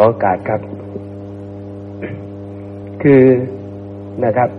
[0.00, 0.60] ขอโอกาสครับ
[3.02, 3.22] คือ
[4.24, 4.50] นะครับ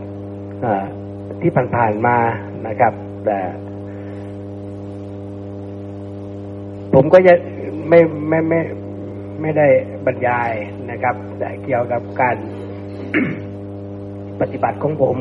[1.41, 2.17] ที่ผ่านๆมา
[2.67, 2.93] นะครับ
[3.25, 3.39] แต่
[6.93, 7.33] ผมก็จะ
[7.89, 8.59] ไม่ไม่ไม่
[9.41, 9.67] ไม่ได้
[10.05, 10.51] บรรยาย
[10.91, 12.35] นะครับ แต่เกี่ยวกับการ
[14.41, 15.17] ปฏิบัติของผม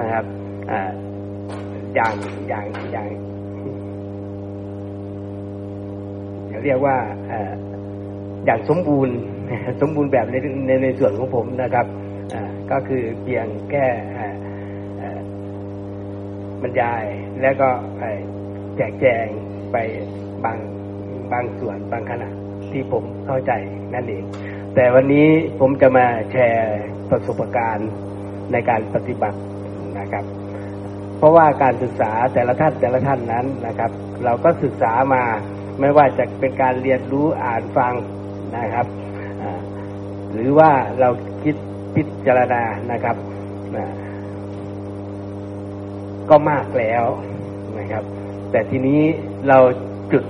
[0.00, 0.24] นะครับ
[0.70, 0.72] อ
[1.94, 2.14] อย่าง
[2.48, 3.08] อย่างอย่าง
[6.64, 6.96] เรียกว่า
[8.44, 9.16] อย่างสมบูรณ์
[9.80, 10.34] สมบูรณ์แบบใน
[10.66, 11.86] ในในส่วนของผมนะครับ
[12.70, 13.86] ก็คือเพียงแค่
[16.62, 17.04] บรรยาย
[17.42, 17.68] แล้วก็
[18.76, 19.26] แจกแจง
[19.72, 19.76] ไป
[20.44, 20.58] บาง
[21.32, 22.28] บางส่วนบางขณะ
[22.72, 23.52] ที่ผมเข้าใจ
[23.94, 24.24] นั่นเอง
[24.74, 25.26] แต่วันนี้
[25.60, 26.80] ผมจะมาแชร์
[27.10, 27.90] ประสบการณ์
[28.52, 29.38] ในการปฏิบัติ
[29.98, 30.24] นะครับ
[31.18, 33.90] เพราะว่าการศึกษาแต่ละท่านแต่ละท่านนั้นนะครับ
[34.24, 35.22] เราก็ศึกษามา
[35.80, 37.94] ไม่ว่าจะเป็นการเรียนรู้อ่านฟัง
[38.56, 38.86] นะครับ
[40.32, 41.08] หรือว่าเรา
[41.42, 41.54] คิด
[41.94, 43.16] พิจารณานะครับ
[46.30, 47.04] ก็มากแล้ว
[47.78, 48.04] นะครับ
[48.50, 49.00] แต่ทีนี้
[49.48, 49.58] เรา
[50.12, 50.24] จุด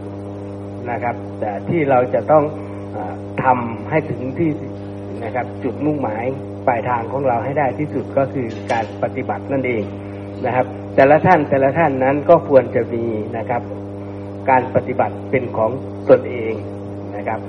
[0.91, 2.45] นะครับ แต่ที่เราจะต้อง
[2.97, 2.99] อ
[3.45, 4.51] ทำให้ถึงที่
[5.25, 6.25] นะครับ จุดมุ่งหมาย
[6.67, 9.83] ปลายทางของเราให้ได้ที่สุดก็คือการปฏิบัตินั่นเอง
[10.47, 13.05] นะครับ แต่ละท่านแต่ละท่านนั้นก็ควรจะมี
[13.37, 13.63] นะครับ
[14.51, 15.71] การปฏิบัติเป็นของ
[16.11, 16.55] ตนเอง
[17.17, 17.41] นะครับ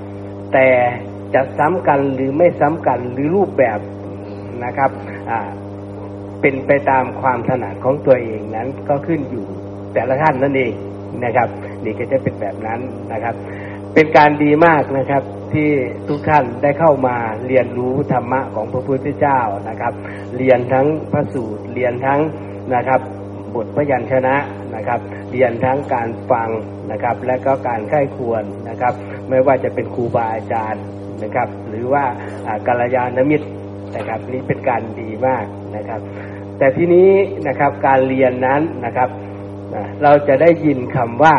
[0.52, 0.68] แต่
[1.34, 3.78] จะซ้ำกันหรือไม่ซ้ำกันหรือรูปแบบ
[4.64, 4.90] นะครับ
[6.40, 9.46] เป็นไปตามความถนัดของตัวเองนั้นก็ขึ้นอยู่
[9.94, 10.74] แต่ละท่านนั่นเอง
[11.24, 11.48] นะครับ
[11.84, 12.80] นี่ก็จะเป็นแบบนั้น
[13.12, 13.34] นะครับ
[13.94, 15.22] เป็นการดีมากนะครับ
[15.52, 15.68] ที่
[16.08, 17.16] ทุกท่านได้เข้ามา
[17.46, 19.92] เรียนรู้ธรรมะของพระพุทธเจ้านะครับ
[20.36, 22.20] เรียนทั้งพระสูตรเรียนทั้ง
[22.74, 23.00] นะครับ
[23.54, 24.36] บทพยัญชนะ
[24.74, 25.00] นะครับ
[25.32, 26.48] เรียนทั้งการฟัง
[26.92, 28.94] นะครับ และก็การไข้ควรนะครับ
[29.28, 30.84] ไม่ว่าจะเป็นครูบาอาจารย์
[31.22, 32.04] นะครับ หรือว่า
[32.66, 33.48] กัลยาณมิตร
[33.96, 35.44] นะครับนี่เป็นการดีมาก
[35.76, 36.00] นะครับ
[36.58, 37.10] แต่ที่นี้
[37.48, 39.08] นะครับการเรียนนั้นนะครับ
[40.02, 41.34] เราจะได้ยินคำว่า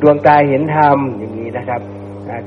[0.00, 1.80] ดวงตาเห็นธรรมอย่างนี้นะครับ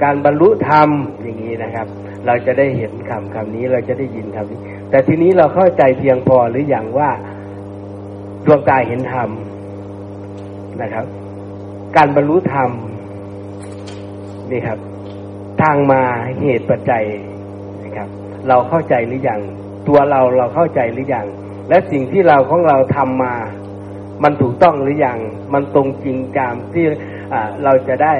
[0.03, 0.89] การบรรลุธรรม
[1.21, 1.87] อย่างนี้นะครับ
[2.25, 4.59] เราจะได้เห็นคำคำนี้เราจะได้ยินคำนี้
[4.89, 7.09] แต่ทีนี้เราเข้าใจเพียงพอหรืออย่างว่า
[8.45, 9.29] ดวงตาเห็นธรรม
[10.81, 11.05] นะครับ
[11.95, 12.71] การบรรลุธรรม
[14.51, 14.79] นี่ครับ
[15.61, 16.01] ทางมา
[16.41, 17.05] เหตุปัจจัย
[17.83, 18.07] นะครับ
[18.47, 19.39] เราเข้าใจหรือยัง
[19.87, 21.25] ตัวเราเราเข้าใจหรือยัง
[21.69, 23.35] และสิ่งที่เราของเราทำมา
[24.23, 25.17] มันถูกต้องหรือยัง
[25.53, 26.85] มันตรงจริงตามที่
[27.63, 28.13] เราจะได้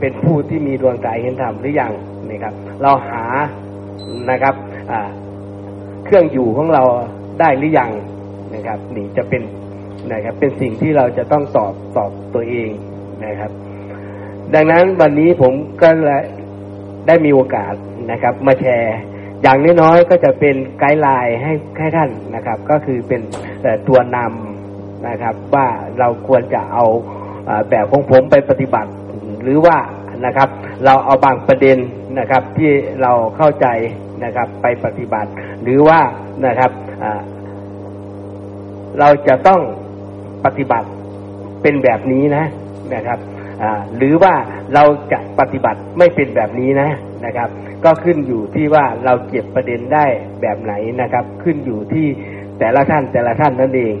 [0.00, 1.92] เป็นผู้ที่มีดวงใจเห็นธรรมหรือยัง
[2.30, 3.22] นะครับ เราหา
[4.30, 4.54] นะครับ
[6.04, 6.82] เครื่องอยู่ของเรา
[7.40, 7.90] ได้หรือยัง
[8.54, 9.42] นะครับ นี่จะเป็น
[10.12, 12.70] นะครับ เป็นสิ่งที่เราจะต้องตอบตอบตัวเอง
[13.26, 13.50] นะครับ
[14.54, 15.52] ดังนั้นวันนี้ผม
[15.82, 15.88] ก็
[17.06, 17.74] ได้มีโอกาส
[18.10, 18.98] นะครับ มาแชร์
[19.42, 23.20] อย่างน้อยๆก็จะเป็นไกด์ไลน์ให้ให้ท่านนะครับ ก็คือเป็น
[23.88, 25.66] ตัวนำนะครับ ว่า
[25.98, 26.84] เราควรจะเอา
[27.70, 28.90] แบบของผมไปปฏิบัติ
[29.42, 29.78] หรือว่า
[30.26, 30.48] นะครับ
[30.84, 31.78] เราเอาบางประเด็น
[32.18, 32.70] นะครับ ที่
[33.02, 33.66] เราเข้าใจ
[34.24, 35.30] นะครับไปปฏิบัติ
[35.62, 36.00] หรือว่า
[36.46, 36.70] นะครับ
[38.98, 39.60] เราจะต้อง
[40.44, 40.88] ปฏิบัติ
[41.62, 42.44] เป็นแบบนี้นะ
[42.94, 43.18] นะครับ
[43.96, 44.34] หรือว่า
[44.74, 46.88] เราจะปฏิบัติไม่เป็นแบบนี้นะ
[47.24, 47.48] นะครับ
[47.84, 50.06] ก็ขึ้นอยู่ที่ว่าเราเก็บประเด็นได้
[50.40, 52.06] แบบไหนนะครับ ขึ้นอยู่ที่
[52.58, 53.94] แต่ละท่านแต่ละท่านนั่นเอง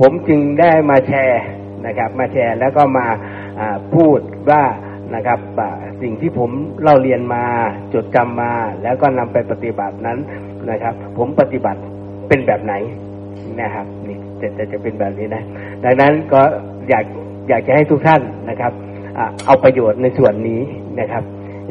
[0.00, 1.42] ผมจึงได้มาแชร์
[1.86, 3.06] นะครับ มาแชร์แล้วก็มา
[3.94, 4.18] พูด
[4.50, 4.62] ว่า
[5.14, 5.38] นะครับ
[6.02, 6.50] สิ่งที่ผม
[6.82, 7.44] เล่าเรียนมา
[7.94, 10.18] จดจำมา แล้วก็นำไปปฏิบัตินั้น
[10.70, 11.80] นะครับ ผมปฏิบัติ
[12.28, 12.74] เป็นแบบไหน
[13.60, 13.86] นะครับ
[14.40, 15.42] นี่จะจะจะเป็นแบบนี้นะ
[15.84, 16.40] ดังนั้นก็
[16.88, 17.04] อยาก
[17.48, 18.72] อยากจะให้ทุกท่านนะครับ
[19.46, 20.60] เอาประโยชน์ในส่วนนี้
[21.00, 21.22] นะครับ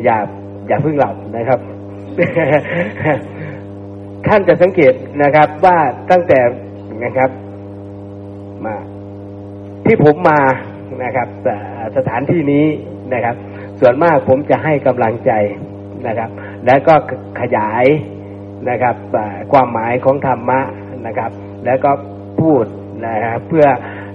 [0.04, 0.18] อย่า
[0.68, 1.60] อย่าเพิ่งหลับนะครับ
[4.28, 5.78] ท่านจะสังเกตนะครับ ว่า
[6.12, 6.40] ตั้งแต่
[7.04, 7.30] นะครับ
[8.66, 8.76] มา
[9.86, 10.40] ที่ผมมา
[11.04, 11.28] นะครับ
[11.98, 12.66] สถานที่นี้
[13.14, 13.36] นะครับ
[13.80, 15.32] ส่วนมากผมจะให้กำลังใจ
[16.08, 16.30] นะครับ
[16.66, 16.96] แล้วก็
[17.42, 17.86] ขยาย
[18.70, 18.96] นะครับ
[19.52, 20.60] ความหมายของธรรมะ
[21.08, 21.32] นะครับ
[21.66, 21.92] แล้วก็
[22.44, 22.66] พูด
[23.06, 23.66] นะครับเพื่อ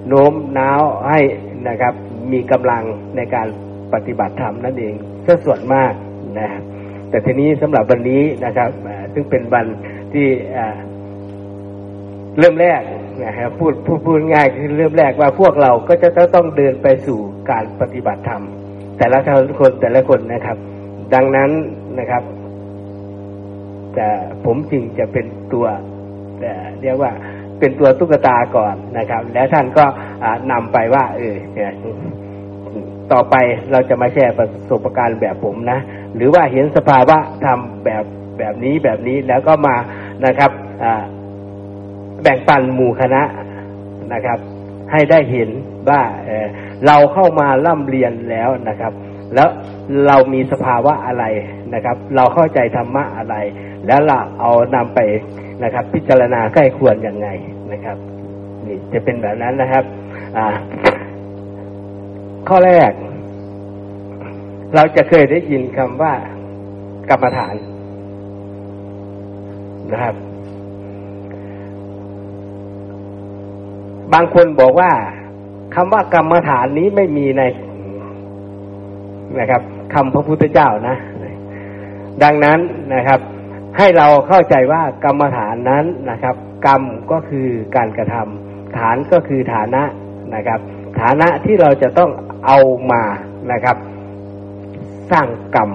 [0.08, 1.20] โน้มน้าวให้
[1.69, 1.94] นะครับ
[2.32, 2.82] มีกำลัง
[3.16, 3.48] ในการ
[3.92, 4.94] ปฏิบัติธรรมนั่นเอง
[5.26, 5.92] ซะส่วนมาก
[6.38, 6.62] นะครับ
[7.10, 8.70] แต่ทีนี้สำหรับวันนี้นะครับ
[9.12, 9.66] ซึ่งเป็นวัน
[10.12, 10.26] ที่
[12.38, 12.82] เริ่มแรก
[13.25, 17.19] นะครับพูดพูดพูดง่ายคือเริ่มแรกว่าพวกเราก็จะต้องเดินไปสู่
[17.50, 18.42] การปฏิบัติธรรม
[18.98, 19.19] แต่ละ
[19.60, 20.56] คนแต่ละคนนะครับ
[21.14, 21.50] ดังนั้น
[21.98, 22.22] นะครับ
[23.94, 24.08] แต่
[24.44, 25.66] ผมจึงจะเป็นตัว
[26.82, 27.10] เรียกว่า
[27.60, 29.84] เป็นตัวตุ๊กตาก่อนนะครับ แล้วท่านก็
[30.50, 31.37] นำไปว่า เออ
[33.12, 33.37] ต่อไป
[33.70, 35.78] เราจะมาแชร์ประสบการณ์แบบผมนะ
[36.16, 38.05] หรือว่าเห็นสภาวะทำแบบ
[38.38, 39.76] แบบนี้แบบนี้แล้วก็มา
[40.26, 40.50] นะครับ
[42.22, 43.22] แบ่งปันหมู่คณะ
[44.12, 44.38] นะครับ
[44.93, 45.50] ให้ได้เห็น
[45.88, 48.93] ว่าเเราเข้ามาล่ำเรียนแล้วนะครับ
[49.34, 49.49] แล้ว
[50.06, 51.25] เรามีสภาวะอะไร
[51.75, 53.37] นะครับ เราเข้าใจธรรมะอะไร
[53.87, 55.00] แล้วเราเอานำไป
[55.64, 57.28] นะครับ พิจารณาใกล้ควรยังไง
[57.72, 57.96] นะครับ
[58.66, 59.84] นี่จะเป็นแบบนั้นนะครับ
[62.49, 62.93] ข้อแรก
[64.75, 66.12] เราจะเคยได้ยินคำว่า
[67.10, 67.55] กรรมฐาน
[69.93, 70.14] นะครับ
[74.12, 74.90] บางคนบอกว่า
[75.75, 77.43] คำว่ากรรมฐานนี้ไม่มีใน
[79.38, 79.62] นะครับ
[79.94, 80.96] คำพระพุทธเจ้านะ
[82.22, 82.58] ดังนั้น
[82.94, 83.20] นะครับ
[83.76, 86.37] ให้เราเข้าใจว่ากรรมฐานนั้นนะครับ
[86.67, 89.82] กรรมก็คือการกระทำฐานก็คือฐานะ
[90.35, 90.61] นะครับ
[91.00, 92.11] ฐานะที่เราจะต้อง
[92.47, 92.59] เอา
[92.93, 93.03] มา
[93.53, 93.76] นะครับ
[95.11, 95.70] สร้างกรรม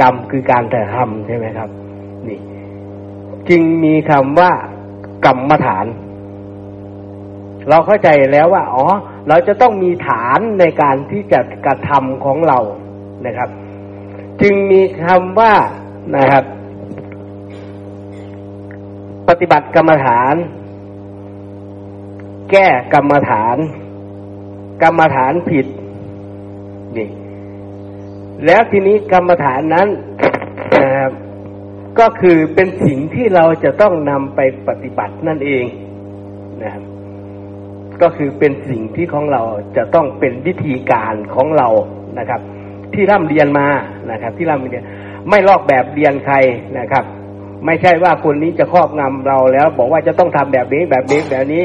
[0.00, 1.68] กรรมคือการแต่ทำใช่ไหมครับ
[2.28, 2.40] นี่
[3.48, 4.52] จึงมีคำว่า
[5.26, 5.86] กรรมฐาน
[7.68, 8.84] เราเข้าใจแล้วว่า อ๋อ
[9.28, 12.58] เราจะต้องมีฐานในการที่จะกระทำของเรา
[13.26, 13.48] นะครับ
[14.42, 15.54] จึงมีคำว่า
[16.12, 16.44] นะครับ
[19.28, 20.34] ปฏิบัติกรรมฐาน
[22.50, 23.56] แก้กรรมฐาน
[24.82, 25.66] กรรมฐานผิด
[26.96, 27.08] นี่
[28.46, 29.88] แล้วทีนี้กรรมฐานนั้น
[30.82, 31.12] นะครับ
[31.98, 35.64] ก็คือเป็นสิ่งที่เราจะต้องนำไปปฏิบัตินั่นเอง
[36.62, 36.82] นะครับ
[38.02, 39.42] ก็คือเป็นสิ่งที่ของเรา
[39.76, 41.68] จะต้องเป็นวิธีการของเรา
[42.18, 42.40] นะครับ
[42.94, 43.66] ที่ร่ำเรียนมา
[44.10, 44.82] นะครับ ที่ร่ำเรียน
[45.28, 46.36] ไม่ลอกแบบเรียนใคร
[46.78, 47.04] นะครับ
[47.66, 51.64] ไม่ใช่ว่าคนนี้จะครอบงำเราแล้ว บอกว่าจะต้องทำแบบนี้แบบนี้แบบนี้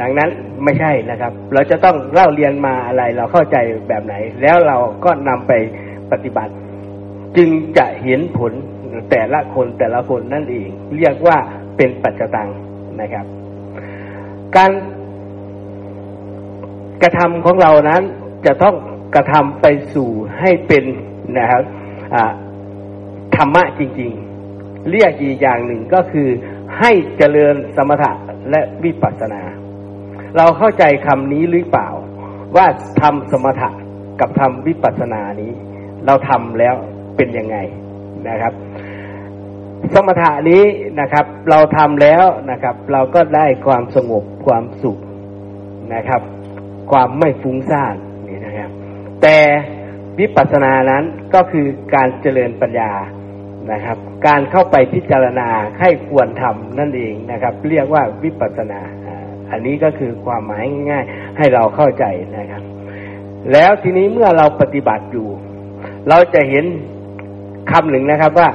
[0.00, 0.30] ดังนั้น
[0.64, 3.56] ไม่ใช่นะครับ เราจะต้องเล่าเรียนมาอะไรเราเข้าใจ
[3.88, 5.52] แบบไหน แล้วเราก็นำไป
[6.12, 6.52] ปฏิบัติ
[7.36, 8.52] จึงจะเห็นผล
[9.10, 11.36] แต่ละคนแต่ละคนนั่นเองเรียกว่า
[11.76, 12.48] เป็นปัจจตัง
[13.00, 13.26] นะครับ
[14.56, 14.72] การ
[17.02, 18.02] กระทำของเรานั้น
[18.46, 18.74] จะต้อง
[19.14, 20.08] กระทำไปสู่
[20.38, 20.84] ให้เป็น
[21.38, 21.62] นะครับ
[23.36, 24.12] ธรรมะจริง
[24.50, 26.28] ๆ เรียกอีกอย่างหนึ่งก็คือ
[26.78, 28.12] ให้เจริญสมถะ
[28.50, 29.42] และวิปัสสนา
[30.36, 31.88] เราเข้าใจคำนี้หรือเปล่า
[32.56, 32.66] ว่า
[33.00, 33.70] ทำสมถะ
[34.20, 35.52] กับทำวิปัสสนานี้
[36.06, 36.74] เราทำแล้ว
[37.16, 37.56] เป็นยังไง
[38.28, 38.52] นะครับ
[39.94, 40.62] สมถะนี้
[41.00, 44.98] นะครับ เราทำแล้วนะครับ เราก็ได้ความสงบความสุข
[45.94, 46.22] นะครับ
[46.90, 47.94] ความไม่ฟุ้งซ่าน
[48.28, 48.70] นี่นะครับ
[49.22, 49.38] แต่
[50.18, 51.04] วิปัสสนานั้น
[51.34, 52.92] ก็คือการเจริญปัญญา
[53.72, 55.48] นะครับ การเข้าไปพิจารณา
[55.80, 58.80] ให้ควรทำนั่นเองนะครับ เรียกว่าวิปัสสนา
[59.50, 62.04] อันนี้ก็คือความหมายง่ายๆให้เราเข้าใจ
[62.38, 62.62] นะครับ
[63.52, 65.28] แล้วทีนี้เมื่อเราปฏิบัติอยู่
[66.08, 66.64] เราจะเห็น
[67.70, 68.50] คำหนึ่งนะครับว่า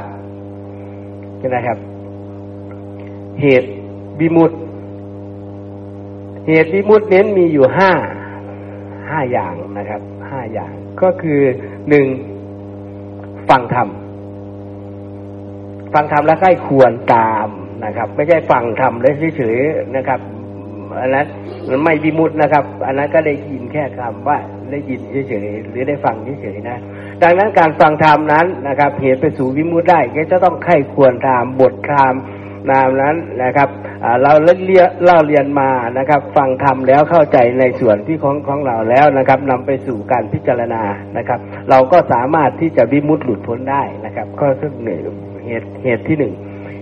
[1.56, 1.78] นะครับ
[3.42, 3.70] เหตุ
[4.20, 4.52] บิมุต
[6.48, 7.92] เหตุบิมุตเน้นมีอยู่ห้า
[9.10, 11.42] ห้าอย่างนะครับห้าอย่าง ก็คือ
[11.90, 12.06] หนึ่ง
[13.50, 13.88] ฟังธรรม
[15.94, 17.48] ฟังธรรมแล้วใกล้ควรตาม
[17.86, 20.20] นะครับ ไม่ใช่ฟังธรรมแล้วเฉยๆนะครับ
[21.02, 21.28] อันนั้น
[21.70, 24.38] มันไม่บิมุตนะครับ อันนั้นก็ได้ยินแค่คำว่า
[24.72, 26.78] ได้ยินเฉยๆหรือได้ฟังเฉยๆนะ
[27.24, 32.14] ดังนั้นการฟังธรรมนั้นนะครับเหตุไปสู่วิมุตได้ก็จะต้องไข้ควรตามบทธรรม
[32.72, 33.70] นามนั้นนะครับ
[34.24, 34.32] เรา
[34.66, 40.84] เรียนเล่าเรียนมานะครับ ฟังธรรมแล้วเข้าใจในส่วนที่ของของเราแล้วนะครับนำไปสู่การพิจารณา
[41.18, 41.40] นะครับ
[41.70, 45.02] เราก็สามารถที่จะวิมุตหลุดพ้นได้นะครับก็คือหนึ่ง
[45.46, 46.34] เหตุเหตุที่หนึ่ง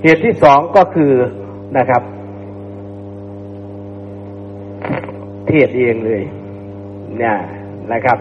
[0.03, 1.11] เหตุที่สองก็คือ
[1.77, 2.01] นะครับ
[5.47, 6.23] เทศเองเลย
[7.17, 7.37] เนี่ย
[7.93, 8.17] นะครับ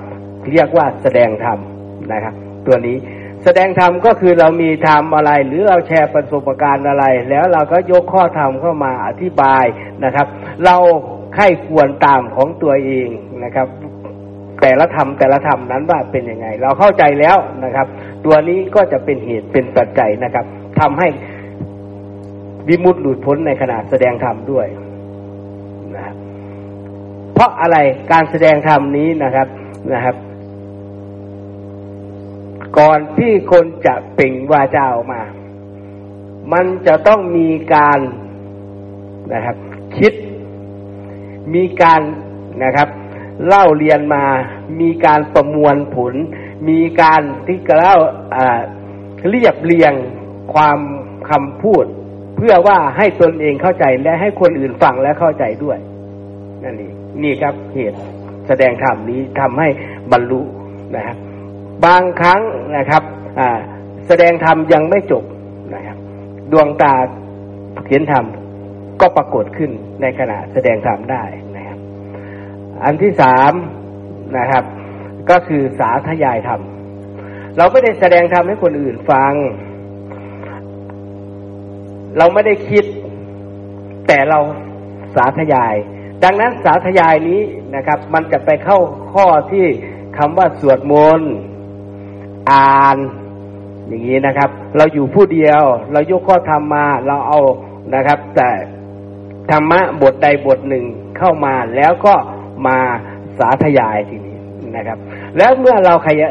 [0.50, 1.58] เรียกว่าแสดงธรรม
[2.12, 2.34] นะครับ
[2.66, 2.96] ตัวนี้
[3.44, 9.64] แสดงธรรมก็คือเรามีธรรมอะไร หรือเราแชร์ประสบการณ์อะไร แล้วเราก็ยกข้อธรรมเข้ามาอธิบาย
[10.04, 10.26] นะครับ
[10.64, 10.76] เรา
[11.34, 13.08] ไข้ควรตามของตัวเอง
[13.44, 13.68] นะครับ
[14.60, 17.86] แต่ละธรรมแต่ละธรรมนั้นว่าเป็นยังไง เราเข้าใจแล้วนะครับ
[18.24, 20.44] ตัวนี้ก็จะเป็นเหตุเป็นปัจจัยนะครับ
[20.80, 21.08] ทำให้
[22.68, 24.66] วิมุตติหลุดพ้นในขณะแสดงธรรมด้วย
[25.94, 26.16] นะครับ
[27.34, 27.76] เพราะอะไร
[28.12, 29.48] การแสดงธรรมนี้นะครับ
[29.92, 30.16] นะครับ
[32.78, 35.22] ก่อนที่คนจะเป่งวาจาออกมา
[36.52, 38.00] มันจะต้องมีการ
[39.32, 39.56] นะครับ
[39.96, 40.12] คิด
[41.54, 42.00] มีการ
[42.64, 42.88] นะครับ
[43.46, 44.24] เล่าเรียนมา
[44.80, 46.14] มีการประมวลผล
[46.68, 47.96] มีการที่เล่า
[49.28, 49.92] เรียบเรียง
[50.54, 50.78] ความ
[51.30, 51.84] คำพูด
[52.36, 55.78] เพื่อว่าให้ตนเองเข้าใจและให้คนอื่นฟังและเข้าใจด้วย
[56.64, 57.98] นั่นเองนี่ครับเหตุ
[58.48, 59.68] แสดงธรรมนี้ทำให้
[60.12, 60.40] บรรลุ
[60.96, 61.16] นะครับ
[61.84, 62.40] บางครั้ง
[62.76, 63.02] นะครับ
[64.06, 65.24] แสดงธรรมยังไม่จบ
[65.74, 65.98] นะครับ
[66.52, 66.94] ดวงตา
[67.88, 68.24] เห็นธรรม
[69.00, 69.70] ก็ปรากฏขึ้น
[70.02, 71.22] ในขณะแสดงธรรมได้
[71.56, 71.78] นะครับ
[72.84, 73.52] อันที่สาม
[74.38, 74.64] นะครับ
[75.30, 76.60] ก็คือสาธยายธรรม
[77.56, 79.32] เราไม่ได้แสดงธรรมให้คนอื่นฟัง
[82.18, 82.84] เราไม่ได้คิด
[84.06, 84.38] แต่เรา
[85.16, 85.74] สาธยาย
[86.24, 87.40] ดังนั้นสาธยายนี้
[87.76, 88.78] นะครับ มันจะไปเข้า
[89.12, 89.66] ข้อที่
[90.18, 91.32] คำว่าสวดมนต์
[92.50, 92.96] อ่าน
[93.88, 97.40] อย่างนี้นะครับ เราอยู่ผู้เดียว เรายกข้อธรรมมา เราเอา
[97.94, 98.50] นะครับ แต่
[99.50, 100.84] ธรรมะบทใดบทหนึ่ง
[101.18, 102.14] เข้ามาแล้วก็
[102.66, 102.78] มา
[103.38, 104.36] สาธยายทีนี้
[104.76, 104.98] นะครับ
[105.36, 106.28] แล้วเมื่อเราขยะ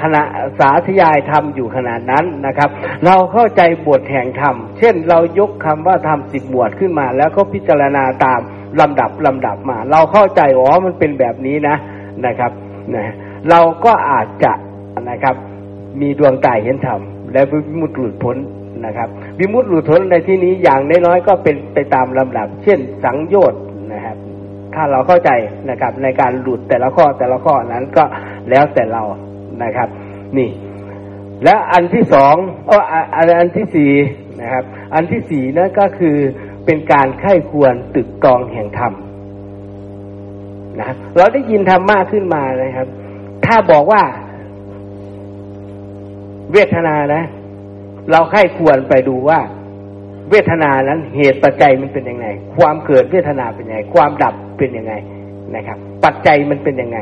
[0.00, 0.22] ขณะ
[0.58, 2.70] สาธยายธรรมอยู่ขนาดนั้นนะครับ
[3.06, 8.40] เราเข้าใจบทแห่งธรรม เช่น เรายกคำว่าธรรมสิบบวชขึ้นมา แล้วก็พิจารณาตาม
[8.80, 11.76] ลำดับลำดับมา เราเข้าใจอ๋อมันเป็นแบบนี้นะ
[12.26, 12.52] นะครับ
[12.94, 13.14] นะ
[13.50, 14.52] เราก็อาจจะ
[15.10, 15.34] นะครับ
[16.00, 17.00] มีดวงตาเห็นธรรม
[17.32, 18.36] และวิมุตติหลุดพ้น
[18.86, 19.08] นะครับ
[19.38, 23.60] วิมุตติหลุดพ้นในที่นี้อย่างน้อยๆก็เป็นไปตามลำดับ เช่น สังโยชน์
[23.92, 24.16] นะครับ
[24.74, 25.30] ถ้าเราเข้าใจ
[25.70, 28.04] นะครับในการหลุดแต่ละข้อแต่ละข้อนั้นก็
[28.50, 29.02] แล้วแต่เรา
[29.62, 29.88] นะครับ
[30.36, 30.50] นี่
[31.44, 32.34] และอันที่สอง
[32.70, 32.78] อ๋อ
[33.16, 33.92] อันที่สี่
[34.40, 36.16] นะครับ อันที่สี่นั่นก็คือ
[36.66, 38.92] เป็นการไข้ควรตึกตองแห่งธรรม
[40.80, 42.88] นะเราได้ยินธรรมะขึ้นมานะครับ
[43.46, 44.02] ถ้าบอกว่า
[46.52, 47.22] เวทนานะ
[48.10, 49.40] เราไข้ควรไปดูว่า
[50.30, 54.94] เวทนานั้นเหตุปัจจัยมันเป็นยังไง ความเกิดเวทนาเป็นยังไง ความดับเป็นยังไง
[55.56, 56.98] นะครับ ปัจจัยมันเป็นยังไง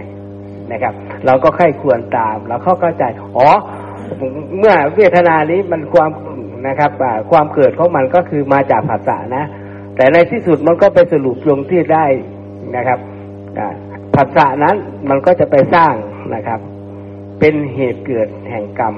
[0.72, 0.94] นะครับ
[1.26, 3.04] เราก็ไข้ควรตาม เราเข้าเข้าใจ
[3.36, 3.48] อ๋อ
[4.58, 6.10] เมื่อเวทนานี้มันความ
[6.68, 6.90] นะครับ
[7.30, 9.44] ความเกิดของมันก็คือมาจากภาษานะ
[9.96, 12.06] แต่ในที่สุดมันก็ไปสรุปลงที่ได้
[12.76, 12.98] นะครับ
[14.16, 14.76] ภาษานั้น
[15.08, 15.94] มันก็จะไปสร้าง
[16.34, 16.60] นะครับ
[17.40, 18.94] เป็นเหตุเกิดแห่งกรรม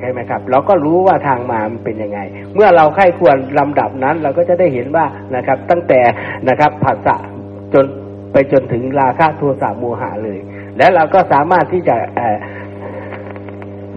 [0.00, 2.20] ใช่ไหมครับ เราก็รู้ว่าทางมามันเป็นยังไง
[2.54, 5.04] เมื่อเราไข้ควรลำดับนั้น เราก็จะได้เห็นว่า
[5.36, 6.00] นะครับ ตั้งแต่
[6.48, 7.16] นะครับภาษา
[7.74, 7.84] จน
[8.32, 10.38] ไปจนถึงราคะโทสะโมหะเลย
[10.78, 11.96] แล้วเราก็สามารถที่จะ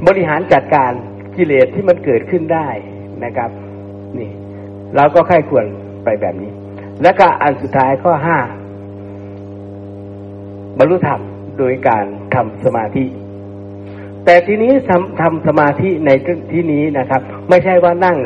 [0.08, 0.92] บริหารจัดการ
[1.36, 2.68] กิเลสที่มันเกิดขึ้นได้
[3.24, 3.50] นะครับ
[4.20, 4.32] นี่
[4.96, 5.66] เราก็ไข้ควร
[6.04, 6.52] ไปแบบนี้
[7.02, 8.38] แล้วก็อันสุดท้ายข้อห้า
[10.78, 11.22] บรรลุธรรม
[11.58, 13.04] โดยการทำสมาธิ
[14.26, 16.10] แต่ทีนี้ทำทำสมาธิใน
[16.52, 18.18] ที่นี้นะครับ ไม่ใช่ว่านั่ง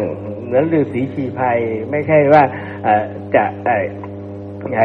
[0.44, 1.60] เหมือนฤาษีชีภัย
[1.92, 2.44] ไม่ใช่ว่า
[3.36, 4.82] จะไอ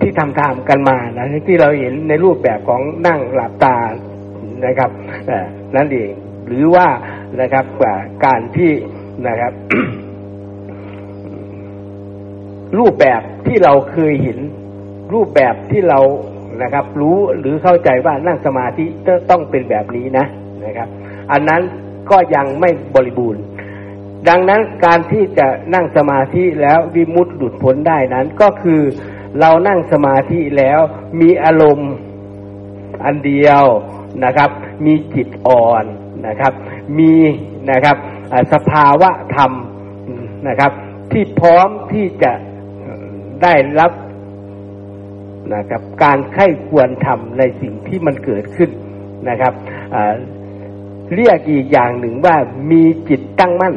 [0.00, 3.76] ที่ทำตามกันมานะที่เราเห็นในรูปแบบของนั่งหลับตา
[4.66, 4.90] นะครับ
[5.76, 6.10] นั่นเอง
[6.46, 6.86] หรือว่า
[7.40, 7.64] นะครับ
[8.24, 8.72] การที่
[9.28, 9.52] นะครับ
[12.78, 14.38] รูปแบบที่เราเคยเห็น
[15.14, 16.00] รูปแบบที่เรา
[16.62, 18.84] นะครับ รู้หรือเข้าใจว่านั่งสมาธิ
[19.30, 20.26] ต้องเป็นแบบนี้นะ
[20.64, 20.88] นะครับ
[21.32, 21.62] อันนั้น
[22.10, 23.42] ก็ยังไม่บริบูรณ์
[24.28, 28.80] ดังนั้นการที่จะนั่งสมาธิแล้ววิมุตติหลุดพ้นได้นั้นก็คือ
[29.40, 30.80] เรานั่งสมาธิแล้ว
[31.20, 31.92] มีอารมณ์
[33.04, 33.64] อันเดียว
[34.24, 34.50] นะครับ
[34.84, 35.84] มีจิตอ่อน
[36.26, 36.52] นะครับ
[36.98, 37.14] มี
[37.70, 37.96] นะครับ
[38.52, 39.52] สภาวะธรรม
[40.48, 40.72] นะครับ
[41.12, 42.32] ที่พร้อมที่จะ
[43.42, 43.92] ได้รับ
[45.56, 48.70] นะครับ การไข้ควรทำในสิ่งที่มันเกิดขึ้น
[49.28, 49.52] นะครับ
[51.14, 52.36] เรียกอีกอย่างหนึ่งว่า
[52.70, 53.74] มีจิตตั้งมั่น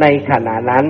[0.00, 0.84] ในขณะนั้น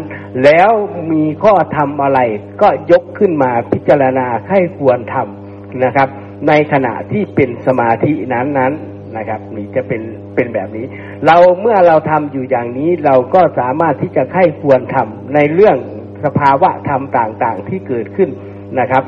[0.44, 0.70] แล้ว
[1.12, 2.20] มีข้อธรรมอะไร
[2.62, 6.08] ก็ยกขึ้นมาพิจารณาไข้ควรทำนะครับ
[6.48, 8.72] ในขณะที่เป็นสมาธินั้นนั้น
[9.16, 10.02] นะครับนี่จะเป็น
[10.34, 10.86] เป็นแบบนี้
[11.26, 15.76] เราเมื่อเราทำอยู่อย่างนี้เราก็สามารถที่จะไข้ควรทำในเรื่อง
[16.24, 18.30] สภาวะธรรมต่าง ๆ ที่เกิดขึ้น
[18.78, 19.04] นะครับ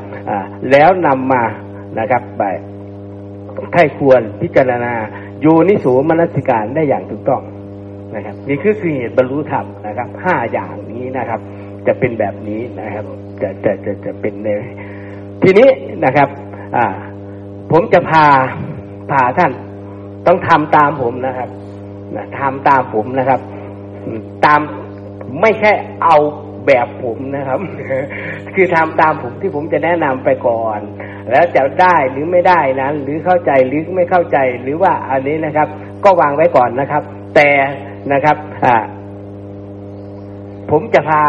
[0.71, 1.43] แล้วนำมา
[1.99, 2.43] นะครับไป
[3.73, 4.93] ไข้ควรพิจารณา
[5.41, 7.41] โยนิสูมนสิการได้อย่างถูกต้อง
[8.15, 11.39] นะครับ นี่คือคือเหตุบรรลุธรรมนะครับห้าอย่างนี้นะครับ
[11.87, 13.05] จะเป็นแบบนี้นะครับ
[13.41, 14.49] จะจะจะจะเป็นใน
[15.43, 15.69] ทีนี้
[16.05, 16.29] นะครับ
[16.75, 16.85] อ่า
[17.71, 18.25] ผมจะพา
[19.11, 19.51] พาท่าน
[20.27, 21.49] ต้องทำตามผมนะครับ
[22.15, 23.39] นะทำตามผมนะครับ
[24.45, 24.59] ตาม
[25.41, 25.71] ไม่ใช่
[26.03, 26.17] เอา
[26.67, 27.59] แบบผมนะครับ
[28.55, 30.79] คือทำตามผมที่ผมจะแนะนำไปก่อน
[31.31, 35.67] แล้วจะได้หรือไม่ได้นั้น หรือเข้าใจหรือไม่เข้าใจหรือว่าอันนี้นะครับ
[36.03, 37.03] ก็วางไว้ก่อนนะครับ
[37.35, 37.49] แต่
[38.13, 38.75] นะครับอ่า
[40.71, 41.23] ผมจะพา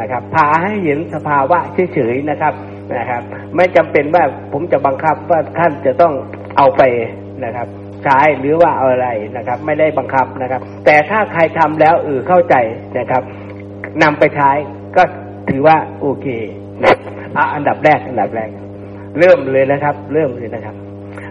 [0.00, 1.58] นะครับ พาให้เห็นสภาวะ
[1.92, 2.54] เฉยๆนะครับ
[2.96, 3.22] นะครับ
[3.56, 6.12] ไม่จำเป็นว่าผมจะบังคับว่าท่านจะต้อง
[6.56, 6.82] เอาไป
[7.44, 7.68] นะครับ
[8.04, 12.54] ใช้หรือว่าเอาอะไรนะครับ ไม่ได้บังคับนะครับ แต่ถ้าใครทำแล้วเออเข้าใจ
[12.98, 13.22] นะครับ
[14.02, 14.50] นำไปใช้
[14.96, 15.02] ก็
[15.48, 16.26] ถือว่าโอเค
[16.84, 16.96] นะ
[17.36, 18.48] อะอันดับแรกอันดับแรก
[19.18, 20.76] เริ่มเลยนะครับ เริ่มเลยนะครับ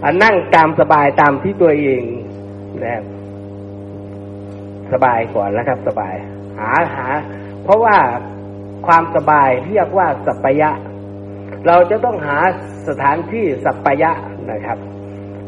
[0.04, 2.04] อนั่งตามสบายตามที่ตัวเอง
[2.82, 3.04] นะครับ
[4.94, 6.16] สบายก่อนนะครับ สบาย
[6.60, 7.08] หาหา
[7.64, 7.98] เพราะว่า
[8.88, 10.72] ความสบายเรียกว่าสัปยะ
[11.68, 12.38] เราจะต้องหา
[12.88, 14.12] สถานที่สัปยะ
[14.52, 14.78] นะครับ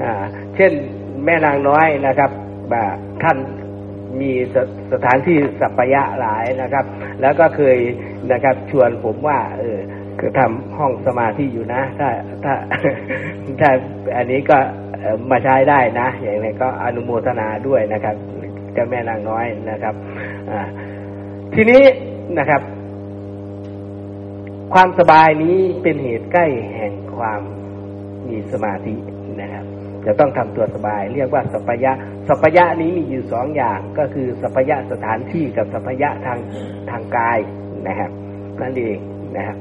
[0.04, 0.24] อ่า
[0.56, 0.72] เช่น
[1.26, 2.32] แม่นางน้อยนะครับ
[2.72, 3.38] แบบท่าน
[4.22, 4.56] มีส
[4.94, 6.86] สถานที่สัปยะหลายนะครับ
[7.22, 7.78] แล้วก็เคย
[8.32, 9.80] นะครับชวนผมว่า เออ
[10.20, 12.10] คือทำห้องสมาธิอยู่นะ ถ้า
[12.44, 12.54] ถ้า
[13.62, 13.70] ถ้า
[14.18, 14.58] อันนี้ก็
[15.30, 18.16] มาใช้ได้นะ อย่างนี้ก็อนุโมทนาด้วยนะครับ
[18.74, 19.96] เจ้าแม่นางน้อยนะครับ
[21.54, 21.84] ทีนี้
[22.40, 22.62] นะครับ
[24.74, 26.46] ความสบายนี้เป็นเหตุใกล้
[26.78, 27.42] แห่งความ
[28.30, 28.96] มีสมาธิ
[29.42, 29.66] นะครับ
[30.06, 31.92] จะต้องทำตัวสบาย เรียกว่าสัพยะ
[32.28, 36.40] สัพยะนี้มีอยู่สองอย่างก็คือสัพยะสถานที่กับสัพยะทาง
[36.90, 37.40] ทางกาย
[37.88, 38.12] นะครับ
[38.62, 38.98] นั่นเอง
[39.38, 39.58] นะครับ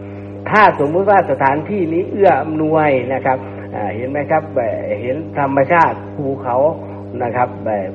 [0.51, 3.39] ถ้าสมมุติว่าสถานที่นี้เอื้ออำนวยนะครับ
[3.97, 4.43] เห็นไหมครับ
[5.03, 6.57] เห็นธรรมชาติภูเขา
[7.23, 7.49] นะครับ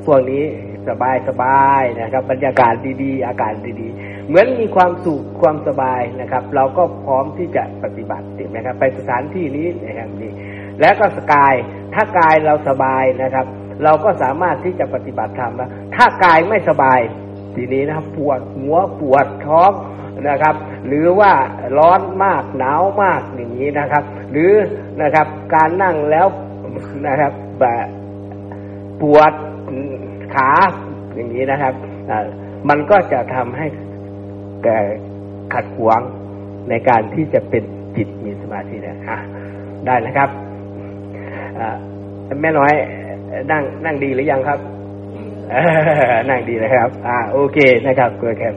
[0.06, 0.44] พวกนี้
[0.89, 8.25] สบายสบายนะครับ บรรยากาศดีๆ อากาศดีๆ เหมือนมีความสุขความสบายนะครับ เราก็พร้อมที่จะปฏิบัติ
[8.56, 10.32] นะครับ ไปสถานที่นี้นะครับนี่
[10.82, 11.54] แล้วก็สกาย
[11.94, 13.46] ถ้ากายเราสบายนะครับ
[13.84, 17.00] เราก็สามารถที่จะปฏิบัติธรรมนะถ้ากายไม่สบาย
[17.56, 19.72] ทีนี้นะครับปวดหัวปวดท้อง
[20.30, 20.56] นะครับ
[20.88, 21.32] หรือว่า
[21.78, 24.54] ร้อนมากหนาวมากอย่างนี้นะครับ หรือ
[25.02, 26.28] นะครับการนั่งแล้ว
[27.08, 27.88] นะครับแบบ
[29.02, 29.34] ปวด
[30.36, 30.52] ขา
[31.14, 31.74] อย่างนี้นะครับ
[32.70, 33.68] มันก็จะทำให้
[34.64, 34.68] แก
[35.54, 36.02] ขัดขวาง
[36.70, 37.64] ในการที่จะเป็น
[37.96, 39.18] จิตมีสมาธินะะ
[39.86, 40.30] ได้นะครับ
[42.42, 42.74] แม่น้อย
[43.51, 44.60] นั่งนั่งดีหรือยังครับ
[46.30, 48.56] นั่งดีนะครับ อ่า โอเคนะครับเกิดครับ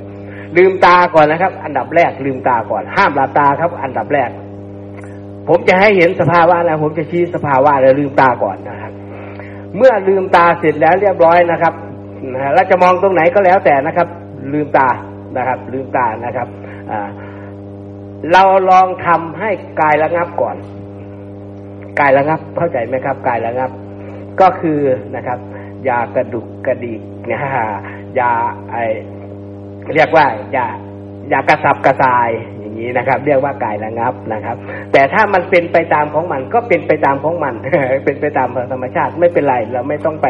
[0.56, 4.30] ลืมตาก่อนนะครับ อันดับแรกลืมตาก่อน ห้ามหลับตาครับ อันดับแรก
[5.49, 8.92] ผมจะให้เห็นสภาวะนะผมจะชี้สภาวะแล้วลืมตาก่อนนะครับ
[9.76, 11.75] เมื่อลืมตาเสร็จแล้วเรียบร้อยนะครับ
[12.54, 14.09] เราจะมองตรงไหนก็แล้วแต่นะครับ
[14.52, 14.88] ลืมตา
[15.36, 16.49] นะครับ ลืมตานะครับ
[16.91, 17.08] อ่า
[18.32, 20.56] เราลองทำให้กายระงับก่อน
[22.00, 23.71] กายระงับเข้าใจไหมครับ กายระงับ
[24.41, 24.81] ก็คือ
[25.17, 25.39] นะครับ
[25.89, 27.00] ยากระดุกกระดิก
[27.31, 27.67] นะฮะ
[28.19, 28.33] ยา
[28.71, 28.76] ไอ
[29.95, 30.25] เรียกว่า
[30.57, 30.67] ยา
[31.33, 34.57] ยากระสับกระส่ายอย่างนี้นะครับ เรียกว่ากายระงับนะครับ
[34.93, 37.55] แต่ถ้ามันเป็นไปตามของมันก็เป็นไปตามของมัน
[38.05, 40.26] เป็นไปตามธรรมชาติไม่เป็นไรเราไม่ต้องไป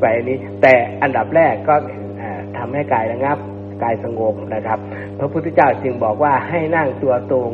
[0.00, 0.72] ไปนี้ แต่
[1.02, 1.74] อันดับแรกก็
[2.56, 3.38] ทำให้กายระงับ
[3.82, 4.78] กายสงบนะครับ
[5.18, 7.52] พระพุทธเจ้าจึงบอกว่าให้นั่งตัวตรง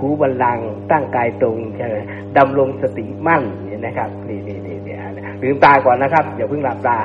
[0.00, 0.58] คูบันลัง
[0.90, 1.96] ตั้งกายตรงใช่ไหม
[2.36, 4.96] ดำรงสติมั่นเนี่ยนะครับนี่นี่นี่นี่
[5.42, 6.98] ลืมตาก่อนนะครับอย่าเพิ่งหลับตา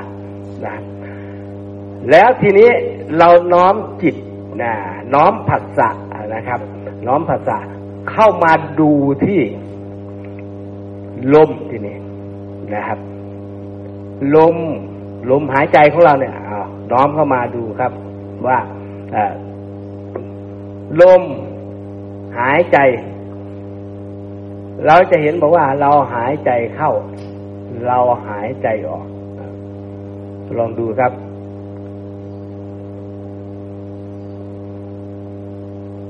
[0.66, 0.74] นะ
[2.10, 2.70] แล้วทีนี้
[3.18, 4.16] เราน้อมจิต
[4.62, 4.72] นะ
[5.14, 5.88] น้อมผัสสะ
[6.34, 6.60] นะครับ
[7.06, 7.58] น้อมผัสสะ
[8.10, 8.92] เข้ามาดู
[9.24, 9.40] ที่
[11.34, 11.96] ลมทีนี้
[12.74, 12.98] นะครับ
[14.36, 14.56] ลม
[15.30, 16.34] ลมหายใจของเราเนี่ย
[16.92, 17.92] น้อมเข้ามาดูครับ
[18.46, 18.58] ว่า
[21.00, 21.22] ลม
[22.38, 22.78] หายใจ
[24.86, 26.90] เราจะเห็นบอกว่าเราหายใจเข้า
[27.86, 29.06] เราหายใจออก
[30.58, 31.12] ลองดูครับ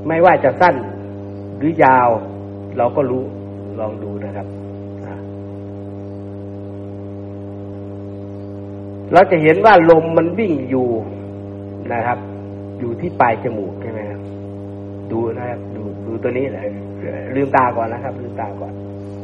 [0.06, 0.74] ไม่ว่าจะสั้น
[1.56, 2.08] หรือยาว
[2.76, 3.22] เราก็รู้
[3.78, 4.46] ลองดูนะครับ
[9.12, 10.88] เราจะเห็นว่าลมมันวิ่งอยู่
[11.92, 12.18] นะครับ
[12.78, 14.20] อยู่ที่ปลายจมูกใช่ไหมครับ
[15.12, 15.60] ดูนะครับ
[16.28, 16.68] ตัวนี้เลย
[17.36, 18.72] ลืมตาก่อนนะครับ ลืมตาก่อน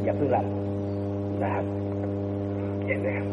[0.03, 0.45] อย่าเพิ่งหลับ
[1.43, 1.65] นะครับ
[2.87, 3.27] เห็นไหมครับ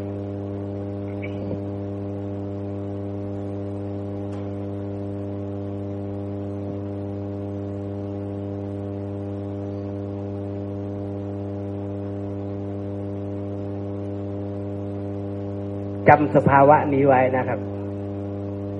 [16.09, 17.59] จำสภาวะนี้ไว้นะครับ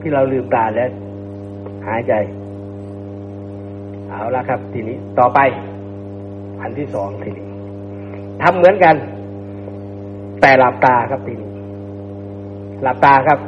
[0.01, 0.89] ที่เราลืมตาแล้ว
[1.87, 2.15] หายใจ
[4.21, 5.39] เอาละครับ ทีนี้ต่อไป
[6.61, 7.47] อันที่สองทีนี้
[8.43, 8.95] ทำเหมือนกัน
[10.41, 11.51] แต่หลับตาครับทีนี้
[12.83, 13.39] หลับตาครับ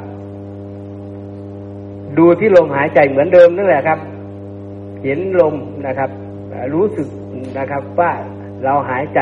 [2.18, 3.98] ดูที่ลมหายใจเหมือนเดิมนั่นแหละครับ
[5.04, 5.54] เห็นลม
[5.86, 6.10] นะครับ
[6.74, 7.08] รู้สึก
[7.58, 8.12] นะครับว่า
[8.64, 9.20] เราหายใจ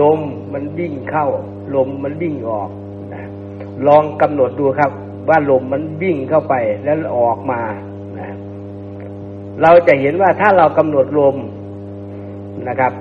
[0.00, 0.20] ลม
[0.52, 1.26] มันวิ่งเข้า
[1.74, 2.70] ลมมันวิ่งออก
[3.12, 3.22] นะ
[3.86, 4.90] ลองกำหนดดูครับ
[5.28, 7.60] ว่าลมมันวิ่งเข้าไปแล้วออกมา
[9.62, 11.36] เราจะเห็นว่าถ้าเรากำหนดลม
[12.68, 12.92] นะครับ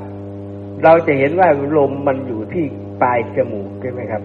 [0.84, 2.66] เราจะเห็นว่าลมมันอยู่ที่
[3.02, 4.22] ปลายจมูกใช่ไหมครับ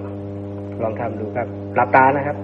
[0.82, 2.36] ลองทำดูครับหลับตานะครับ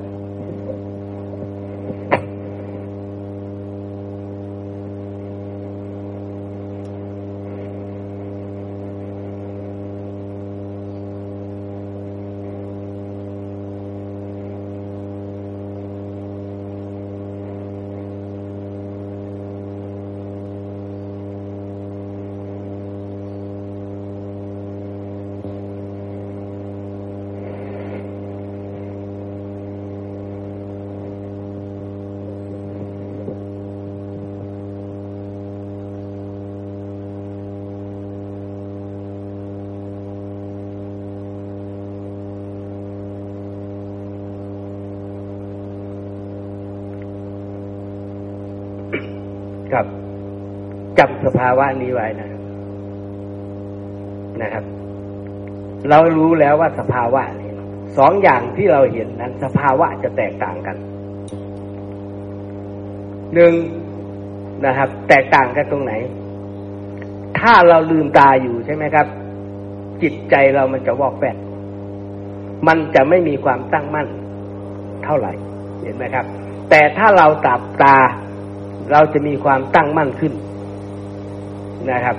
[51.82, 52.28] นี้ไว้นะ
[54.42, 54.64] นะครับ
[55.90, 57.22] เรารู้แล้วว่าสภาวะ
[57.98, 60.76] สองอย่างที่เราเห็นนั้น สภาวะจะแตกต่างกัน
[63.34, 63.54] หนึ่ง
[64.66, 65.92] นะครับ แตกต่างกันตรงไหน
[67.38, 69.06] ถ้าเราลืมตาอยู่ใช่ไหมครับ
[70.02, 71.36] จิตใจเรามันจะวอกแวก
[72.66, 74.08] มันจะไม่มีความตั้งมั่น
[75.04, 75.32] เท่าไหร่
[75.82, 76.26] เห็นไหมครับ
[76.70, 77.96] แต่ถ้าเราตับตา
[78.92, 80.32] เราจะมีความตั้งมั่นขึ้น
[81.90, 82.16] นะครับ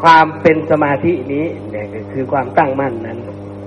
[0.00, 3.18] ความเป็นสมาธินี้เนี่ยคือความตั้งมั่นนั้น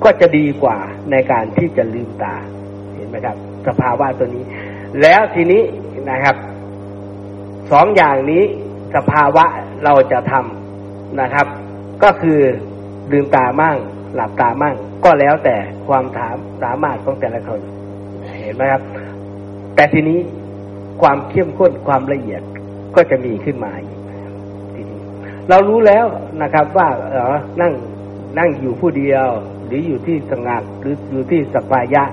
[0.03, 0.77] ก็จะดีกว่า
[1.11, 2.35] ในการที่จะลืมตา
[2.95, 3.35] เห็นไหมครับ
[3.67, 4.43] สภาวะตัวนี้
[5.01, 5.63] แล้วทีนี้
[6.09, 6.35] นะครับ
[7.71, 8.43] สองอย่างนี้
[8.95, 9.45] สภาวะ
[9.83, 11.47] เราจะทำนะครับ
[12.03, 12.39] ก็คือ
[13.11, 13.77] ลืมตามั่ง
[14.15, 14.75] หลับตามั่ง
[15.05, 15.55] ก็แล้วแต่
[15.87, 17.59] ความถามสามารถของแต่ละคน
[18.41, 18.81] เห็นไหมครับ
[19.75, 20.19] แต่ทีนี้
[21.01, 22.41] ความเข้มข้นความละเอียด
[22.95, 23.99] ก็จะมีขึ้นมาอีก
[24.75, 24.99] ทีนี้
[25.49, 26.05] เรารู้แล้ว
[26.41, 27.73] นะครับ ว่าเออนั่ง
[28.37, 29.27] นั่งอยู่ผู้เดียว
[29.65, 32.03] หรืออยู่ที่สงัดหรืออยู่ที่สปายะ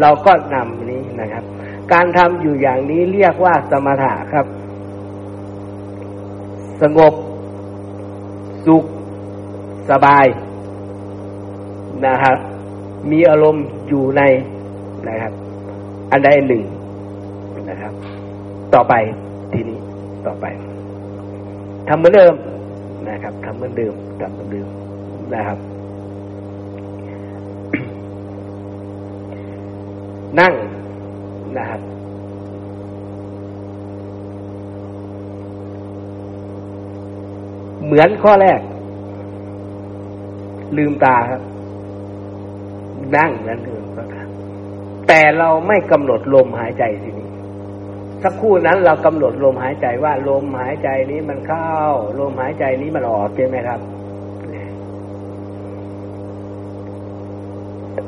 [0.00, 1.44] เราก็นำนี้นะครับ
[1.92, 4.46] การทำอยู่อย่างนี้เรียกว่าสมถะครับ
[6.82, 7.14] สงบ
[8.66, 8.84] สุข
[9.90, 10.26] สบาย
[12.06, 12.36] นะครับ
[13.10, 14.22] มีอารมณ์อยู่ใน
[15.08, 15.32] นะครับ
[16.12, 16.62] อันใดหนึ่ง
[17.70, 17.92] นะครับ
[18.74, 18.94] ต่อไป
[20.26, 20.46] ต่อไป
[21.88, 22.34] ทำเหมือนเดิม
[23.08, 24.68] นะครับทำเหมือนเดิมทำเหมือนเดิม
[25.34, 25.58] นะครับ
[30.40, 30.52] นั่ง
[31.58, 31.80] นะครับ
[37.84, 38.60] เหมือนข้อแรก
[40.76, 41.42] ลืมตาครับ
[43.16, 44.02] นั่งนั้นเดิมก็
[45.08, 47.15] แต่เราไม่กำหนดลมหายใจทีนี้
[48.22, 51.72] สักครู่นั้นเรากำหนดลมหายใจว่าลมหายใจนี้มันเข้า
[52.18, 53.80] ลมหายใจนี้มันออกใช่ไหมครับ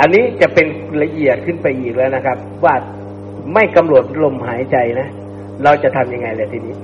[0.01, 0.67] อันนี้จะเป็น
[1.03, 2.75] ละเอียดขึ้นไปอีกแล้วนะครับ ว่า
[3.55, 5.09] ไม่กำหนดลมหายใจนะ
[5.65, 6.77] เราจะทำยังไงเลยทีนี้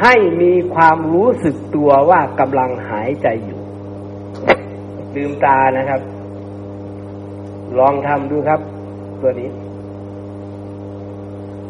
[0.00, 3.60] ให้มีความรู้สึกตัวว่ากำลังหายใจอยู่
[5.14, 6.00] ลืมตานะครับ
[7.78, 8.60] ลองทำดูครับ
[9.20, 9.50] ตัวนี้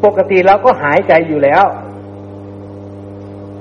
[0.05, 1.65] ปกติเราก็หายใจอยู่แล้ว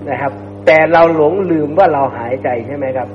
[0.09, 0.33] นะครับ
[0.65, 3.07] แต่เราหลงลืมว่าเราหายใจใช่ไหมครับ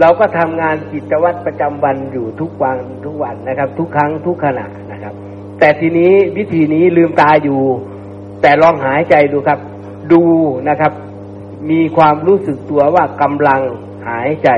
[0.00, 5.14] เราก็ทำงานกิจวัตรประจำวันอยู่ทุกวันทุกวันนะครับ ทุกครั้งทุกขณะนะครับ
[5.60, 7.60] แต่ทีนี้วิธีนี้ลืมตาอยู่
[8.42, 9.58] แต่ลองหายใจดูครับ
[10.12, 10.22] ดู
[10.68, 10.92] นะครับ
[11.70, 13.60] มีความรู้สึกตัวว่ากำลัง
[14.08, 14.50] หายใจ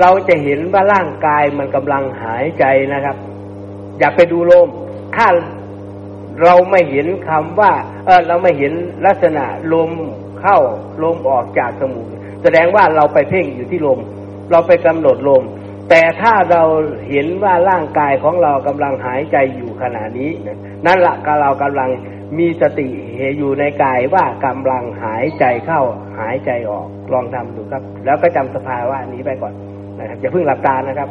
[0.00, 3.16] เราจะเห็นว่าร่างกายมันกำลังหายใจนะครับ
[3.98, 4.68] อย่าไปดูลม
[5.16, 5.26] ถ้า
[6.42, 7.72] เราไม่เห็นคำว่า
[8.06, 8.72] เออเราไม่เห็น
[9.06, 9.90] ลักษณะลม
[10.40, 10.58] เข้า
[11.02, 12.08] ลมออกจากสมุน
[12.42, 13.98] แสดงว่าเราไปเพ่งอยู่ที่ลม
[14.50, 15.42] เราไปกำหนดลม
[15.90, 16.62] แต่ถ้าเรา
[17.10, 20.30] เห็นว่าร่างกายของเรากำลังหายใจอยู่ขณะนี้
[20.86, 21.90] นั่นละก็เรากำลัง
[22.38, 25.82] มีสติเหอยู่ในกายว่ากำลังหายใจเข้า
[26.18, 29.54] หายใจออกลองทำดูครับ แล้วก็จำสภาวะนี้ไปก่อน
[29.98, 31.08] นะครับอย่าเพิ่งหลับตานะครับ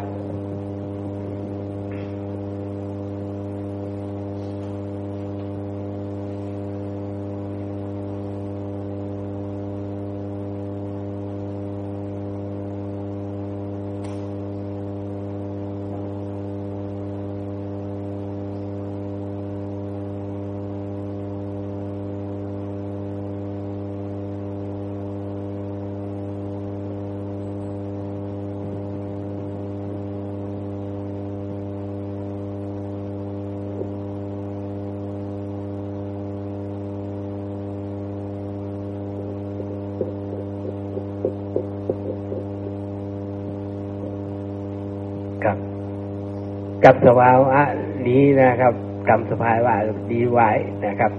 [46.89, 47.59] กับสภาวะ
[48.07, 48.73] นี้นะครับ
[49.09, 49.73] จำสภาวะ
[50.11, 50.49] ดีไว้
[50.85, 51.11] นะครับ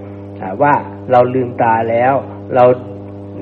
[0.62, 0.74] ว่า
[1.10, 2.14] เราลืมตาแล้ว
[2.54, 2.64] เรา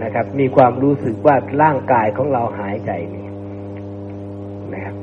[0.02, 3.26] นะครับมีความรู้สึกว่าร่างกายของเราหายใจนี่
[4.74, 4.94] นะครับ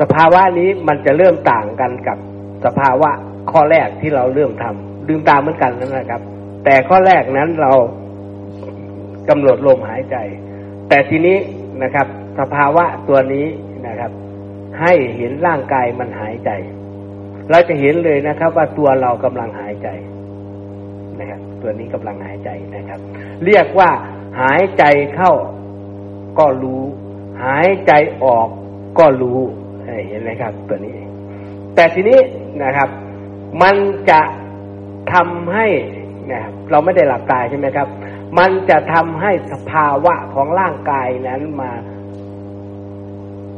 [0.00, 2.18] สภาวะนี้มันจะเริ่มต่างกันกับ
[2.64, 3.10] สภาวะ
[3.50, 6.22] ข้อแรกที่เราเริ่มทำลืมตาเหมือนกันนั่นนะครับ
[6.64, 7.72] แต่ข้อแรกนั้นเรา
[9.28, 10.16] กำหนดลมหายใจ
[10.88, 11.38] แต่ทีนี้
[11.82, 12.06] นะครับ
[12.40, 13.46] สภาวะตัวนี้
[14.80, 16.50] ให้เห็นร่างกายมันหายใจ
[17.50, 19.88] เราจะเห็นเลยนะครับ ว่าตัวเรากำลังหายใจ
[21.18, 23.00] นะครับ ตัวนี้กำลังหายใจนะครับ
[23.44, 23.90] เรียกว่า
[24.40, 24.84] หายใจ
[25.14, 25.32] เข้า
[26.38, 26.82] ก็รู้
[27.44, 27.92] หายใจ
[28.24, 28.48] ออก
[28.98, 29.40] ก็รู้
[30.08, 30.92] เห็นไหมครับ ตัวนี้
[31.74, 32.20] แต่ทีนี้
[32.62, 32.88] นะครับ
[33.62, 33.76] มัน
[34.10, 34.20] จะ
[35.12, 35.66] ทำให้
[36.30, 37.88] นะครับเราไม่ได้หลับตาใช่ไหมครับ
[38.38, 41.72] มันจะทำให้สภาวะของร่างกายนั้นมา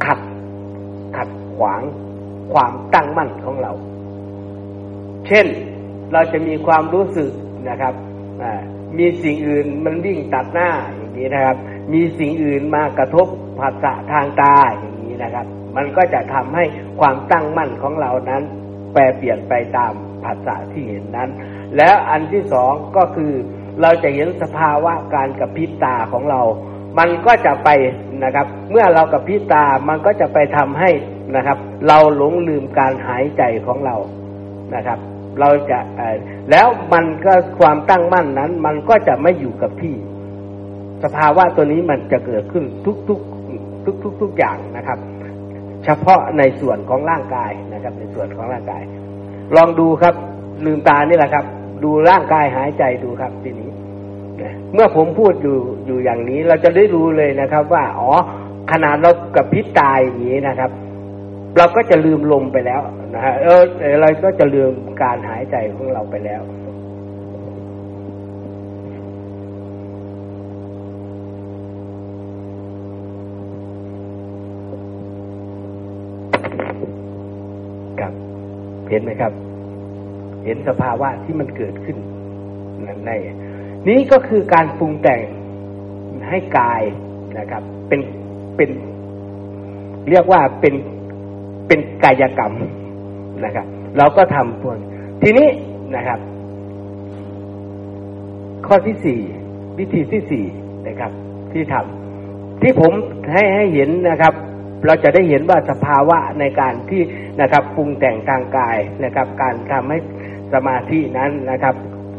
[0.04, 0.18] ขัด
[1.56, 1.82] ขวาง
[2.52, 3.72] ความตั้งมั่นของเรา
[5.26, 5.46] เช่น
[6.12, 7.30] เราจะมีความรู้สึก
[7.68, 7.94] นะครับ
[8.98, 11.56] มีสิ่งอื่นมันวิ่งตัดหน้าอย่างนี้นะครับ
[11.92, 13.26] มีสิ่งอื่นมากระทบ
[13.58, 16.64] ภาษาทางตาอย่างนี้นะครับ มันก็จะทำให้
[17.00, 18.42] ความตั้งมั่นของเรานั้น
[18.92, 19.92] แปรเปลี่ยนไปตาม
[20.24, 21.30] ภาษาที่เห็นนั้น
[21.76, 23.32] แล้วอันที่สองก็คือ
[23.82, 26.40] เราจะเห็นสภาวะการกระพริบตาของเรา
[26.98, 27.68] มันก็จะไป
[28.24, 30.90] นะครับ เมื่อเรากระพริบตา มันก็จะไปทำให้
[31.34, 31.58] นะครับ
[31.88, 33.96] เราหลงลืมการหายใจของเรา
[34.74, 34.98] นะครับ
[35.40, 35.78] เราจะ
[36.50, 39.94] แล้วมันก็ความตั้งมั่นนั้น มันก็จะไม่อยู่กับที่
[41.04, 42.64] สภาวะตัวนี้มันจะเกิดขึ้น
[43.08, 44.98] ทุกๆทุกๆทุกอย่างนะครับ
[45.84, 48.82] เฉพาะในส่วนของร่างกายนะครับ ในส่วนของร่างกาย
[49.56, 50.14] ลองดูครับ
[50.66, 51.44] ลืมตานี่แหละครับ
[51.84, 53.70] ดูร่างกายหายใจดูครับทีนี้
[54.74, 58.10] เมื่อผมพูดอยู่อยู่อย่างนี้ เราจะได้รู้เลยนะครับ ว่า อ๋อ
[58.70, 60.70] ขนาดเรากับพิษตายอย่างนี้นะครับ
[61.58, 62.82] เราก็จะลืมลมไปแล้ว
[63.14, 63.62] นะฮะเออ
[64.00, 66.42] เราก็จะลืมการหายใจของเราไปแล้ว
[78.00, 78.12] ครับ
[78.90, 79.32] เห็นไหมครับ
[80.44, 81.96] เห็นสภาวะที่มันเกิดขึ้น
[82.86, 83.10] นั่นใน
[83.88, 85.24] นี้ก็คือการปรุงแต่ง
[86.28, 86.82] ให้กาย
[87.38, 88.00] นะครับ เป็น
[88.56, 88.70] เป็น
[90.10, 90.74] เรียกว่าเป็น
[91.68, 92.52] เป็นกายกรรม
[93.44, 93.66] นะครับ
[93.98, 94.76] เราก็ทำพวก
[95.22, 95.48] ทีนี้
[95.96, 96.18] นะครับ
[98.66, 99.20] ข้อที่สี่
[99.78, 100.44] วิธีที่สี่
[100.86, 101.12] นะครับ
[101.52, 102.92] ที่ทำที่ผม
[103.32, 104.34] ให้ให้เห็นนะครับ
[104.86, 107.02] เราจะได้เห็นว่าสภาวะในการที่
[107.40, 109.98] นะครับปรุงแต่งทางกายนะครับ การทำให้
[110.52, 111.74] สมาธินั้นนะครับ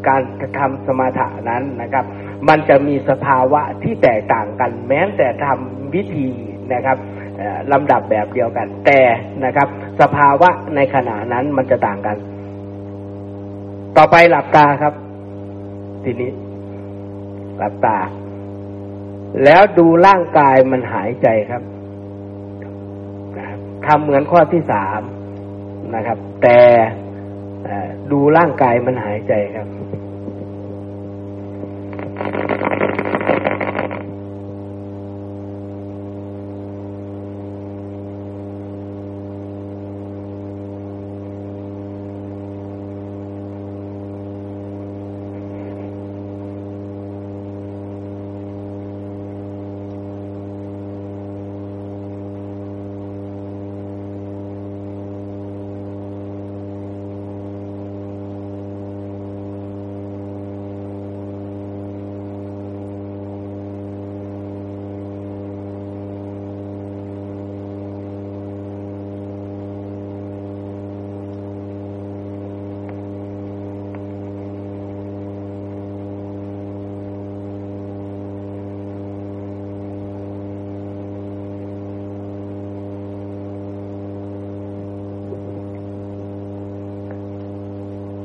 [0.08, 0.22] การ
[0.60, 2.06] ทำสมาธินั้นนะครับ
[2.48, 6.28] มันจะมีสภาวะที่แตกต่างกัน แม้แต่ทำวิธี
[6.74, 6.98] นะครับ
[7.72, 9.00] ลำดับแบบเดียวกัน แต่
[9.46, 9.68] นะครับ
[10.02, 12.18] สภาวะในขณะนั้นมันจะต่างกัน
[13.98, 14.94] ต่อไปหลับตาครับ
[16.04, 16.32] ทีนี้
[17.58, 17.98] หลับตา
[19.44, 21.62] แล้วดูร่างกายมันหายใจครับ
[23.86, 25.02] ทำเหมือนข้อที่สาม
[25.96, 26.60] นะครับ แต่
[28.12, 29.68] ดูร่างกายมันหายใจครับ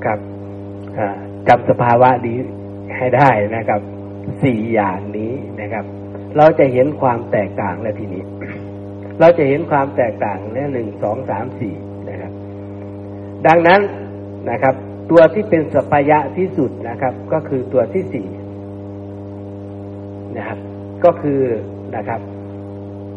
[0.07, 0.21] ครับ
[1.49, 2.39] จำสภาวะ นี้
[2.97, 3.81] ให้ได้นะครับ
[4.43, 5.85] สี่อย่างนี้นะครับ
[6.37, 8.23] เราจะเห็นความแตกต่างแล้วทีนี้
[9.21, 11.75] เราจะเห็นความแตกต่างเนี่ยหนึ่งสองสามสี่
[12.11, 12.33] นะครับ
[13.47, 13.81] ดังนั้น
[14.51, 14.75] นะครับ
[15.11, 18.29] ตัวที่เป็นสปายะที่สุดนะครับ ก็คือตัวที่สี่
[20.37, 20.59] นะครับ
[21.05, 21.41] ก็คือ
[21.97, 22.21] นะครับ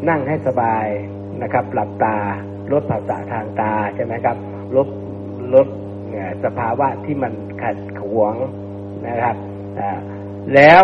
[0.09, 0.85] นั่งให้สบาย
[1.41, 2.17] นะครับ หลับตา
[2.71, 4.37] ลดภาษาทางตาใช่ไหมครับ
[4.75, 4.87] ลด
[5.53, 5.67] ลด
[6.43, 8.33] สภาวะที่มันขัดขวง
[9.08, 9.36] นะครับ
[10.55, 10.81] แล้ว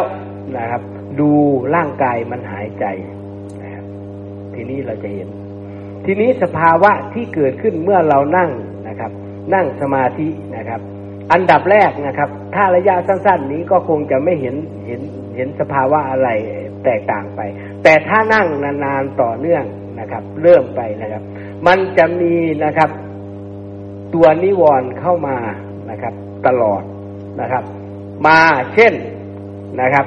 [0.58, 0.82] นะครับ
[1.20, 1.32] ดู
[1.76, 2.86] ร่างกายมันหายใจ
[3.62, 3.86] นะครับ
[4.54, 5.30] ทีนี้เราจะเห็น
[6.06, 8.50] ทีนี้สภาวะที่เกิดขึ้นเมื่อเรานั่ง
[8.88, 9.12] นะครับ
[9.54, 10.82] นั่งสมาธินะครับ
[11.32, 14.56] อันดับแรกนะครับ ถ้าระยะสั้น ๆ นี้ก็คงจะไม่เห็น
[14.88, 15.02] เห็น
[15.36, 16.30] เห็นสภาวะอะไร
[16.86, 17.42] แตกต่างไป
[17.84, 19.64] แต่ถ้านั่งนานๆต่อเนื่อง
[20.00, 21.24] นะครับ เริ่มไปนะครับ
[21.68, 22.34] มันจะมี
[22.66, 22.90] นะครับ
[24.14, 25.38] ตัวนิวรณ์เข้ามา
[25.90, 26.14] นะครับ
[26.48, 26.82] ตลอด
[27.42, 27.64] นะครับ
[28.26, 28.40] มา
[28.74, 28.94] เช่น
[29.82, 30.06] นะครับ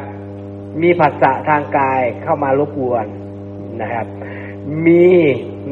[0.82, 3.06] มีภาษาทางกายเข้ามารบกวน
[3.80, 4.06] นะครับ
[4.86, 5.08] มี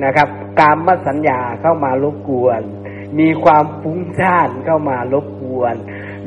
[0.05, 0.29] นะครับ
[0.61, 2.61] การมสัญญาเข้ามารบกวน
[3.19, 5.75] มีความฟุ้งซ่านเข้ามารบกวน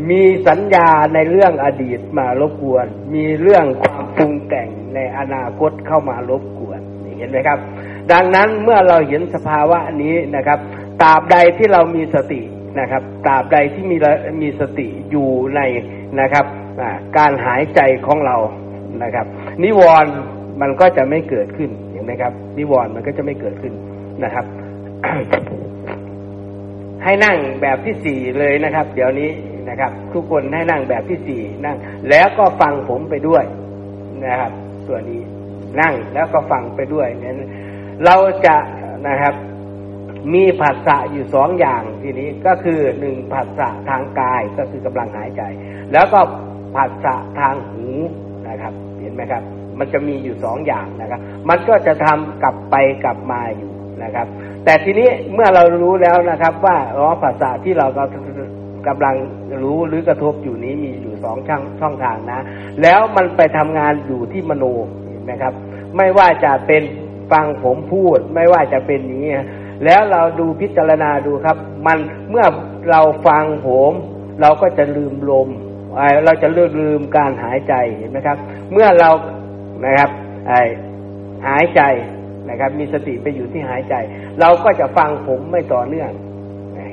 [0.10, 6.80] มีสัญญาในเรื่องอดีตมารบกวน มีเรื่องความปรุงแต่งในอนาคตเข้ามารบกวน
[7.18, 7.60] เห็นไหมครับ
[8.12, 10.60] ดังนั้นเมื่อเราเห็นสภาวะนี้นะครับ
[11.02, 12.42] ตราบใดที่เรามีสติ
[12.80, 13.98] นะครับตราบใดที่มี
[14.42, 15.62] มีสติอยู่ใน
[16.22, 16.46] นะครับ
[17.18, 18.38] การหายใจของเรา
[19.04, 19.26] นะครับ
[19.64, 20.14] นิวรณ์
[20.62, 23.74] มันก็จะไม่เกิดขึ้นเห็นไหมครับ นิวรณ์มันก็จะไม่เกิดขึ้น
[24.24, 24.46] นะครับ
[27.04, 29.30] ให้นั่งแบบที่สี่เลยนะครับ เดี๋ยวนี้
[29.70, 31.78] นะครับ ทุกคนให้นั่งแบบที่สี่นั่ง
[32.10, 33.44] แล้วก็ฟังผมไปด้วย
[34.26, 34.52] นะครับ
[34.88, 35.22] ตัวนี้
[35.82, 37.34] นั่งแล้วก็ฟังไปด้วยเนี่ย
[38.06, 38.56] เราจะ
[39.08, 39.34] นะครับ
[40.34, 45.42] มีผัสสะอยู่สองอย่างทีนี้ก็คือหนึ่งผัสสะทางกายก็คือกำลังหายใจ
[45.94, 46.20] แล้วก็
[46.76, 47.88] ผัสสะทางหู
[48.48, 49.44] นะครับ เห็นไหมครับ
[49.80, 53.72] มันจะมีอยู่สองอย่างนะครับ มันก็จะทำกลับไปกลับมาอยู่
[54.04, 54.28] นะครับ
[54.66, 57.88] แต่ทีนี้เมื่อเรารู้แล้วนะครับ ว่าอ๋อภาษาที่เรา
[58.88, 59.16] กำลัง
[59.64, 62.46] รู้หรือกระทบอยู่นี้มีอยู่สองช่องช่องทางนะ
[62.82, 64.64] แล้วมันไปทำงานอยู่ที่มโน
[65.32, 65.54] นะครับ
[65.98, 66.84] ไม่ว่าจะเป็น
[67.32, 69.28] ฟังผมพูด ไม่ว่าจะเป็นนี้
[69.84, 71.58] แล้วเราดูพิจารณาดูครับ
[71.88, 71.98] มัน
[72.30, 72.46] เมื่อ
[72.90, 73.92] เราฟังผม
[74.42, 75.50] เราก็จะลืมลม
[76.26, 78.38] เราจะลือกลืมการหายใจเห็นไหมครับ
[78.72, 79.10] เมื่อเรา
[79.86, 80.10] นะครับ
[81.48, 81.82] หายใจ
[82.50, 83.96] นะครับ มีสติไปอยู่ที่หายใจ
[84.40, 86.12] เราก็จะฟังผมไม่ต่อเนื่อง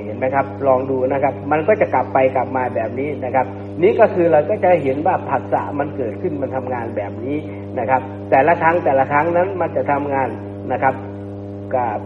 [0.05, 3.47] เห็นไหมครับ ลองดูนะครับ มันก็จะกลับไปกลับมาแบบนี้นะครับ
[3.83, 7.37] นี้ก็คือเราก็จะเห็นว่าผัสสะมันเกิดขึ้นมันทำงานแบบนี้
[7.79, 10.29] นะครับ แต่ละครั้งแต่ละครั้งนั้นมันจะทำงาน
[10.73, 10.95] นะครับ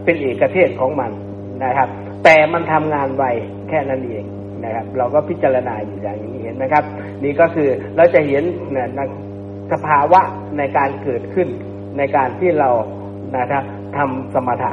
[0.03, 1.11] เป็นเอกเทศของมัน
[1.63, 1.89] นะครับ
[2.23, 3.23] แต่มันทำงานไว
[3.69, 4.25] แค่นั้นเอง
[4.63, 6.83] นะครับ เราก็พิจารณาอยู่อย่างนี้เห็นไหมครับ
[7.23, 8.43] นี่ก็คือเราจะเห็น
[8.75, 9.07] นะ
[9.71, 10.21] สภาวะ
[10.57, 11.47] ในการเกิดขึ้น
[11.97, 12.69] ในการที่เรา
[13.37, 13.63] นะครับ
[13.97, 14.71] ทำสมถะ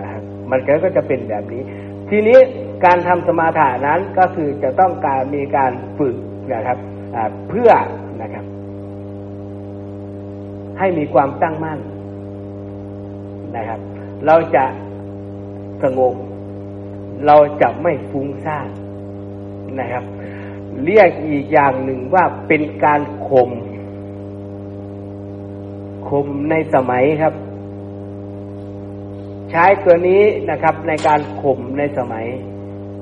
[0.00, 1.62] นะครับมันก็จะเป็นแบบนี้
[2.10, 2.38] ทีนี้
[2.84, 6.16] การทำสมาธินั้นก็คือจะต้องการมีการฝึก
[6.54, 6.78] นะครับ
[7.48, 7.70] เพื่อ
[8.22, 8.44] นะครับ
[10.78, 11.78] ให้มีความตั้งมั่น
[13.56, 13.80] นะครับ
[14.26, 14.64] เราจะ
[15.82, 16.14] สงบ
[17.26, 18.68] เราจะไม่ฟุ้งซ่าน
[19.80, 20.04] นะครับ
[20.84, 23.50] เรียกอีกอย่างหนึ่งว่าเป็นการข่ม
[26.08, 27.34] ข่มในสมัยครับ
[29.50, 32.26] ใช้ตัวนี้นะครับในการข่มในสมัย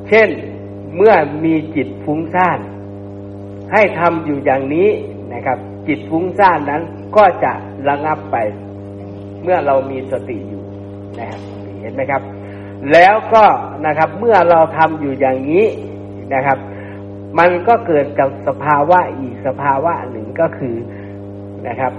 [0.09, 0.29] เช่น
[0.97, 2.59] เมื่อมีจิตฟุ้งซ่าน
[3.73, 4.89] ให้ทำอยู่อย่างนี้
[5.33, 6.83] นะครับ จิตฟุ้งซ่านนั้น
[7.17, 7.53] ก็จะ
[7.89, 8.37] ระงับไป
[9.43, 10.64] เมื่อเรามีสติอยู่
[11.19, 11.41] นะครับ
[11.81, 12.23] เห็นไหมครับ
[12.93, 13.45] แล้วก็
[13.87, 15.67] นะครับเมื่อเราทำอยู่อย่างนี้
[16.35, 16.59] นะครับ
[17.39, 20.77] มันก็เกิดกับสภาวะอีกสภาวะหนึ่งก็คือ
[21.69, 21.93] นะครับ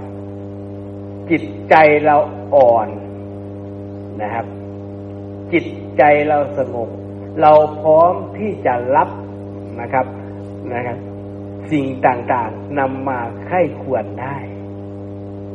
[1.30, 1.74] จิตใจ
[2.06, 2.16] เรา
[2.54, 2.88] อ่อน
[4.22, 4.46] นะครับ
[5.52, 5.66] จิต
[5.98, 6.88] ใจเราสงบ
[7.40, 9.08] เราพร้อมที่จะรับ
[9.80, 10.06] นะครับ
[10.74, 10.98] นะครับ
[11.70, 14.36] สิ่งต่างๆนำมาไข้ควรได้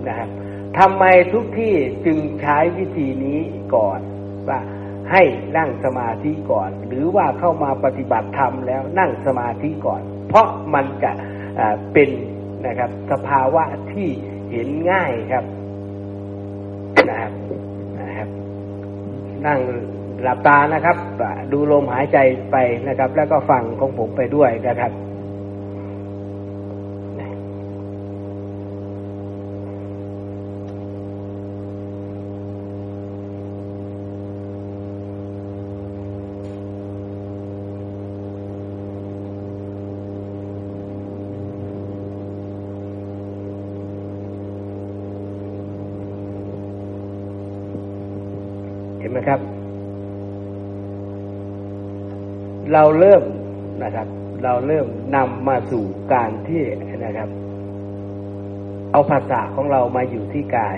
[0.08, 0.30] นะครับ
[0.80, 1.04] ทำไม
[1.34, 1.74] ทุกที่
[2.06, 3.40] จึงใช้วิธีนี้
[3.76, 4.00] ก่อน
[4.50, 4.60] ว่า
[5.12, 5.24] ให้
[5.58, 11.12] นั่งสมาธิก่อน หรือว่าเข้ามาปฏิบัติธรรมแล้วนั่งสมาธิก่อน เพราะมันจะ
[11.94, 12.10] เป็น
[12.68, 14.10] นะครับ สภาวะที่
[14.52, 15.46] เห็นง่ายครับ
[17.10, 17.34] นะครับ
[18.00, 18.30] นะครับ
[19.48, 19.60] นั่ง
[20.22, 20.98] หลับตานะครับ
[21.52, 22.18] ดูลมหายใจ
[22.52, 22.58] ไป
[22.88, 24.94] นะครับ แล้วก็ฟังของผมไปด้วยนะครับ
[49.00, 49.40] เห็นไหมครับ
[52.74, 53.24] เราเริ่ม
[53.84, 54.08] นะครับ
[54.44, 56.62] เราเริ่มนำมาสู่การที่
[57.06, 57.30] นะครับ
[58.92, 60.78] เอาภาษาของเรามาอยู่ที่กาย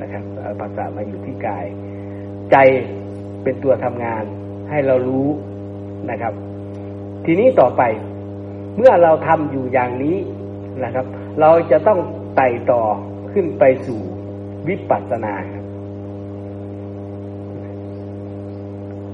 [0.00, 1.64] นะครับเอาภาษามาอยู่ที่กาย
[2.50, 2.56] ใจ
[3.42, 4.24] เป็นตัวทำงาน
[4.70, 5.28] ให้เรารู้
[6.10, 6.34] นะครับ
[7.24, 7.82] ทีนี้ต่อไป
[8.76, 10.16] เมื่อเราทำอยู่อย่างนี้
[10.84, 11.06] นะครับ
[11.40, 11.98] เราจะต้อง
[12.36, 12.82] ไต่ต่อ
[13.32, 14.00] ขึ้นไปสู่
[14.68, 15.64] วิปัสสนาครับ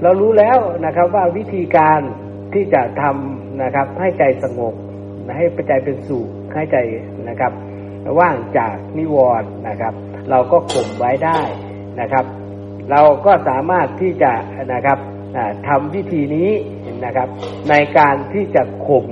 [0.03, 2.01] เรารู้แล้วนะครับว่าวิธีการ
[2.55, 4.75] ที่จะทำนะครับ ให้ใจสงบ
[5.37, 6.77] ให้ใจเป็นสุขให้ใจ
[7.29, 7.53] นะครับ
[8.19, 9.95] ว่างจากนิวรณ์นะครับ
[10.31, 11.41] เราก็ข่มไว้ได้
[12.01, 12.25] นะครับ
[12.91, 14.33] เราก็สามารถที่จะ
[14.75, 14.99] นะครับ
[15.69, 16.51] ทำวิธีนี้
[17.05, 17.29] นะครับ
[17.71, 19.07] ในการที่จะข่ม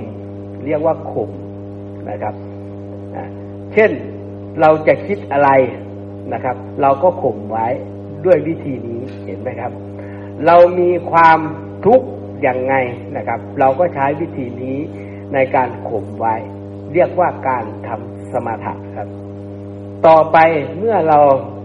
[0.65, 1.31] เรียกว่าข่ม
[2.09, 2.35] นะครับ
[3.73, 3.91] เช่น
[4.61, 5.49] เราจะคิดอะไร
[6.33, 7.67] นะครับ เราก็ข่มไว้
[8.25, 9.71] ด้วยวิธีนี้เห็นไหมครับ
[10.45, 11.39] เรามีความ
[11.85, 12.07] ทุกข์
[12.41, 12.75] อย่างไง
[13.17, 14.77] นะครับ เราก็ใช้วิธีนี้
[15.33, 16.35] ในการข่มไว้
[16.93, 19.07] เรียกว่าการทำสมาธิครับ
[20.07, 20.37] ต่อไป
[20.77, 21.19] เมื่อเรา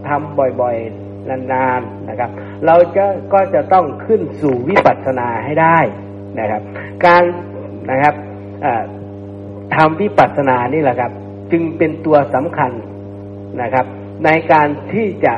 [0.09, 2.31] ทำบ่อยๆนานๆนะครับ
[2.67, 5.79] เราจะก็จะต้องขึ้นสู่วิปัสสนาให้ได้
[6.39, 6.63] นะครับ
[7.05, 7.23] การ
[7.91, 8.15] นะครับ
[9.77, 11.13] ทำวิปัสสนานี่แหละครับ
[11.53, 12.73] จึงเป็นตัวสำคัญ
[13.63, 13.87] นะครับ
[14.25, 15.35] ในการที่จะ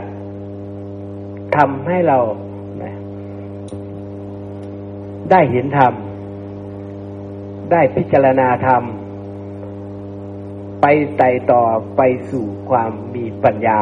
[1.56, 2.18] ทำให้เรา
[5.30, 5.92] ได้เห็นธรรม
[7.70, 8.82] ได้พิจารณาธรรม
[10.80, 11.62] ไปไต่ต่อ
[11.96, 12.00] ไป
[12.30, 13.80] สู่ความมีปัญญา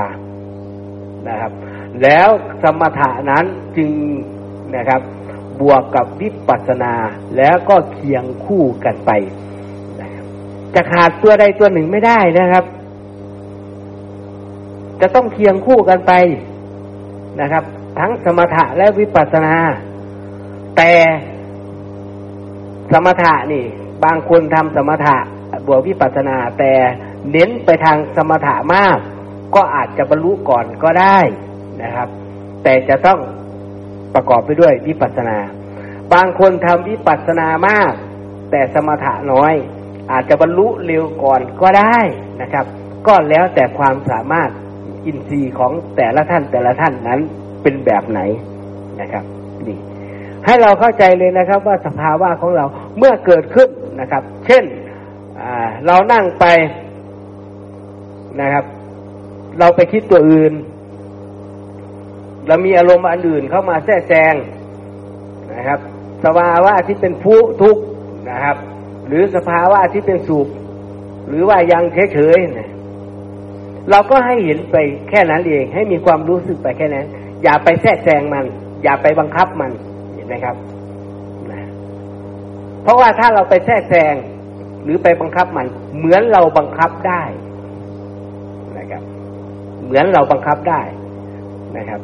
[1.29, 1.53] นะครับ
[2.03, 2.29] แล้ว
[2.63, 3.45] สมถะนั้น
[3.77, 3.91] จึง
[4.77, 5.01] นะครับ
[5.61, 6.95] บวกกับวิปัสสนา
[7.37, 9.11] แล้วก็เคียงคู่กันไป
[10.75, 12.65] จะขาดตัวใดตัวหนึ่งไม่ได้นะครับ
[15.01, 16.13] จะต้องเคียงคู่กันไป
[17.41, 17.65] นะครับ
[17.99, 19.55] ทั้งสมถะและวิปัสสนา
[20.77, 20.93] แต่
[22.93, 23.65] สมถะนี่
[24.05, 25.17] บางคนทำสมถะ
[25.67, 26.73] บวกวิปัสนาแต่
[27.31, 28.99] เน้นไปทางสมถะมาก
[29.55, 31.19] ก็อาจจะบรรลุก่อนก็ได้
[31.83, 32.09] นะครับ
[32.63, 33.19] แต่จะต้อง
[34.15, 35.39] ประกอบไปด้วยวิปัสนา
[36.13, 37.93] บางคนทำวิปัสนามาก
[38.51, 39.55] แต่สมถะน้อย
[40.13, 41.97] อาจจะบรรลุเร็วก่อนก็ได้
[42.41, 42.65] นะครับ
[43.07, 44.51] ก็แล้วแต่ความสามารถ
[45.07, 47.21] อินทรีย์ของแต่ละท่านแต่ละท่านนั้น
[47.63, 48.21] เป็นแบบไหน
[49.01, 49.25] นะครับ
[50.47, 52.65] ให้เราเข้าใจเลยนะครับว่าสภาวะของเรา
[52.99, 53.69] เมื่อเกิดขึ้น
[54.01, 54.65] นะครับ เช่น
[55.87, 56.45] เรานั่งไป
[58.41, 58.65] นะครับ
[59.59, 60.53] เราไปคิดตัวอื่น
[62.47, 64.35] เรามีอารมณ์อันอื่นเข้ามาแทรกแซง
[65.55, 65.81] นะครับ
[66.25, 67.83] สภาวะที่เป็นผู้ทุกข์
[68.31, 68.57] นะครับ
[69.09, 70.49] หรือสภาวะที่เป็นสุข
[71.29, 71.83] หรือว่ายัง
[72.13, 74.77] เฉยๆเราก็ให้เห็นไป
[75.09, 77.07] แค่นั้นเอง ให้มีความรู้สึกไปแค่นั้น
[77.43, 78.45] อย่าไปแทรกแซงมัน
[78.83, 79.71] อย่าไปบังคับมัน
[80.33, 80.57] นะครับ
[81.51, 81.69] นะ
[82.83, 84.15] เพราะว่าถ้าเราไปแทรกแซง
[84.85, 85.67] หรือไปบังคับมัน
[85.97, 87.23] เหมือนเราบังคับได้
[88.79, 89.03] นะครับ
[89.85, 90.81] เหมือนเราบังคับได้
[91.77, 92.01] นะครับ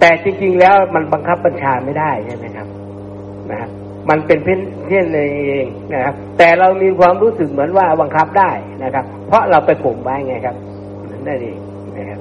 [0.00, 2.68] แต่จริง ๆ แล้วมันบังคับบัญชาไม่ได้ใช่ไหมครับ
[3.50, 3.70] นะครับ
[4.10, 8.50] มันเป็นเพี้ยนเพี้ยนเองนะครับ แต่เรามีความรู้สึกเหมือนว่าบังคับได้
[8.84, 10.56] นะครับ เพราะเราไปข่มไว้ไงครับ
[11.26, 11.58] นั่นเอง
[11.98, 12.20] นะครับ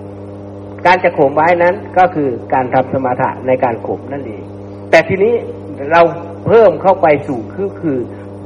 [0.86, 4.43] การจะข่มไว้นั้นก็คือการทำสมาธิในการข่มนั่นเอง
[4.93, 5.33] แต่ทีนี้
[5.91, 6.01] เรา
[6.45, 7.97] เพิ่มเข้าไปสู่คือคือ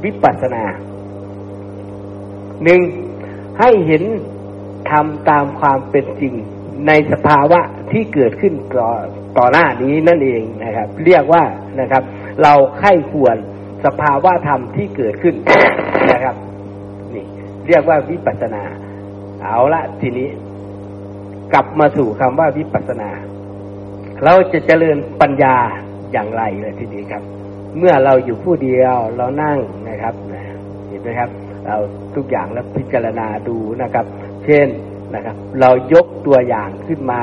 [0.04, 0.64] วิปัสสนา
[2.64, 2.80] หนึ่ง
[3.58, 4.02] ให้เห็น
[4.90, 6.34] ทำตามความเป็นจริง
[6.86, 7.60] ในสภาวะ
[7.92, 8.90] ที่เกิดขึ้นต่อ
[9.38, 11.42] ต่อหน้านี้นั่นเองนะครับ เรียกว่า
[11.80, 12.02] นะครับ
[12.42, 13.36] เราไข้ควร
[13.84, 15.34] สภาวะธรรมที่เกิดขึ้น
[16.12, 16.36] นะครับ
[17.14, 17.24] นี่
[17.68, 18.62] เรียกว่าวิปัสนา
[19.42, 20.28] เอาละทีนี้
[21.52, 23.10] กลับมาสู่คำว่าวิปัสนา
[24.24, 25.56] เราจะเจริญปัญญา
[26.12, 27.22] อย่างไรเลยทีนี้ครับ
[27.78, 30.14] เมื่อเราอยู่ผู้เดียวเรานั่งนะครับ
[30.88, 31.30] เห็นไหมครับ
[31.66, 31.76] เรา
[32.14, 34.04] ทุกอย่างแล้วพิจารณาดูนะครับ
[34.44, 34.68] เช่น
[35.14, 37.22] นะครับ เรายกตัวอย่างขึ้นมา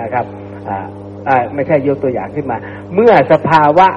[0.00, 0.24] นะครับ
[0.68, 2.56] อ่าไม่ใช่ยกตัวอย่างขึ้นมา
[2.94, 3.88] เมื่อสภาวะ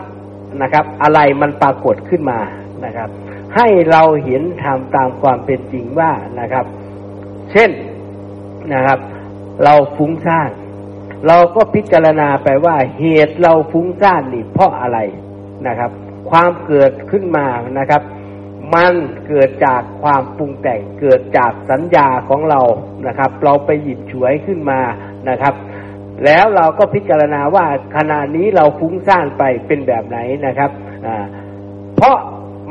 [0.61, 2.39] นะครับ อะไรมันปรากฏขึ้นมา
[2.85, 3.09] นะครับ
[3.55, 6.65] ให้เราเห็นทำตามความเป็นจริงว่านะครับ
[7.51, 7.69] เช่น
[8.73, 8.99] นะครับ
[9.63, 10.49] เราฟุ้งซ่าน
[11.27, 14.99] เราก็พิจารณาไปว่าเหตุเราฟุ้งซ่านนี่เพราะอะไร
[15.67, 15.91] นะครับ
[16.29, 17.47] ความเกิดขึ้นมา
[17.79, 18.01] นะครับ
[18.73, 18.93] มัน
[19.27, 22.61] เกิดจากความปรุงแต่งเกิดจากสัญญาของเรา
[23.07, 24.79] นะครับ เราไปหยิบฉวยขึ้นมา
[25.29, 25.53] นะครับ
[26.25, 27.65] แล้วเราก็พิจารณาว่า
[27.95, 30.71] ขณะนี้เราฟุ้งซ่านไปเป็นแบบไหนนะครับ
[31.95, 32.17] เพราะ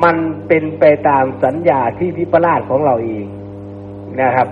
[0.04, 0.16] มัน
[0.48, 3.26] เป็นไปตามสัญญาที่วิปลาสของเราเอง
[4.22, 4.48] นะครับ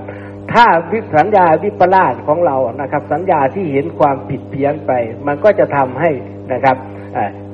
[0.53, 4.93] ถ้าวิสัญญาวิปลาสของเรานะครับ สัญญาที่เห็นความผิดเพี้ยนไป
[5.27, 6.11] มันก็จะทำให้
[6.53, 6.77] นะครับ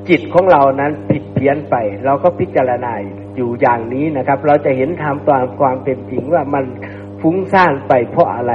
[0.09, 1.75] จิตของเรานั้นผิดเพี้ยนไป
[2.05, 2.93] เราก็พิจารณา
[3.37, 6.65] อยู่อย่างนี้นะครับ เราจะเห็นทำตามความเป็นจริงว่ามัน
[7.21, 8.55] ฟุ้งซ่านไปเพราะอะไร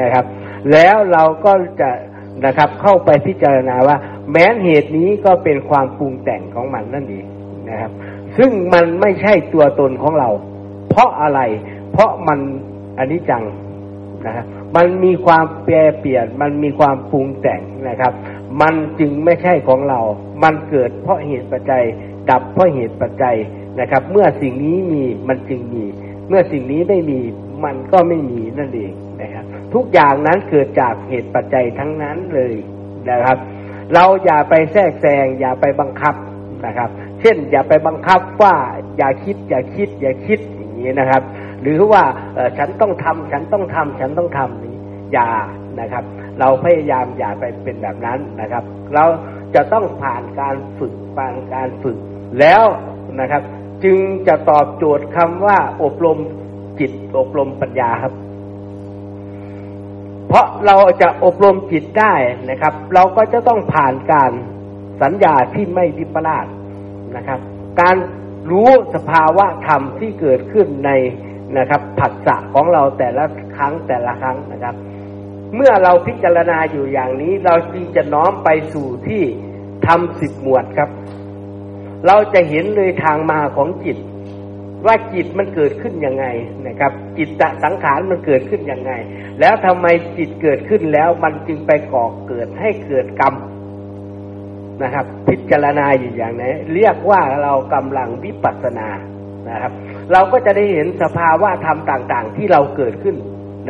[0.00, 0.24] นะครับ
[0.72, 1.90] แล้วเราก็จะ
[2.44, 3.96] นะครับเข้าไปพิจารณาว่า
[4.32, 7.26] แม้เหตุนี้ก็เป็นความปรุงแต่งของมันนั่นเอง
[7.70, 7.92] นะครับ
[8.36, 10.28] ซึ่งมันไม่ใช่ตัวตนของเรา
[10.90, 11.40] เพราะอะไร
[11.92, 12.38] เพราะมัน
[12.98, 13.44] อันนี้จัง
[14.26, 14.44] นะ
[14.76, 18.12] มันมีความแปรเปลี่ยน มันมีความปรุงแต่งนะครับ
[18.60, 20.00] มันจึงไม่ใช่ของเรา
[20.42, 21.84] มันเกิดเพราะเหตุปัจจัย
[22.30, 23.36] ดับเพราะเหตุปัจจัย
[23.80, 25.84] นะครับ เมื่อสิ่งนี้มีมันจึงมี
[26.28, 27.20] เมื่อสิ่งนี้ไม่มี
[27.64, 28.92] มันก็ไม่มีนั่นเอง
[29.22, 29.44] นะครับ
[29.74, 32.54] ทุกอย่างนั้นเกิดจากเหตุปัจจัยทั้งนั้นเลย
[33.10, 33.38] นะครับ
[33.94, 36.14] เราอย่าไปแทรกแซงอย่าไปบังคับ
[36.66, 36.90] นะครับ
[37.20, 38.54] เช่น อย่าไปบังคับว่า
[38.96, 41.22] อย่าคิดอย่าคิดอย่าคิดอย่างนี้นะครับ
[41.62, 42.02] หรือว่า
[42.58, 44.76] ฉันต้องทำฉันต้องทำฉันต้องทำนี้
[45.12, 45.30] อย่า
[45.80, 46.04] นะครับ
[46.40, 49.04] เราพยายามอย่าไปเป็นแบบนั้นนะครับ เรา
[49.54, 51.96] จะต้องผ่านการฝึกผ่านการฝึก
[52.40, 52.64] แล้ว
[53.20, 53.42] นะครับ
[53.84, 53.98] จึง
[54.28, 56.18] จะตอบโจทย์คำว่าอบรม
[56.80, 58.12] จิตอบรมปัญญาครับ
[60.28, 62.14] เพราะเราจะอบรมจิตได้
[62.50, 64.32] นะครับ เราก็จะต้องผ่านการ
[65.02, 66.46] สัญญาที่ไม่วิปลาส
[67.16, 67.40] นะครับ
[67.80, 67.96] การ
[68.50, 70.90] รู้สภาวะธรรมที่เกิดขึ้นใน
[71.56, 73.24] นะครับผัสสะของเราแต่ละ
[73.56, 74.74] ครั้งแต่ละครั้งนะครับ
[75.54, 79.22] เมื่อเราพิจารณาอยู่อย่างนี้ เราจึงจะน้อมไปสู่ที่
[79.86, 80.90] ทำสิบหมวดครับ
[82.06, 83.98] เราจะเห็นเลยทางมาของจิต
[84.86, 86.26] ว่าจิตมันเกิดขึ้นยังไง
[86.66, 88.92] นะครับ จิตตสังขารมันเกิดขึ้นยังไง
[89.40, 89.86] แล้วทำไม
[90.18, 93.34] จิตเกิดขึ้นแล้วมันจึงไปก่อเกิดให้เกิดกรรม
[94.82, 98.88] นะครับ พิจารณาอยู่อย่างนี้เรียกว่าเรากำลังวิปัสสนา
[99.48, 99.72] นะครับ
[100.12, 103.16] เราก็จะได้เห็นสภาวะธรรมต่างๆ ที่เราเกิดขึ้น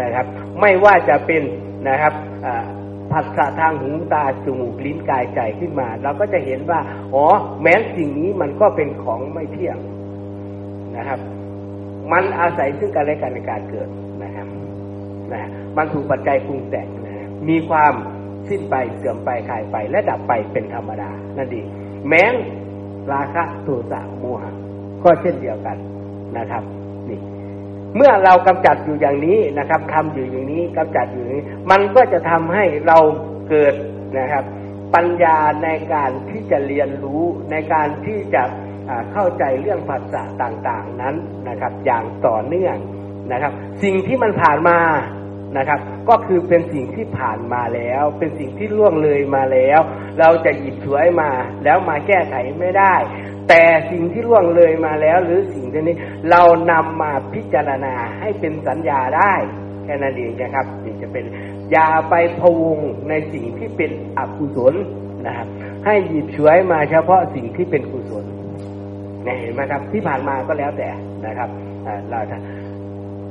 [0.01, 0.27] นะครับ
[0.61, 1.43] ไม่ว่าจะเป็น
[1.89, 2.15] นะครับ
[3.13, 6.81] ผัสสะทางหูตาจมูกลิ้นกายใจขึ้นมา เราก็จะเห็นว่า
[7.15, 7.25] อ๋อ
[7.63, 9.79] แม้สิ่งนี้มันก็เป็นของไม่เที่ยง
[10.97, 11.21] นะครับ
[12.13, 13.89] มันอาศัยซึ่งกันและกันในการเกิด
[14.25, 14.49] นะครับ
[15.33, 17.93] นะมันถูกปัจจัยปรุงแต่งนะมีความ
[18.49, 21.67] สิ้นไปเสื่อมไปคลายไป และดับไปเป็นธรรมดานั่นเอง
[22.09, 22.25] แม้
[23.13, 24.53] ราคะโทสะโมหะ
[25.05, 25.77] ก็เช่นเดียวกัน
[26.39, 26.63] นะครับ
[27.09, 27.21] นี่
[27.97, 32.99] เมื่อเรากำจัดอยู่อย่างนี้นะครับทำอยู่อย่างนี้กำจัดอยู่อย่างนี้ มันก็จะทำให้เรา
[33.49, 33.75] เกิด
[34.19, 34.45] นะครับ
[34.95, 38.43] ปัญญาในการที่จะเรียนรู้ในการที่จะ
[39.13, 41.15] เข้าใจเรื่องภาษาต่างๆนั้น
[41.49, 42.77] นะครับ อย่างต่อเนื่อง
[43.33, 43.53] นะครับ
[43.83, 44.79] สิ่งที่มันผ่านมา
[45.57, 45.79] นะครับ
[46.09, 49.81] ก็คือเป็นสิ่งที่ผ่านมาแล้ว เป็นสิ่งที่ล่วงเลยมาแล้ว
[50.21, 51.31] เราจะหยิบฉวยมา
[51.65, 52.95] แล้วมาแก้ไขไม่ได้
[53.49, 55.97] แต่สิ่งที่ล่วงเลยมาแล้ว หรือสิ่งที่นี้
[56.31, 59.35] เรานำมาพิจารณาให้เป็นสัญญาได้
[59.85, 61.25] แค่นั้นเองนะครับนี่จะเป็น
[61.71, 62.79] อย่าไปพวง
[63.09, 64.75] ในสิ่งที่เป็นอกุศล
[65.27, 65.49] นะครับ
[65.85, 68.25] ให้หยิบฉวยมาเฉพาะสิ่งที่เป็นกุศล
[69.41, 70.91] เห็นไหมครับ ที่ผ่านมาก็แล้วแต่
[71.27, 71.51] นะครับ
[72.11, 72.21] เรา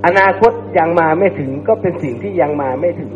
[0.06, 3.14] อนาคตยังมาไม่ถึงก็เป็นสิ่งที่ยังมาไม่ถึง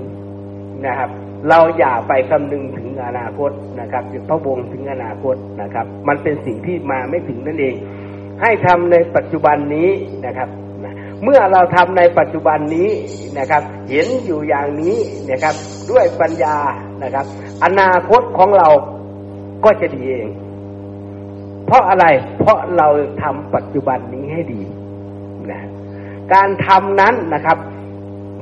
[0.85, 1.09] นะครับ
[1.49, 7.75] เราอย่าไปคำนึงถึงอนาคตนะครับพระวงถึงอนาคตนะครับ มันเป็นสิ่งที่มาไม่ถึงนั่นเอง
[8.41, 9.89] ให้ทำในปัจจุบันนี้
[10.25, 10.49] นะครับ
[11.23, 12.89] เมื่อเราทำในปัจจุบันนี้
[13.39, 14.95] นะครับ เห็นอยู่อย่างนี้
[15.31, 15.55] นะครับ
[15.91, 16.57] ด้วยปัญญา
[17.03, 17.25] นะครับ
[17.63, 18.69] อนาคตของเรา
[19.65, 20.27] ก็จะดีเอง
[21.65, 22.05] เพราะอะไร
[22.39, 22.87] เพราะเรา
[23.21, 24.61] ทำปัจจุบันนี้ให้ดี
[26.33, 27.57] การทำนั้นนะครับ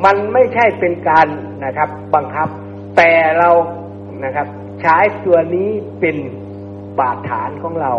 [0.06, 1.28] มันไม่ใช่เป็นการ
[1.66, 2.48] นะครับ บังคับ
[2.98, 3.50] แต่เรา
[4.24, 4.48] นะครับ
[4.82, 5.70] ใช้ตัวนี้
[6.00, 6.18] เป็น
[7.00, 7.94] บาดฐานของเรา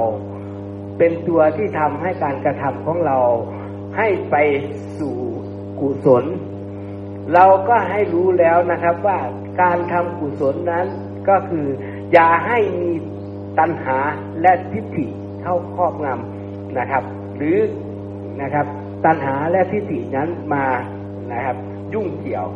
[0.99, 3.18] เป็นตัวที่ทำให้การกระทำของเรา
[3.97, 4.36] ให้ไป
[4.99, 5.16] สู่
[5.80, 6.24] กุศล
[7.34, 9.18] เราก็ให้รู้แล้วนะครับว่า
[9.62, 10.86] การทำกุศลนั้น
[11.28, 11.66] ก็คือ
[12.12, 12.93] อย่าให้มี
[13.59, 13.99] ตัณหา
[14.41, 15.07] และทิฏฐิ
[15.43, 17.05] เข้าครอบงำนะครับ
[17.36, 17.59] หรือ
[18.43, 18.66] นะครับ
[19.05, 20.66] ตัณหาและทิฏฐินั้นมา
[21.32, 21.57] นะครับ
[21.94, 22.46] ยุ่งเกี่ยว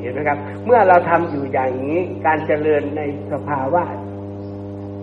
[0.00, 3.00] เห็นไหมครับ เมื่อเราทำอยู่อย่างนี้การเจริญใน
[3.32, 3.82] สภาวะ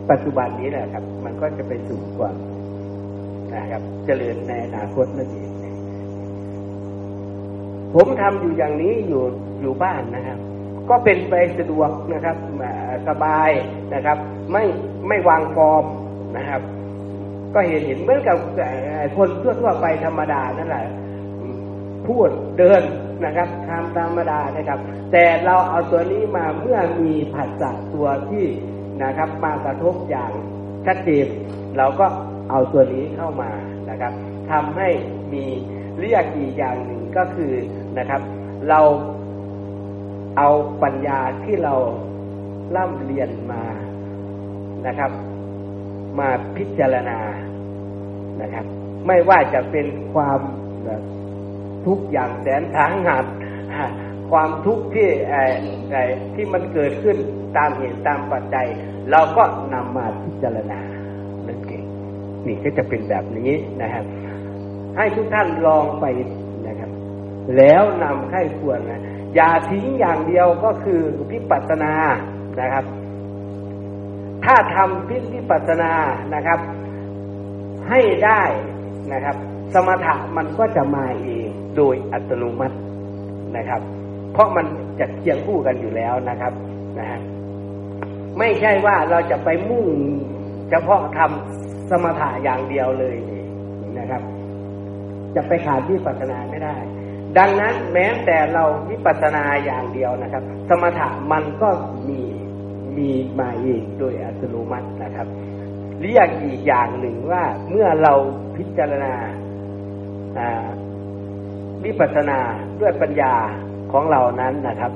[0.09, 2.35] ปัจจุบันนี้แหละครับ มันก็จะไปสู่ความ
[3.55, 5.49] นะครับ เจริญในอนาคตนั่นเอง
[7.93, 9.23] ผมทำอยู่อย่างนี้อยู่
[9.61, 10.39] อยู่บ้านนะครับ
[10.89, 12.37] ก็เป็นไปสะดวกนะครับ
[13.07, 13.51] สบาย
[13.93, 14.17] นะครับ
[14.51, 14.63] ไม่
[15.07, 15.85] ไม่วางฟอร์ม
[16.37, 16.61] นะครับ
[17.53, 18.37] ก็เห็นเห็นเหมือนกับ
[19.17, 20.85] คนทั่วๆไปธรรมดานั่นแหละ
[22.07, 22.83] พูดเดิน
[23.25, 24.79] นะครับทำธรรมดานะครับ
[25.11, 28.45] แต่เราเอาตัวนี้มาเมื่อมีผัสสะตัวที่
[29.03, 30.31] นะครับ มากระทบอย่าง
[30.85, 31.27] ชัดเจน
[31.77, 32.05] เราก็
[32.49, 33.51] เอาตัวนี้เข้ามา
[33.89, 34.13] นะครับ
[34.51, 34.89] ทำให้
[35.33, 35.45] มี
[35.99, 37.53] เรียกอีกอย่างหนึ่งก็คือ
[37.97, 38.21] นะครับ
[38.69, 38.79] เรา
[40.37, 40.49] เอา
[40.83, 41.75] ปัญญาที่เรา
[42.75, 43.63] ล่ำเรียนมา
[44.87, 45.11] นะครับ
[46.19, 47.19] มาพิจารณา
[48.41, 48.65] นะครับ
[49.07, 50.39] ไม่ว่าจะเป็นความ
[51.85, 53.25] ทุกอย่างแสนสาหัส
[54.31, 55.09] ความทุกข์ที่
[56.35, 57.17] ที่มันเกิดขึ้น
[57.57, 58.67] ตามเหตุตามปัจจัย
[59.11, 59.43] เราก็
[59.73, 60.79] นำมาพิจารณา
[61.47, 61.83] นั่นเอง
[62.47, 63.51] นี่ก็จะเป็นแบบนี้
[63.81, 64.05] นะครับ
[64.97, 66.05] ให้ทุกท่านลองไป
[66.67, 66.89] นะครับ
[67.57, 69.01] แล้วนำให้ควรนะ
[69.35, 71.01] อย่าทิ้งอย่างเดียวก็คือ
[71.31, 71.93] พิปัสนา
[72.61, 72.85] นะครับ
[74.43, 75.93] ถ้าทำพิพิปัสนา
[76.35, 76.59] นะครับ
[77.89, 78.41] ให้ได้
[79.13, 79.35] นะครับ
[79.73, 82.77] สมถะมันก็จะมาเองโดยอัตโนมัติ
[83.57, 83.81] นะครับ
[84.33, 84.65] เพราะมัน
[84.99, 86.53] จะเคียงคู่กันอยู่แล้วนะครับ
[86.99, 87.19] นะฮะ
[88.39, 89.87] ไม่ใช่ว่าเราจะไปมุ่ง
[90.69, 93.15] เฉพาะทำสมถะอย่างเดียวเลย
[93.99, 94.21] นะครับ
[95.35, 96.75] จะไปขาดวิปัสนาไม่ได้
[97.37, 101.69] ดังนั้นแม้แต่เราวิปัสนาอย่างเดียวนะครับ สมถะมันก็
[102.09, 102.21] มี
[102.97, 105.27] มีมาเองโดยอัตโนมัตินะครับ
[106.01, 108.13] เรียกอีกอย่างหนึ่งว่าเมื่อเรา
[108.55, 109.13] พิจารณา
[111.83, 112.39] วิปัสสนา
[112.81, 113.33] ด้วยปัญญา
[113.91, 114.91] ของเรานั้นนะครับ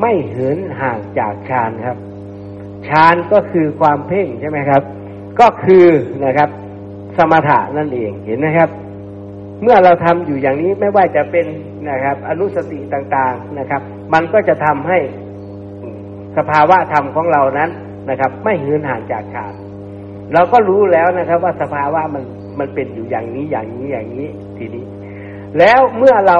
[0.00, 1.98] ไม่เหินห่างจากฌานครับ
[2.88, 4.82] ฌานก็คือความเพ่งใช่ไหมครับ
[5.40, 5.86] ก็คือ
[6.24, 6.48] นะครับ
[7.16, 8.70] สมถะนั่นเองเห็นไหมครับ
[9.62, 11.46] เมื่อเราทำอยู่อย่างนี้ไม่ว่าจะเป็น
[11.90, 13.82] นะครับ อนุสติต่างๆนะครับ
[14.12, 14.98] มันก็จะทำให้
[16.36, 17.70] สภาวะธรรมของเรานั้น
[18.10, 19.54] นะครับ ไม่หินห่างจากฌาน
[20.34, 22.22] เราก็รู้แล้วนะครับ ว่าสภาวะมัน
[22.58, 24.84] มันเป็นอยู่อย่างนี้อย่างนี้อย่างนี้ทีนี้
[25.58, 26.38] แล้วเมื่อเรา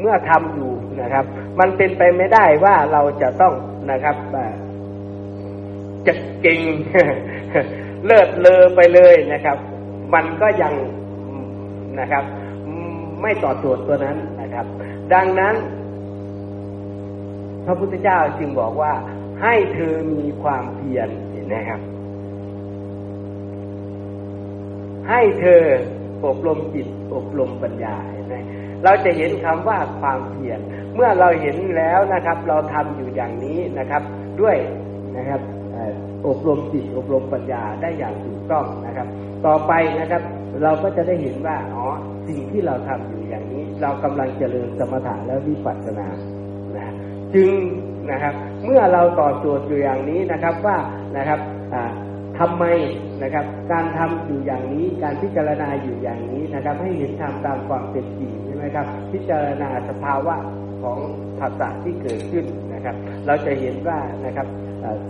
[0.00, 0.70] เมื่อทำอยู่
[1.00, 1.24] นะครับ
[1.58, 3.54] มันเป็นไปไม่ได้ว่าเราจะต้อง
[3.90, 4.16] นะครับ
[6.06, 6.60] จะเก่ง
[8.06, 9.56] เลิศเลอไปเลยนะครับ
[10.14, 10.74] มันก็ยัง
[12.00, 12.24] นะครับ
[13.22, 14.66] ไม่ต่อตัวตัวนั้นนะครับ
[15.14, 15.54] ดังนั้น
[17.66, 18.92] พระพุทธเจ้าจึงบอกว่า
[19.42, 21.80] ให้เธอมีความเพียรเห็นไหมครับ
[25.08, 25.62] ให้เธอ
[26.26, 28.36] อบรมจิตอบรมปัญญาเห็นไหม
[28.84, 30.58] เราจะเห็นคำว่าความเพียร
[30.94, 34.02] เมื่อเราเห็นแล้วนะครับ เราทำอยู่อย่างนี้นะครับ
[34.40, 34.56] ด้วย
[35.16, 35.40] นะครับ
[36.26, 39.06] อบรมจิตอบรมปัญญาได้อย่างถูกต้องนะครับ
[39.46, 40.22] ต่อไปนะครับ
[40.62, 41.86] เราก็จะได้เห็นว่าอ๋อ
[42.28, 46.08] สิ่งที่เราทำอยู่อย่างนี้ เรากำลังเจริญสมถะและวิปัสสนา
[47.34, 47.50] จึง
[48.10, 50.76] นะครับ เมื่อเราต่อโจทย์อยู่อย่างนี้นะครับว่า
[51.16, 51.40] นะครับ
[52.38, 52.64] ทำไม
[53.22, 60.34] นะครับ การทำอยู่อย่างนี้การพิจารณาอยู่อย่างนี้นะครับ ให้เห็นธรรมตามความเป็นจริงใช่ไหมครับ พิจารณาสภาวะ
[60.82, 60.98] ของ
[61.38, 62.94] ภาษาที่เกิดขึ้นนะครับ
[63.26, 64.46] เราจะเห็นว่านะครับ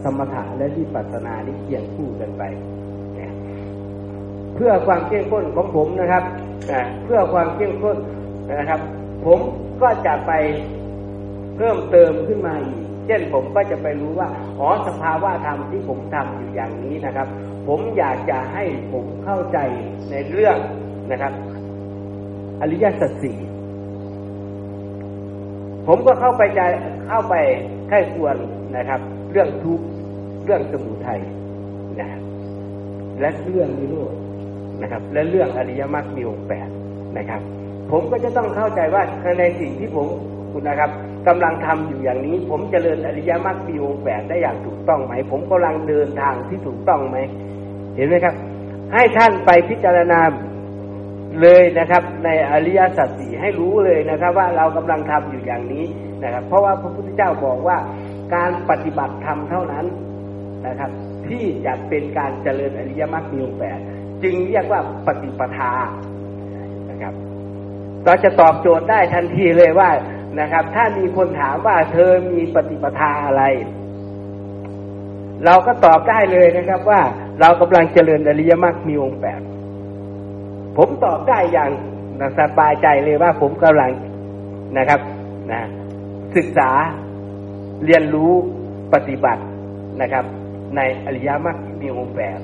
[0.04, 2.42] สมถะและวิปัสสนานี่เคียงคู่กันไป
[4.54, 6.24] เพื่อความเข้มข้นของผมนะครับ
[7.04, 7.96] เพื่อความเข้มข้น
[8.60, 8.80] นะครับ
[9.26, 9.40] ผม
[9.82, 10.32] ก็จะไป
[11.58, 14.28] เพิ่มเติมขึ้นมาอีก เช่นผมก็จะไปรู้ว่า
[14.58, 17.28] อ๋อสภาวะธรรมที่ผมทำอยู่อย่างนี้นะครับ
[17.68, 19.58] ผมอยากจะให้ผมเข้าใจ
[20.10, 20.56] ในเรื่อง
[21.10, 21.32] นะครับ
[22.60, 23.38] อริยสัจสี่
[25.86, 26.60] ผมก็เข้าไปใจ
[27.08, 27.34] เข้าไป
[27.88, 28.36] ไข้ควร
[28.76, 29.00] นะครับ
[29.30, 29.80] เรื่องทุก
[30.44, 31.20] เรื่องสมุทัย
[32.00, 32.08] นะ
[33.20, 34.14] และเรื่องนิโรธ
[34.82, 36.68] นะครับ และเรื่องอริยมรรคมีองค์แปด
[37.18, 37.40] นะครับ
[37.92, 39.02] ผมก็จะต้องเข้าใจว่า
[39.40, 40.06] ในสิ่งที่ผม
[40.52, 40.90] คุณนะครับ
[41.28, 47.16] กำลังทำอยู่อย่างนี้ ผมจเจริญอริยมรรคมีองค์แปดได้อย่างถูกต้องไหม ผมกำลังเดินทางที่ถูกต้องไหม
[47.96, 48.34] เห็นไหมครับ
[48.92, 50.20] ให้ท่านไปพิจารณา
[51.40, 55.84] เลยนะครับ ในอริยสัจสี่ให้รู้เลยนะครับ ว่าเรากำลังทำอยู่อย่างนี้
[56.24, 57.76] นะครับ เพราะว่าพระพุทธเจ้าบอกว่า
[58.34, 59.86] การปฏิบัติธรรมเท่านั้น
[60.66, 60.90] นะครับ
[61.28, 63.78] ที่จะเป็นการเจริญอริยมรรคมีองค์แปด
[64.22, 65.72] จึงเรียกว่าปฏิปทา
[66.90, 67.14] นะครับ
[68.04, 69.90] เราจะตอบโจทย์ได้ทันทีเลยว่า
[70.40, 73.42] นะครับ ถ้ามีคนถามว่าเธอมีปฏิปทาอะไร
[75.44, 77.00] เราก็ตอบได้เลยนะครับว่า
[77.40, 79.40] เรากำลังเจริญอริยมรรคมีองค์แปด
[80.76, 81.70] ผมตอบได้อย่าง
[82.38, 83.90] สบายใจเลยว่าผมกำลัง
[84.78, 85.00] นะครับ
[85.52, 85.62] นะ
[86.36, 86.70] ศึกษา
[87.84, 88.32] เรียนรู้
[88.94, 89.42] ปฏิบัติ
[90.00, 90.24] นะครับ
[90.76, 92.38] ในอริยมรรคมีองค์แปด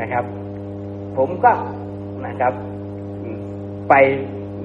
[0.00, 0.24] นะครับ
[1.16, 1.52] ผมก็
[2.26, 2.52] นะครับ
[3.88, 3.94] ไป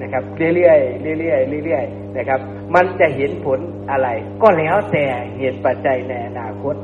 [0.02, 2.40] นะครับ เรื่อยๆเรื่อยๆเรื่อยๆนะครับ
[2.74, 3.60] มันจะเห็นผล
[3.90, 4.08] อะไร
[4.42, 5.04] ก็แล้วแต่
[5.38, 6.74] เหตุปัจจัยในอนาคต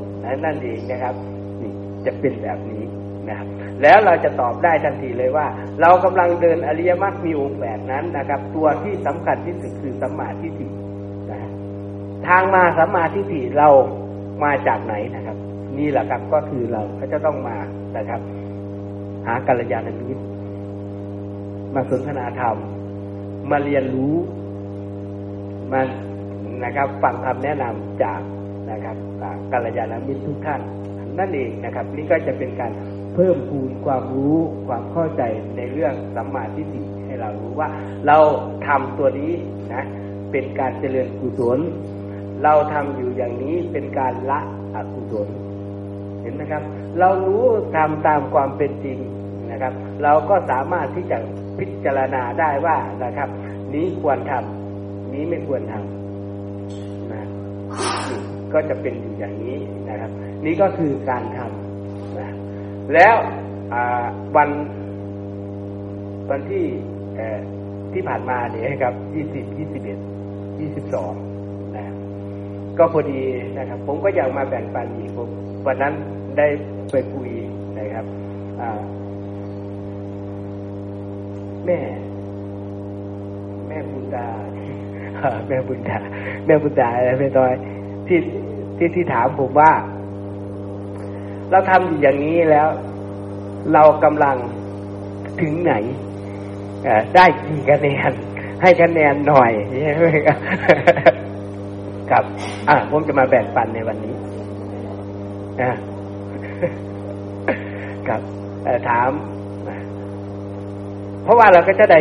[0.45, 1.15] นั่นเองนะครับ
[1.61, 1.73] นี่
[2.05, 2.83] จะเป็นแบบนี้
[3.29, 3.49] นะครับ
[3.83, 5.47] แล้วเราจะตอบได้ทันทีเลยว่า
[5.81, 10.67] เรากำลังเดินอริยมรรคมีองค์แปดนั้นนะครับ ตัวที่สำคัญที่สุดคือสัมมาทิฏฐิ
[12.29, 13.69] ทางมาสัมมาทิฏฐิเรา
[14.45, 15.37] มาจากไหนนะครับ
[15.79, 17.57] นี่แหละครับก็คือเราก็จะต้องมา
[17.97, 18.21] นะครับ
[19.27, 20.23] หากัลยาณมิตร
[21.75, 22.57] มาสนทนาธรรม
[23.51, 24.15] มาเรียนรู้
[25.75, 25.83] มา
[26.65, 28.21] นะครับฟังคำแนะนำจาก
[28.71, 28.97] นะครับ
[29.53, 30.61] กัลยาณมิตรทุกท่าน
[31.19, 32.73] นั่นเองนะครับ นี่ก็จะเป็นการ
[33.15, 34.37] เพิ่มพูนความรู้
[34.69, 35.23] ความเข้าใจ
[35.57, 37.69] ในเรื่องสัมมาทิฏฐิให้เรารู้ว่า
[38.07, 38.19] เรา
[38.67, 39.33] ทำตัวนี้
[39.73, 39.85] นะ
[40.33, 41.59] เป็นการเจริญกุศล
[42.45, 44.41] เราทำอยู่อย่างนี้เป็นการละ
[44.75, 45.29] อกุศล
[46.23, 46.63] เห็นไหมครับ
[46.99, 47.45] เรารู้
[47.77, 48.99] ทำตามความเป็นจริง
[49.51, 49.73] นะครับ
[50.03, 51.19] เราก็สามารถที่จะ
[51.59, 53.29] พิจารณาได้ว่านะครับ
[53.75, 54.64] นี้ควรทำ
[55.15, 57.23] นี้ไม่ควรทำนะ
[58.53, 59.57] ก็จะเป็นอยู่อย่างนี้
[59.89, 60.11] นะครับ
[60.45, 62.29] นี่ก็คือการทำนะ
[62.95, 63.15] แล้ว
[64.37, 64.51] วัน
[66.31, 66.67] วันที่
[67.93, 69.99] ที่ผ่านมาเนี่ยครับยี่สิบยี่สิบเอ็ด
[70.61, 71.13] ยี่สิบสอง
[71.77, 71.85] นะ
[72.79, 73.21] ก็พอดี
[73.59, 75.29] นะครับ ผมก็อยากมาแบ่งปันอีกผม
[75.67, 75.95] วันนั้น
[76.39, 76.47] ได้
[76.91, 77.31] ไปคุย
[77.79, 78.05] นะครับ
[81.67, 81.79] แม่
[83.69, 84.29] แม่บุญดา
[85.49, 85.99] แม่บุญดา
[86.47, 87.53] แม่บุญดาอะไรไม่ต้อย
[88.07, 88.19] ที่
[88.77, 89.71] ที่ที่ถามผมว่า
[91.51, 92.69] เราทำอย่างนี้แล้ว
[93.73, 94.37] เรากำลัง
[95.41, 95.75] ถึงไหน
[97.15, 98.13] ได้กี่คะแนน
[98.63, 99.53] ให้คะแนนหน่อย
[99.83, 100.39] ใช่ไหมครับ
[102.11, 102.25] ครับ
[102.69, 104.15] อะผมจะมาแบ่งปันในวันนี้
[105.63, 105.73] นะ
[108.09, 108.21] ครับ
[108.89, 109.11] ถาม
[111.23, 112.01] เพราะว่าเราก็จะได้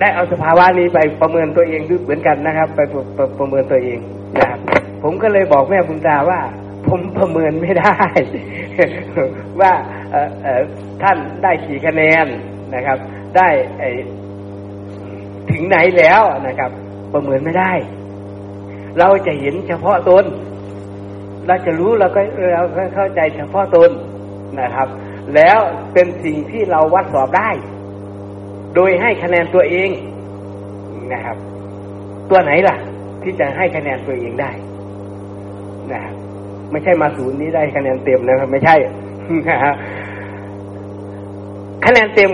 [0.00, 3.98] ได้เอาสภาวะนี้ไปประเมินตัวเองด้วยเหมือนกันนะครับ ไปประประเมินตัวเอง
[4.36, 4.60] นะครับ
[5.02, 6.40] ผมก็เลยบอกแม่บุญตาว่า
[6.86, 7.96] ผมประเมินไม่ได้
[9.60, 9.72] ว่า
[11.02, 12.26] ท่านได้กี่คะแนน
[12.74, 12.98] นะครับ
[13.36, 13.48] ได้
[15.50, 16.70] ถึงไหนแล้วนะครับ
[17.12, 17.72] ประเมินไม่ได้
[18.98, 20.24] เราจะเห็นเฉพาะตน
[21.46, 22.20] เราจะรู้เราก็
[22.54, 23.90] เราก็เข้าใจเฉพาะตน
[24.60, 24.88] นะครับ
[25.34, 25.58] แล้ว
[25.92, 27.50] เป็นสิ่งที่เราวัดสอบได้
[28.76, 29.90] โดยให้คะแนนตัวเอง
[31.12, 31.36] นะครับ
[32.30, 32.76] ตัวไหนล่ะ
[33.22, 34.50] ที่จะให้คะแนนตัวเองได้
[35.92, 36.14] นะครับ
[36.70, 38.76] ไม่ใช่มาศูนย์นี้ได้คะแนนเต็มนะครับ ไม่ใช่
[41.86, 42.32] คะแนนเต็ม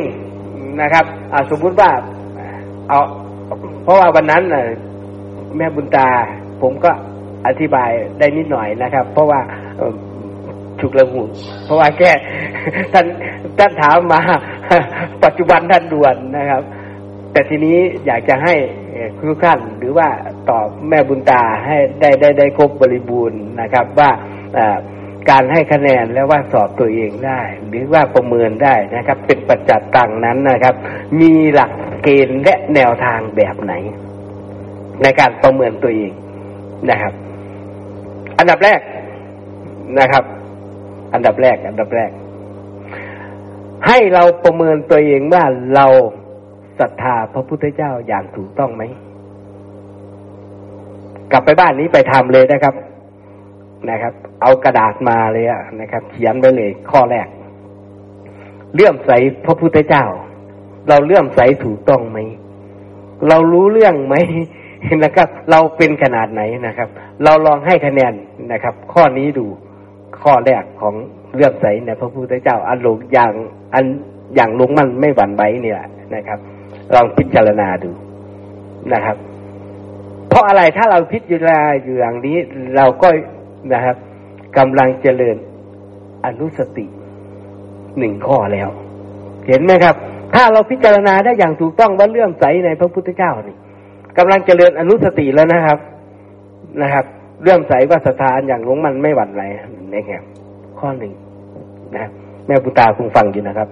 [0.83, 1.05] นะครับ
[1.51, 1.91] สมมุติว่า
[2.89, 3.01] เอา
[3.85, 4.43] เพราะว่าวันนั้น
[5.57, 6.09] แม่บุญตา
[6.63, 6.91] ผมก็
[7.47, 9.41] อธิบายได้นิดหน่อยนะครับ เพราะว่า
[10.83, 11.23] ฉุกละหุ
[11.65, 12.11] เพราะว่าแค่
[12.93, 13.07] ท่าน
[13.59, 14.21] ท่านถามมา
[15.25, 16.63] ปัจจุบันท่านด่วนนะครับ
[17.33, 18.55] แต่ทีนี้อยากจะให้
[19.29, 20.09] ทุกท่านหรือว่า
[20.51, 24.11] ตอบแม่บุญตาให้ได้ได้ได้ครบบริบูรณ์นะครับ ว่า
[25.31, 30.75] การให้คะแนนแล้วว่าสอบตัวเองได้ หรือว่าประเมินได้นะครับ เป็นปัจจัดตังนั้นนะครับ
[31.21, 31.71] มีหลัก
[32.03, 33.73] เกณฑ์และแนวทางแบบไหน
[35.03, 36.13] ในการประเมินตัวเอง
[36.91, 37.13] นะครับ
[38.39, 38.81] อันดับแรก
[40.01, 40.25] นะครับ
[41.13, 42.11] อันดับแรก อันดับแรก
[43.87, 45.45] ให้เราประเมินตัวเองว่า
[45.75, 45.87] เรา
[46.79, 48.83] ศรัทธาพระพุทธเจ้าอย่างถูกต้องไหม
[51.33, 52.75] กลับไปบ้านนี้ไปทำเลยนะครับ
[53.91, 55.47] นะครับ เอากระดาษมาเลย
[55.81, 57.29] นะครับ เขียนไว้เลย ข้อแรก
[58.75, 59.11] เลื่อมใส
[59.45, 60.05] พระพุทธเจ้า
[60.89, 62.19] เราเลื่อมใสถูกต้องไหม
[63.29, 64.15] เรารู้เรื่องไหม
[65.05, 66.89] นะครับ เราเป็นขนาดไหนนะครับ
[67.25, 68.13] เราลองให้คะแนน
[68.53, 69.47] นะครับ ข้อนี้ดู
[70.21, 70.95] ข้อแรกของ
[71.35, 73.33] เลื่อมใสในพระพุทธเจ้าอันลงอย่าง
[73.75, 73.85] อัน
[74.35, 75.79] อย่างลงมันไม่หวั่นไหวนี่ย
[76.15, 76.39] นะครับ
[76.95, 77.91] ลองพิจารณาดู
[78.93, 79.17] นะครับ
[80.29, 82.37] เพราะอะไรถ้าเราพิจารณาอยู่อย่างนี้
[82.77, 83.09] เราก็
[83.73, 83.97] นะครับ
[84.59, 85.37] กำลังเจริญ
[86.27, 86.87] อนุสติ
[87.99, 88.69] หนึ่งข้อแล้ว
[89.49, 89.95] เห็นไหมครับ
[90.35, 93.57] ถ้าเราพิจารณาได้อย่างถูกต้องว่าเลื่อมใสในพระพุทธเจ้านี่
[94.19, 95.79] กำลังเจริญอนุสติแล้วนะครับ
[96.83, 97.05] นะครับ
[97.43, 99.43] เลื่อมใสว่าสถานอย่างหลงมันไม่หวั่นไหว
[99.93, 100.23] นี่ครับ
[100.79, 101.13] ข้อหนึ่ง
[101.97, 102.05] นะ
[102.47, 103.69] แม่ปุตาคงฟังอยู่นะครับ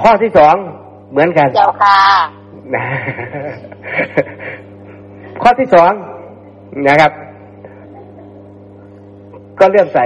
[0.00, 0.54] ข้อที่สอง
[1.10, 1.98] เหมือนกันเจ้าค่ะ
[5.42, 5.92] ข้อที่สอง
[6.88, 7.12] นะครับ
[9.58, 9.98] ก็เลื่อมใส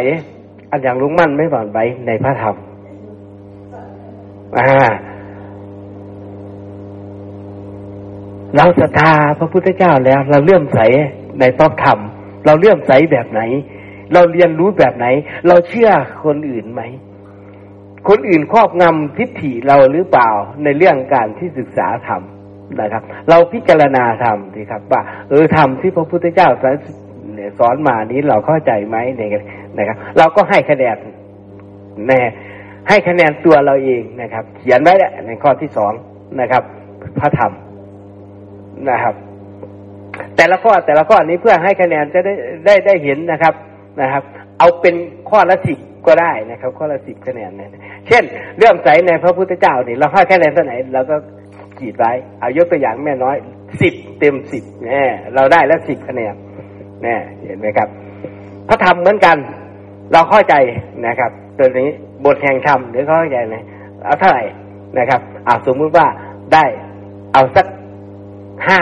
[0.70, 2.54] อันอย่างลุงมั่นไม่หวั่นไหวในพระธรรม
[4.58, 4.68] อ่า
[8.56, 10.78] เราศรัทธาพระพุทธเจ้าแล้ว เราเลื่อมใส
[11.40, 11.98] ในพระธรรม
[12.46, 13.40] เราเลื่อมใสแบบไหน
[14.12, 15.06] เราเรียนรู้แบบไหน
[15.48, 15.90] เราเชื่อ
[16.24, 16.82] คนอื่นไหม
[18.08, 20.30] คนอื่นครอบงำทิฏฐิเราหรือเปล่า
[20.64, 22.22] ในเรื่องการที่ศึกษาธรรม
[22.80, 26.48] นะครับ เราพิจารณาธรรมสิครับ ว่าเออธรรมที่พระพุทธเจ้า
[27.58, 29.30] สอนมานี้เราเข้าใจไหมเนี่ย
[29.78, 30.96] นะครับ เราก็ให้คะแนน
[32.06, 32.20] แน่
[32.88, 35.92] ให้คะแนนตัวเราเองนะครับ เขียนไว้แหละในข้อที่สอง
[36.40, 36.62] นะครับ
[37.18, 37.52] พระธรรม
[38.90, 39.14] นะครับ
[40.36, 42.34] แต่ละข้อแต่ละข้อนี้เพื่อให้คะแนนจะได้
[42.66, 43.54] ได้ได้เห็นนะครับ
[44.00, 44.22] นะครับ
[44.58, 44.94] เอาเป็น
[45.30, 47.70] ข้อละสิบก็ได้นะครับ ข้อละสิบคะแนนเนะ
[48.08, 48.22] เช่น
[48.58, 51.16] เรื่องใสในพระพุทธเจ้านี่เราให้คะแนนเท่าไหร่เราก็
[51.78, 53.36] ขีดไว้เอายกตัวอย่างแม่น้อย
[53.82, 55.04] สิบเต็มสิบแน่
[55.34, 56.34] เราได้แล้วสิบคะแนน
[57.02, 57.88] แน่เห็นไหมครับ
[58.68, 59.36] พระธรรมเหมือนกัน
[60.12, 60.54] เราเข้าใจ
[61.06, 61.88] นะครับ ตัวนี้
[62.24, 63.56] บทแห่งธรรมหรือเข้าใจไหม
[64.04, 64.44] เอาเท่าไหร่
[64.98, 66.06] นะครับอาสมมุติว่า
[66.54, 66.64] ได้
[67.32, 67.66] เอาสัก
[68.68, 68.80] ห้า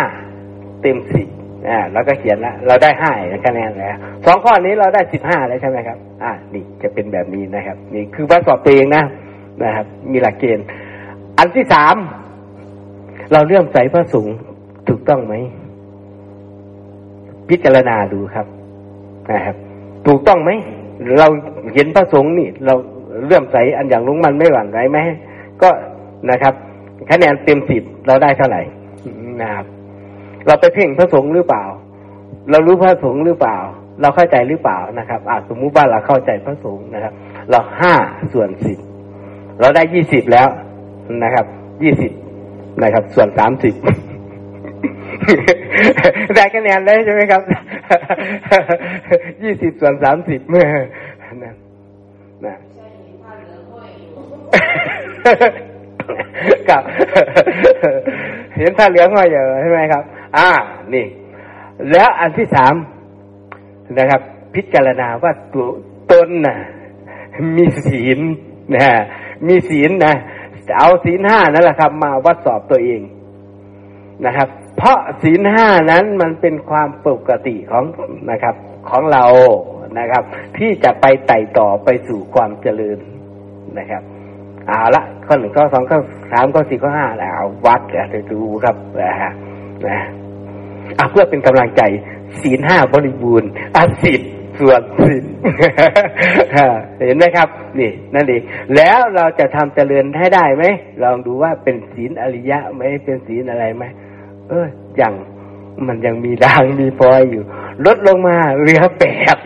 [0.83, 1.28] เต็มสิบ
[1.68, 3.12] อ่าเราก็เขียนแล้วเราได้ห้า
[3.47, 9.05] คะแนนแล้วสองข้อนี้เราได้สิบห้าแล้วใช่ไหมครับ อ่านี่จะเป็นแบบนี้นะครับ นี่คือวัดสอบตัวเองนะ
[9.62, 10.66] นะครับ มีหลักเกณฑ์
[11.39, 11.97] อันที่สาม
[13.33, 14.37] เราเลื่อมใสพระสงฆ์
[14.89, 15.35] ถูกต้องไหม
[17.49, 18.47] พิจารณาดูครับ
[19.33, 19.57] นะครับ
[20.07, 20.51] ถูกต้องไหม
[21.18, 21.26] เรา
[21.74, 22.74] เห็นพระสงฆ์นี่ เรา
[23.24, 24.99] เลื่อมใสอันอย่างลุงมันไม่หวั่นไหวไหม
[25.62, 25.68] ก็
[26.30, 26.55] นะครับ
[27.11, 28.62] คะแนนเต็มสิบเราได้เท่าไหร่
[29.41, 29.66] นะครับ
[30.47, 31.64] เราไปเพ่งพระสงฆ์หรือเปล่า
[32.51, 33.57] เรารู้พระสงฆ์หรือเปล่า
[34.01, 37.12] เราเข้าใจหรือเปล่านะครับอาสมมุติว่าเราเข้าใจพระสงฆ์นะครับ
[37.51, 37.95] เราห้า
[38.32, 38.78] ส่วนสิบ
[39.61, 40.49] เราได้ยี่สิบแล้ว
[41.24, 41.47] นะครับ
[41.82, 42.12] ยี่สิบ
[42.82, 43.74] นะครับ ส่วนสามสิบ
[46.36, 47.43] ได้คะแนนเลยใช่ไหมครับ
[49.43, 50.64] ยี่สิบส่วนสามสิบเมื่อ
[51.45, 51.55] นะ
[52.47, 52.57] นะ
[56.68, 56.82] กับ
[58.59, 60.03] เห็นผ้าเหลืองห้อยอยู่ใช่ไหมครับ
[60.37, 60.51] อ่า
[60.95, 61.07] นี่
[61.91, 62.74] แล้วอันที่สาม
[63.99, 64.20] นะครับ
[64.55, 65.68] พิจารณาว่าตัว
[66.12, 66.57] ตนน่ะ
[67.57, 68.18] มีศีล
[68.74, 68.83] นะ
[69.47, 70.14] มีศีลนะ
[70.78, 73.01] เอาศีลห้านั่นแหละครับ มาวัดสอบตัวเอง
[74.26, 77.85] นะครับ เพราะศีลห้านั้นมันเป็นความปกติของ
[78.30, 78.55] นะครับ
[78.89, 79.24] ของเรา
[79.99, 80.22] นะครับ
[80.59, 82.99] ที่จะไปไต่ต่อไปสู่ความเจริญ
[83.78, 84.03] นะครับ
[84.66, 85.99] เอาละข้อหนึ่งข้อสองข้อ
[86.33, 87.80] สามข้อสี่ข้อห้าแล้ววัด
[88.14, 89.33] จะดูครับนะฮะ
[89.89, 89.99] นะ
[90.99, 91.82] อะเพื่อเป็นกำลังใจ
[92.40, 94.20] ศีลห้าบริบูรณ์อาสิท
[94.59, 95.24] ส่วนศีล
[97.07, 98.43] เห็นไหมครับ นี่นั่นเอง
[98.76, 100.64] แล้วเราจะทำเจริญให้ได้ไหม
[101.03, 103.84] ลองดูว่าเป็นศีลอริยะไหมเป็นศีลอะไรไหม
[104.49, 104.66] เออ
[104.99, 105.14] อย่าง
[105.86, 107.43] มันยังมีดางมีพลอยอยู่
[107.86, 109.36] ลดลงมาเรือแปด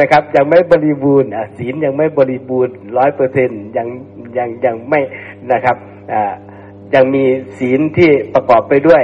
[0.00, 3.88] นะครับ ยังไม่บริบูรณ์ศีลยังไม่บริบูรณ์ร้อยเปอร์เซ็นยัง
[4.38, 5.00] ยังยังไม่
[5.52, 5.76] นะครับ
[6.12, 6.32] อ่า
[6.94, 7.24] ยังมี
[7.58, 9.02] ศีลที่ประกอบไปด้วย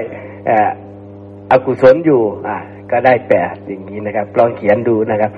[1.55, 2.57] อกุศลอยู่ อ่า
[2.91, 5.31] ก็ได้แปดอย่างนี้นะครับ ลองเขียนดูนะครับ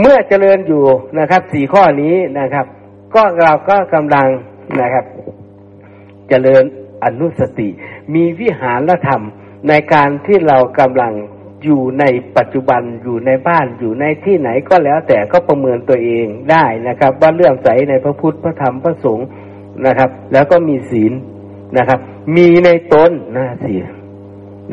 [0.00, 0.84] เมื่อเจริญอยู่
[1.18, 2.66] นะครับสี่ข้อนี้นะครับ
[3.14, 4.28] ก็เราก็กำลัง
[4.80, 5.04] นะครับ
[6.28, 6.64] เจริญ
[7.04, 7.68] อนุสติ
[8.14, 9.22] มีวิหารธรรม
[9.68, 11.12] ในการที่เรากำลัง
[11.64, 12.04] อยู่ใน
[12.36, 19.26] ปัจจุบันอยู่ในบ้านอยู่ในที่ไหนก็แล้ว แต่ก็ประเมินตัวเองได้นะครับ ว่าเรื่องใสในพระพุทธพระธรรมพระสงฆ์
[19.86, 21.12] นะครับ แล้วก็มีศีล
[21.78, 21.98] นะครับ
[22.36, 23.84] มีในตนนะศีล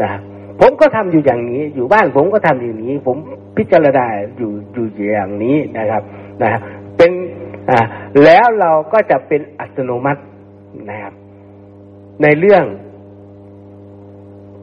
[0.02, 0.22] นะครับ
[0.60, 3.18] ผมก็ทำอยู่อย่างนี้ อยู่บ้านผมก็ทำอย่างนี้ ผม
[3.58, 4.06] พิจารณา
[4.38, 6.04] อยู่อยู่อย่างนี้นะครับ
[6.42, 6.60] นะบ
[6.98, 7.12] เป็น
[7.70, 7.80] อ่า
[8.24, 10.22] แล้วเราก็จะเป็นอัตโนมัติ
[10.90, 11.14] นะครับ
[12.22, 12.64] ในเรื่อง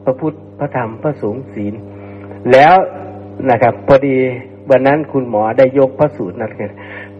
[0.03, 1.73] พระพุทธพระธรรมพระสงฆ์ศีล
[2.51, 2.75] แล้ว
[3.49, 4.15] นะครับ พอดี
[4.69, 6.51] วันนั้นคุณหมอได้ยกพระสูตรนั้น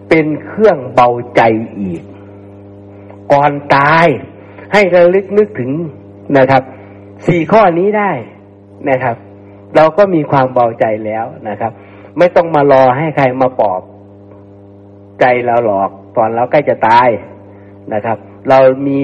[0.08, 1.42] เป็นเครื่องเบาใจ
[1.80, 2.02] อีก
[3.32, 4.06] ก่อนตาย
[4.72, 5.70] ให้ระลึกนึกถึง
[6.36, 6.62] นะครับ
[7.26, 8.10] สี่ข้อนี้ได้
[8.90, 9.16] นะครับ
[9.76, 11.72] เราก็มีความเบาใจแล้วนะครับ
[12.18, 13.82] ไม่ต้องมารอให้ใครมาปลอบ
[15.20, 17.08] ใจเราหลอก ตอนเราใกล้จะตาย
[17.94, 18.18] นะครับ
[18.48, 18.98] เรามี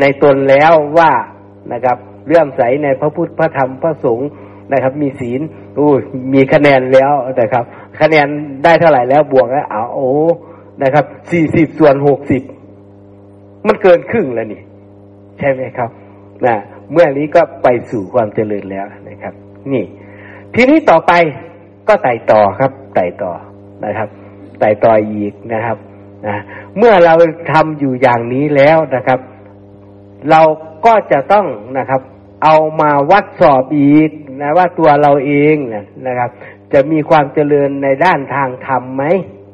[0.00, 1.10] ในตนแล้วว่า
[1.72, 4.28] นะครับเลื่อมใสในพระพุทธพระธรรมพระสงฆ์
[4.72, 5.40] นะครับ มีศีล
[5.78, 5.90] อู้
[6.34, 7.64] มีคะแนนแล้วนะครับ
[8.00, 8.26] คะแนน
[8.64, 10.10] ได้เท่าไหร่แล้วบวกแล้วเอาโอ้
[10.82, 12.42] นะครับสี่สิบส่วนหกสิบ
[13.66, 14.62] มันเกินครึ่งแล้วนี่
[15.38, 15.90] ใช่ไหมครับ
[16.46, 16.56] นะ
[16.92, 19.34] เมื่อนี้ก็ไปสู่ความเจริญแล้วนะครับ
[19.72, 19.84] นี่
[20.54, 21.12] ทีนี้ต่อไป
[21.88, 23.32] ก็ไต่ต่อครับ ไต่ต่อ
[23.84, 24.08] นะครับ
[24.60, 25.78] ไต่ต่ออีกนะครับ
[26.26, 26.36] นะ
[26.76, 27.14] เมื่อเรา
[27.52, 29.20] ทำอยู่อย่างนี้แล้วนะครับ
[30.30, 30.42] เรา
[30.86, 31.46] ก็จะต้อง
[31.78, 32.00] นะครับ
[32.44, 34.10] เอามาวัดสอบอีก
[34.40, 36.30] นะว่าตัวเราเองนะนะครับ
[36.72, 39.04] จะมีความเจริญในด้านทางธรรมไหม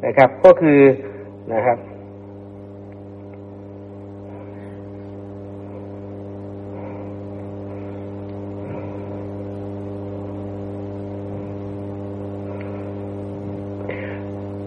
[0.07, 0.81] นะครับ ก็คือ
[1.55, 1.79] นะครับ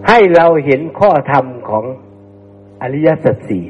[0.08, 1.84] ให้เราเห็นข้อธรรมของ
[2.82, 3.64] อริยสัจสี่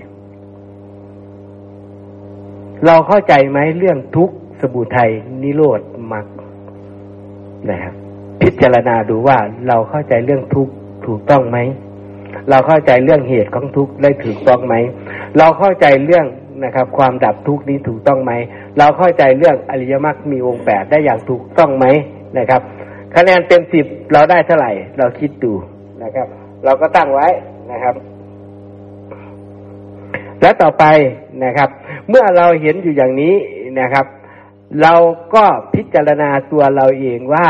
[2.86, 5.10] เราเข้าใจไหมเรื่องทุกข์สมุทัย
[5.42, 5.80] นิโรธ
[6.12, 6.26] มรรค
[7.70, 7.94] นะครับ
[8.42, 10.72] พิจารณาดูว่าเราเข้าใจเรื่องทุกข์
[11.06, 11.58] ถูกต้องไหม
[12.50, 14.74] เราเข้าใจเรื่องเหตุของทุกข์ได้ถูกต้องไหม
[15.38, 16.26] เราเข้าใจเรื่อง
[16.64, 18.32] นะครับ ความดับทุกข์นี้ถูกต้องไหม
[18.78, 21.86] เราเข้าใจเรื่องอริยมรรคมีองค์แปดได้อย่างถูกต้องไหม
[22.38, 22.60] นะครับ
[23.14, 25.52] คะแนนเต็มสิบเราได้เท่าไหร่ เราคิดดู
[26.02, 26.26] นะครับ
[26.64, 27.26] เราก็ตั้งไว้
[27.72, 27.94] นะครับ
[30.42, 30.84] และต่อไป
[31.44, 31.68] นะครับ
[32.08, 33.34] เมื่อเราเห็นอยู่อย่างนี้
[33.80, 34.06] นะครับ
[34.82, 34.94] เรา
[35.34, 35.44] ก็
[35.74, 37.48] พิจารณาตัวเราเองว่า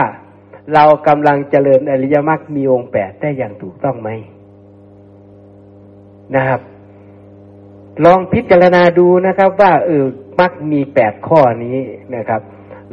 [0.74, 4.09] เรากำลังเจริญอริยมรรคมีองค์แปดได้อย่างถูกต้องไหม
[6.36, 6.61] นะครับ
[8.05, 10.05] ลองพิจารณาดูนะครับ ว่าเออ
[10.40, 11.78] มรรคมีแปดข้อนี้
[12.16, 12.40] นะครับ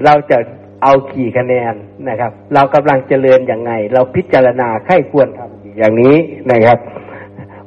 [0.03, 0.37] เราจะ
[0.85, 1.73] เอาขี่คะแนน
[2.09, 6.15] นะครับ เรากำลังเจริญอย่างไง เราพิจารณาไข้ควรทำอย่างนี้
[6.51, 6.77] นะครับ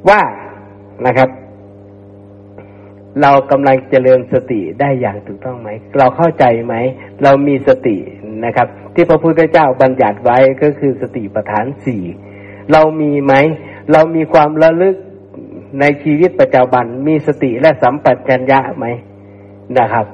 [0.09, 0.21] ว่า
[1.05, 1.29] นะครับ
[3.21, 6.75] เรากำลังเจริญสติได้อย่างถูกต้องไหม เราเข้าใจไหม
[7.23, 7.97] เรามีสติ
[8.45, 12.03] นะครับ ที่พระพุทธเจ้าบัญญัติไว้ก็คือสติปัฏฐานสี่
[12.71, 13.33] เรามีไหม
[13.91, 14.95] เรามีความระลึก
[15.79, 18.85] ในชีวิตประจำวันมีสติและสัมปชัญญะไหม
[19.79, 20.05] นะครับ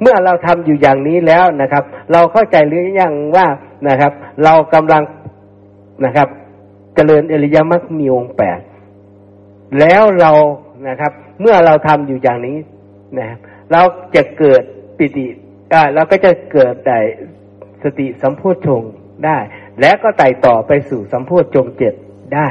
[0.00, 3.46] เมื่อเราทำอยู่อย่างนี้แล้วนะครับ เราเข้าใจหรือยังว่า
[3.88, 4.12] นะครับ
[4.44, 5.02] เรากำลัง
[6.04, 6.28] นะครับ
[6.94, 8.60] เจริญอริยมรรคมีองค์แปด
[9.80, 10.32] แล้วเรา
[10.88, 12.56] นะครับ เมื่อเราทำอยู่อย่างนี้
[13.18, 13.38] นะครับ
[13.72, 13.82] เรา
[14.14, 14.62] จะเกิด
[14.98, 15.26] ปิติ
[15.72, 16.98] อ่าเราก็จะเกิดแต่
[17.82, 18.82] สติสัมโพชฌง
[19.24, 19.38] ได้
[19.80, 21.94] และก็ไต่ต่อไปสู่สัมโพชฌงเจ็ด
[22.34, 22.48] ได้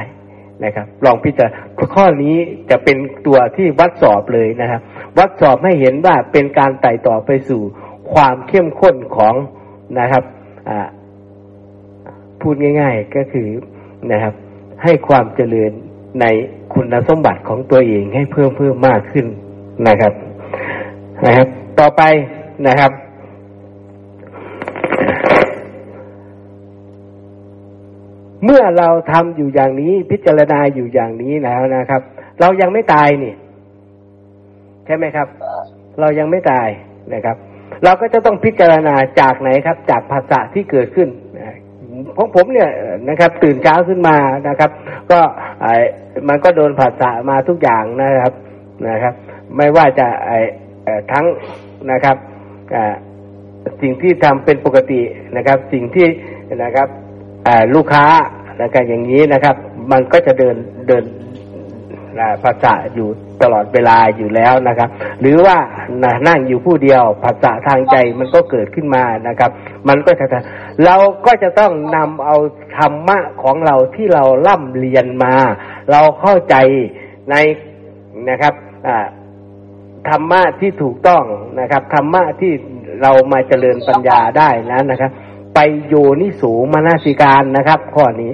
[0.63, 2.35] นะครับ ลองพิจารณาข้อนี้
[2.69, 2.97] จะเป็น
[3.27, 4.81] ตัวที่วัดสอบเลยนะครับ
[5.17, 7.61] วัดสอบให้เห็นว่าเป็นการไต่ต่อไปสู่
[8.13, 9.35] ความเข้มข้นของ
[9.99, 10.23] นะครับ
[12.41, 13.47] พูดง่าย ๆก็คือ
[14.11, 14.33] นะครับ
[14.83, 15.71] ให้ความเจริญ
[16.21, 16.25] ใน
[16.73, 19.25] คุณสมบัติของตัวเองให้เพิ่มเพิ่มมากขึ้น
[19.87, 20.13] นะครับ
[21.25, 21.47] นะครับ
[21.79, 22.01] ต่อไป
[22.67, 22.91] นะครับ
[28.45, 32.01] เมื่อเราทำอยู่อย่างนี้พิจารณาอยู่อย่างนี้แล้วนะครับ
[32.41, 33.33] เรายังไม่ตายนี่
[34.85, 35.27] ใช่ไหมครับ
[35.99, 36.67] เรายังไม่ตาย
[37.13, 37.37] นะครับ
[37.83, 41.09] เราก็จะต้องพิจารณาจากไหนครับ จากภาษาที่เกิดขึ้น
[42.17, 42.71] ของผมเนี่ย
[43.09, 44.17] นะครับ ตื่นเช้าขึ้นมา
[44.47, 44.71] นะครับ
[45.11, 45.19] ก็
[46.29, 48.33] มันก็โดนผัสสะมาทุกอย่างนะครับ
[48.87, 49.13] นะครับ
[49.57, 50.39] ไม่ว่าจะไอ้
[51.11, 51.25] ทั้ง
[51.91, 52.17] นะครับ
[53.81, 55.01] สิ่งที่ทำเป็นปกติ
[55.37, 56.07] นะครับ สิ่งที่
[56.63, 56.87] นะครับ
[57.75, 58.05] ลูกค้า
[58.61, 59.55] นะครับอย่างนี้นะครับ
[59.91, 60.55] มันก็จะเดิน
[60.87, 61.03] เดิน
[62.43, 63.07] ภาษาอยู่
[63.41, 64.89] ตลอดเวลาอยู่แล้วนะครับ
[65.21, 65.57] หรือว่า
[66.27, 69.51] นั่งอยู่ผู้เดียวภาษาทางใจมันก็เกิดขึ้นมานะครับ
[69.87, 70.25] มันก็จะ
[70.85, 72.35] เราก็จะต้องนำเอา
[72.77, 75.33] ธรรมะของเราที่เราล่ำเรียนมา
[75.91, 76.55] เราเข้าใจ
[77.29, 77.35] ใน
[78.29, 78.53] นะครับ
[80.09, 81.23] ธรรมะที่ถูกต้อง
[81.59, 82.51] นะครับธรรมะที่
[83.01, 85.11] เรามาเจริญปัญญาได้นะนะครับ
[85.55, 88.33] ไปโยนิสูมนาสิการนะครับ ข้อนี้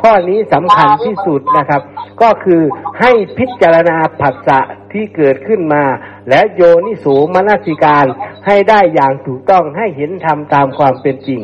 [0.00, 1.82] ข้อนี้สำคัญที่สุดนะครับ
[2.22, 2.62] ก็คือ
[3.00, 4.60] ให้พิจารณาผัสสะ
[4.92, 5.84] ที่เกิดขึ้นมา
[6.28, 8.06] และโยนิสูมนาสิการ
[8.46, 11.40] ให้ได้อย่างถูกต้องให้เห็นธรรมตามความเป็นจริง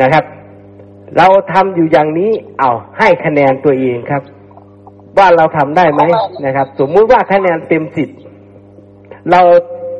[0.00, 0.24] นะครับ
[1.16, 2.30] เราทำอยู่อย่างนี้
[2.60, 4.22] เอาให้คะแนนตัวเองครับ
[5.18, 6.02] ว่าเราทำได้ไหม
[6.44, 8.08] นะครับ สมมุติว่าคะแนนเต็มสิบ
[9.30, 9.40] เรา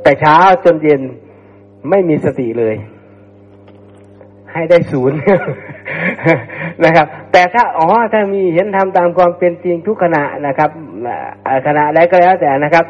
[0.02, 1.02] แต่เช้าจนเย็น
[1.90, 2.76] ไม่มีสติเลย
[4.56, 5.18] ให้ได้ศูนย์
[6.84, 10.70] นะครับ แต่ถ้าอ๋อถ้ามีเห็นทำตามความเป็นจริงทุกขณะนะครับ
[11.66, 12.84] ขณะใดก็แล้วแต่นะครับ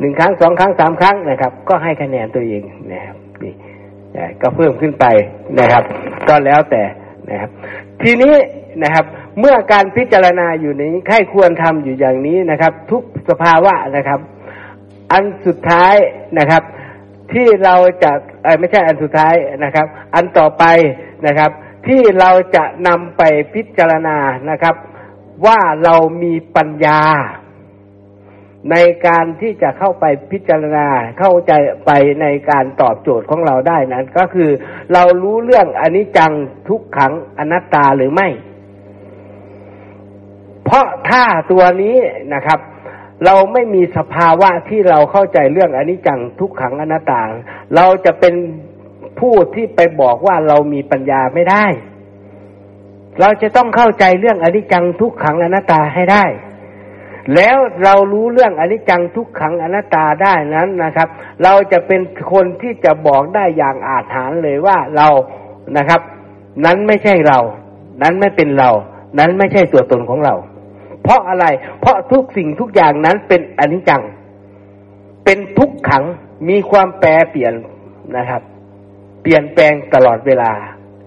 [0.00, 2.62] หนึ่งครั้งสองครั้งสามครั้งนะครับ ก็ให้คะแนนตัวเอง
[2.92, 3.54] นะครับนี่
[4.42, 5.06] ก็เพิ่มขึ้นไป
[5.60, 5.82] นะครับ
[6.28, 6.82] ก็แล้วแต่
[7.30, 7.50] นะครับ
[8.02, 8.34] ทีนี้
[8.82, 9.04] นะครับ
[9.40, 14.20] เมื่อการพิจารณาอยู่นี้ใครควรทำอยู่อย่างนี้นะครับ ทุกสภาวะนะครับ
[15.12, 15.94] อันสุดท้าย
[16.38, 16.62] นะครับ
[17.32, 18.12] ที่เราจะ
[18.58, 20.64] ไม่ใช่อันสุดท้ายนะครับ อันต่อไป
[21.26, 21.50] นะครับ
[21.86, 23.22] ที่เราจะนำไป
[23.54, 24.18] พิจารณา
[24.50, 24.74] นะครับ
[25.46, 27.02] ว่าเรามีปัญญา
[28.70, 31.52] ในการที่จะเข้าไปพิจารณาเข้าใจ
[31.86, 34.50] ไปในการตอบโจทย์ของเราได้นั้น ก็คือ
[34.92, 36.32] เรารู้เรื่องอนิจจัง
[36.68, 38.28] ทุกขังอนัตตาหรือไม่
[40.64, 41.96] เพราะถ้าตัวนี้
[42.34, 42.58] นะครับ
[43.24, 47.22] เราไม่มีสภาวะที่เราเข้าใจเรื่องอนิจจังทุกขังอนัตตา
[47.76, 48.34] เราจะเป็น
[49.20, 51.66] ผู้ที่ไปบอกว่าเรามีปัญญาไม่ได้
[53.20, 56.24] เราจะต้องเข้าใจเรื่องอนิจจังทุกขังอนัตตาให้ได้
[57.34, 61.08] แล้วเรารู้เรื่องอนิจจังทุกขังอนัตตาได้นั้นนะครับ
[61.42, 62.00] เราจะเป็น
[62.32, 65.08] คนที่จะบอกได้อย่างอาถรรพ์เลยว่าเรา
[65.76, 66.00] นะครับ
[66.64, 67.38] นั้นไม่ใช่เรา
[68.02, 68.70] นั้นไม่เป็นเรา
[69.18, 70.34] นั้นไม่ใช่ตัวตนของเรา
[71.06, 71.46] เพราะอะไร
[71.80, 74.02] เพราะทุกสิ่งทุกอย่างนั้นเป็นอนิจจัง
[75.24, 76.04] เป็นทุกขัง
[76.48, 77.54] มีความแปรเปลี่ยน
[78.16, 78.42] นะครับ
[79.22, 80.50] เปลี่ยนแปลงตลอดเวลา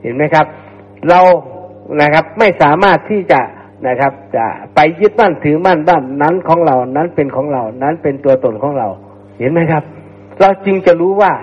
[0.01, 0.45] เห็นไหมครับ
[1.09, 1.19] เรา
[2.01, 3.41] นะครับไม่สามารถที่จะ
[3.87, 4.45] นะครับ จะ
[4.75, 8.87] ไปยึดมั่นถือมั่นบ้านนั้นของเรานั้นเป็นของเรา นั้นเป็นตัวตนของเรา
[9.39, 9.83] เห็นไหมครับ
[10.39, 11.33] เราจึงจะรู้ว่า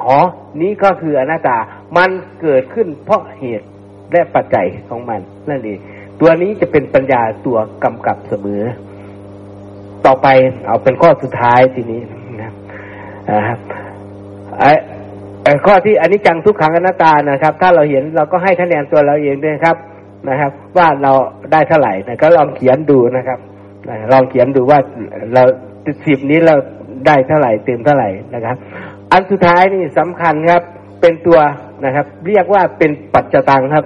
[0.00, 0.18] อ๋อ
[0.60, 1.58] นี้ก็คืออนัตตา
[1.96, 2.10] มัน
[2.40, 3.66] เกิดขึ้นเพราะเหตุ
[4.12, 5.78] และปัจจัยของมันนั่นเอง
[6.20, 8.62] ตัวนี้จะเป็นปัญญาตัวกำกับเสมอ
[10.06, 10.26] ต่อไป
[10.66, 12.00] เอาเป็นข้อสุดท้ายทีนี้
[12.42, 13.58] นะครับ
[15.44, 19.76] ไอ้ข้อที่อันนี้จังทุกขังอนัตตานะครับ ถ้าเราเห็นเราก็ให้คะแนนตัวเราเองด้วยครับ
[20.28, 21.12] นะครับ ว่าเรา
[21.52, 23.38] ได้เท่าไหร่นะก็ลองเขียนดูนะครับ
[24.12, 24.78] ลองเขียนดูว่า
[25.34, 25.42] เรา
[26.06, 26.54] สิบนี้เรา
[27.06, 28.56] ได้เท่าไหร่เต็มเท่าไหร่นะครับ
[29.12, 30.62] อันสุดท้ายนี่สำคัญครับ
[31.00, 31.38] เป็นตัว
[31.84, 33.84] นะครับ เรียกว่าเป็นปัจจตังครับ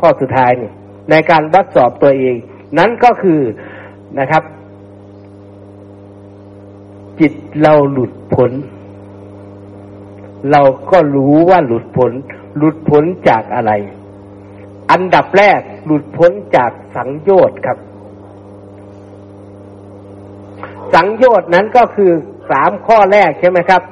[0.00, 0.70] ข้อสุดท้ายนี่
[1.10, 2.36] ในการวัดสอบตัวเอง
[2.78, 3.40] นั้นก็คือ
[4.18, 4.42] นะครับ
[7.20, 7.32] จิต
[7.62, 8.52] เราหลุดพ้น
[10.50, 12.12] เราก็รู้ว่าหลุดพ้น
[12.56, 13.72] หลุดพ้นจากอะไร
[14.90, 17.78] อันดับแรกหลุดพ้นจากสังโยชน์ครับ
[20.94, 22.10] สังโยชน์นั้นก็คือ
[22.50, 23.82] สามข้อแรกใช่ไหมครับ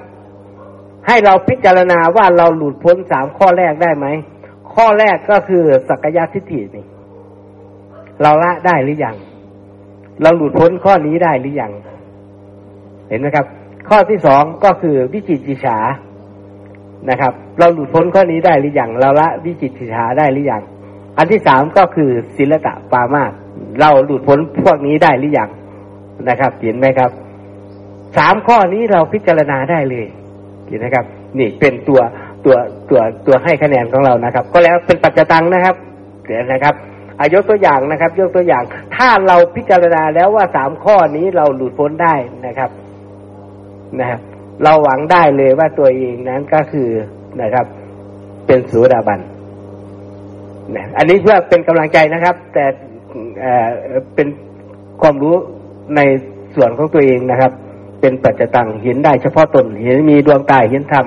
[1.07, 4.07] ให้เราพิจารณาว่าเราหลุดพ้นสามข้อแรกได้ไหม
[4.75, 6.85] ข้อแรกก็คือสักยะทิฏฐินี่
[8.23, 9.17] เราละได้หรือยัง
[10.23, 11.73] เราหลุดพ้นข้อนี้ได้หรือยัง
[13.09, 13.47] เห็นไหมครับ
[13.89, 15.79] ข้อที่สองก็คือวิจิจิฉา
[17.11, 20.63] นะครับ เราหลุดพ้นข้อนี้ได้หรือยังเราละวิจิจิฉาได้หรือยัง
[21.19, 23.25] อันที่สามก็คือศิลตะปามา
[23.81, 25.51] เราหลุดพ้นพวกนี้ได้หรือยัง
[26.29, 27.11] นะครับเห็นไหมครับ
[28.17, 30.07] สามข้อนี้เราพิจารณาได้เลย
[30.69, 31.05] เห็นไหมครับ
[31.39, 32.01] นี่เป็นตัว
[32.45, 32.57] ตัว
[32.91, 35.77] ตัวตัวให้คะแนนของเรานะครับ ก็แล้วเป็นปัจจตังนะครับ
[36.27, 36.75] เดี๋ยวนะครับ
[37.19, 38.63] อายกตัวอย่างนะครับ ยกตัวอย่าง
[38.97, 42.15] ถ้าเราพิจารณาแล้วว่าสามข้อนี้เราหลุดพ้นได้
[42.47, 42.71] นะครับ
[44.01, 44.21] นะครับ
[44.65, 46.89] เราหวังได้เลยว่าตัวเองนั้นก็คือ
[47.43, 47.67] นะครับ
[48.47, 49.21] เป็นสูดาบัน
[50.77, 52.65] นะอันนี้เพื่อเป็นกำลังใจนะครับ แต่
[53.41, 53.69] เอ่อ
[54.15, 54.29] เป็น
[55.01, 55.37] ความรู้
[55.97, 56.01] ใน
[56.55, 57.53] ส่วนของตัวเองนะครับ
[58.01, 61.07] เป็นปัจจตังเห็นได้เฉพาะตนเห็นมีดวงตาเห็นธรรม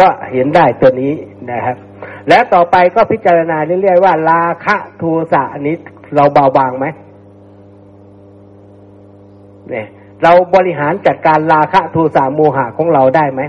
[0.00, 1.12] ก็เห็นได้ตัวนี้
[1.52, 1.76] นะครับ
[2.28, 5.76] และต่อไปก็พิจารณาเรื่อยๆว่าราคะโทสะอันนี้
[6.16, 6.86] เราเบาบางไหม
[9.70, 9.86] เนี่ย
[10.22, 13.42] เราบริหารจัดการราคะโทสะโมหะของเราได้ไหม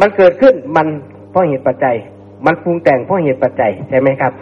[0.00, 0.86] มันเกิดขึ้นมัน
[1.30, 1.96] เพราะเหตุปัจจัย
[2.46, 4.32] มันปรุงแต่งเพราะเหตุปัจจัยใช่ไหมครับ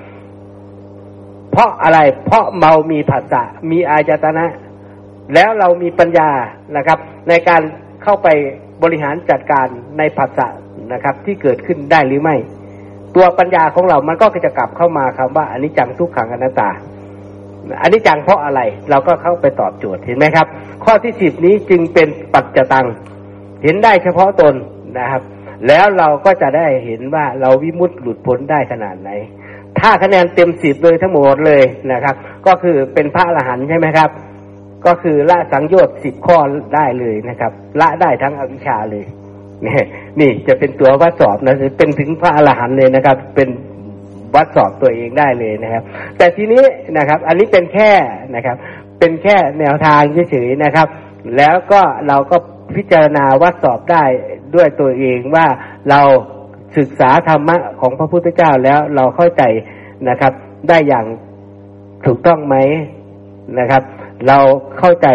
[1.52, 4.46] เพราะอะไรเพราะเมามีผัสสะมีอายตนะ
[5.34, 6.30] แล้วเรามีปัญญา
[6.76, 7.62] นะครับ ในการ
[8.02, 8.28] เข้าไป
[8.82, 9.66] บริหารจัดการ
[9.98, 10.48] ในผัสสะ
[10.92, 12.36] นะครับ ที่เกิดขึ้นได้หรือไม่
[13.16, 16.70] ตัวปัญญาของเรามันก็จะกลับเข้ามาคำว่าอันนี้จังทุกขังอนัตตา
[17.80, 18.60] อันนี้จังเพราะอะไร
[18.90, 20.46] เราก็เข้าไปตอบโจทย์เห็นไหมครับ
[20.84, 22.86] ข้อที่สิบนี้จึงเป็นปัจจตัง
[23.62, 24.54] เห็นได้เฉพาะตน
[24.98, 25.22] นะครับ
[25.66, 29.10] แล้วเราก็จะได้เห็นว่าเราวิมุตติหลุดพ้นได้ขนาดไหน
[29.78, 31.62] ถ้าคะแนนเต็มสิบเลยทั้งหมดเลย
[31.92, 32.14] นะครับ
[32.46, 34.10] ก็คือเป็นพระอรหันต์ใช่ไหมครับ
[34.86, 36.38] ก็คือละสังโยชน์สิบข้อ
[36.74, 39.06] ได้เลยนะครับ ละได้ทั้งอวิชชาเลย
[39.66, 39.80] นี่
[40.20, 43.48] นี่จะเป็นตัววัดสอบนะเป็นถึงพระอรหันต์เลยนะครับ เป็น
[44.34, 45.82] วัดสอบตัวเองได้เลยนะครับ
[46.18, 46.64] แต่ทีนี้
[46.96, 47.90] นะครับ อันนี้เป็นแค่
[48.34, 48.56] นะครับ
[48.98, 50.00] เป็นแค่แนวทาง
[50.30, 50.88] เฉยๆนะครับ
[51.36, 52.36] แล้วก็เราก็
[52.76, 54.04] พิจารณาวัดสอบได้
[54.54, 55.46] ด้วยตัวเองว่า
[55.90, 56.00] เรา
[56.76, 59.42] ศึกษาธรรมะของพระพุทธเจ้าแล้วเราเข้าใจ
[60.08, 60.32] นะครับ
[60.68, 61.06] ได้อย่าง
[62.06, 62.56] ถูกต้องไหม
[63.58, 63.82] นะครับ
[64.28, 64.38] เรา
[64.78, 65.08] เข้าใจ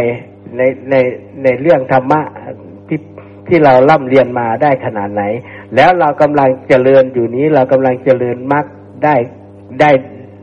[0.58, 0.96] ในใน
[1.44, 2.22] ในเรื่องธรรมะ
[3.48, 5.24] ที่เราล่ำเรียนมาได้ขนาดไหน
[5.76, 8.66] แล้วเรากำลังเจริญอยู่นี้เรากำลังเจริญมรรค
[9.04, 9.16] ได้
[9.82, 9.92] ได้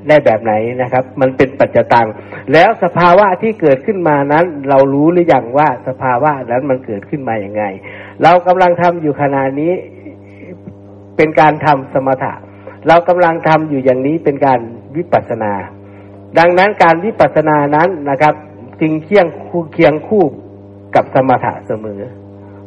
[0.09, 2.07] ได้แบบไหนนะครับ มันเป็นปัจจตัง
[2.53, 7.65] แล้วสภาวะที่เกิดขึ้นมานั้น เรารู้หรือยังว่าสภาวะนั้นมันเกิดขึ้นมาอย่างไง
[8.23, 9.73] เรากำลังทำอยู่ขณะนี้
[11.17, 12.33] เป็นการทำสมถะ
[12.89, 14.61] เรากำลังทำอยู่อย่างนี้เป็นการ
[14.97, 15.53] วิปัสสนา
[16.39, 18.35] ดังนั้นการวิปัสสนานั้นนะครับ
[18.81, 20.25] จึงเคียงคู่เคียงคู่
[20.95, 22.01] กับสมถะเสมอ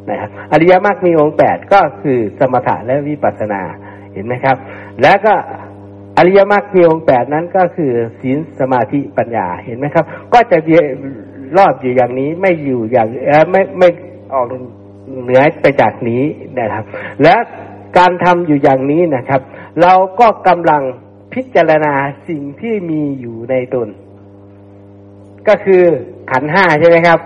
[0.09, 3.61] นะครับอริยมรรคมีองค์แปดก็คือสมถะและวิปัสสนา
[4.13, 4.57] เห็นไหมครับ
[5.01, 5.33] แล้วก็
[6.17, 7.91] อริยมรรคมีองค์แปดนั้นก็คือ
[8.21, 10.57] ศีลสมาธิปัญญาเห็นไหมครับ ก็จะ
[11.57, 13.07] รอบอยู่อย่างนี้ไม่อยู่อย่าง
[13.51, 13.89] ไม่ไม่
[14.33, 14.45] ออก
[15.23, 16.23] เหนือไปจากนี้
[16.59, 16.83] นะครับ
[17.23, 17.35] และ
[17.97, 19.41] การทำอยู่อย่างนี้นะครับ
[19.81, 20.81] เราก็กำลัง
[21.33, 21.93] พิจารณา
[22.27, 23.87] สิ่งที่มีอยู่ในตน
[25.47, 25.83] ก็คือ
[26.31, 27.19] ขันห้าใช่ไหมครับ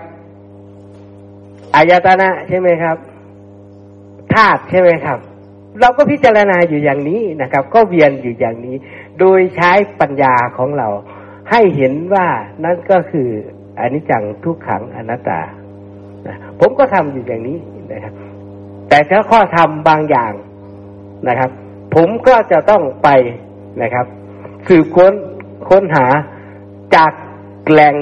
[1.76, 2.96] อายตนะใช่ไหมครับ
[4.34, 5.18] ธาตุใช่ไหมครับ
[5.80, 8.76] เราก็พิจารณาอยู่อย่างนี้นะครับ ก็เวียนอยู่อย่างนี้
[9.18, 10.88] โดยใช้ปัญญาของเรา
[11.50, 12.26] ให้เห็นว่า
[12.64, 13.28] นั่นก็คือ
[13.78, 15.40] อนิจจังทุกขังอนัตตา
[16.60, 17.58] ผมก็ทำอยู่อย่างนี้
[17.92, 18.14] นะครับ
[18.88, 20.32] แต่ถ้าข้อธรรมบางอย่าง
[21.28, 21.50] นะครับ
[21.94, 23.08] ผมก็จะต้องไป
[23.82, 24.06] นะครับ
[24.68, 25.14] สืบค้น
[25.68, 26.06] ค้นหา
[26.96, 27.12] จาก
[27.70, 27.94] แหล่ง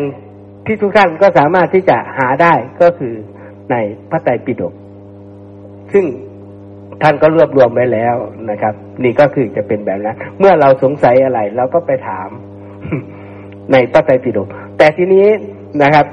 [0.67, 3.15] ที่ทุกท่านก็สามารถที่จะหาได้ก็คือ
[3.71, 3.77] ใน
[4.11, 4.75] พระไตรปิฎก
[5.93, 6.05] ซึ่ง
[7.03, 8.17] ท่านก็รวบรวมไว้แล้ว
[8.51, 12.29] นะครับ นี่ก็คือจะเป็นแบบนั้นเมื่อเราสงสัยอะไร เราก็ไปถาม
[13.73, 15.27] ในพระไตรปิฎกแต่ทีนี้
[15.83, 16.07] นะครับ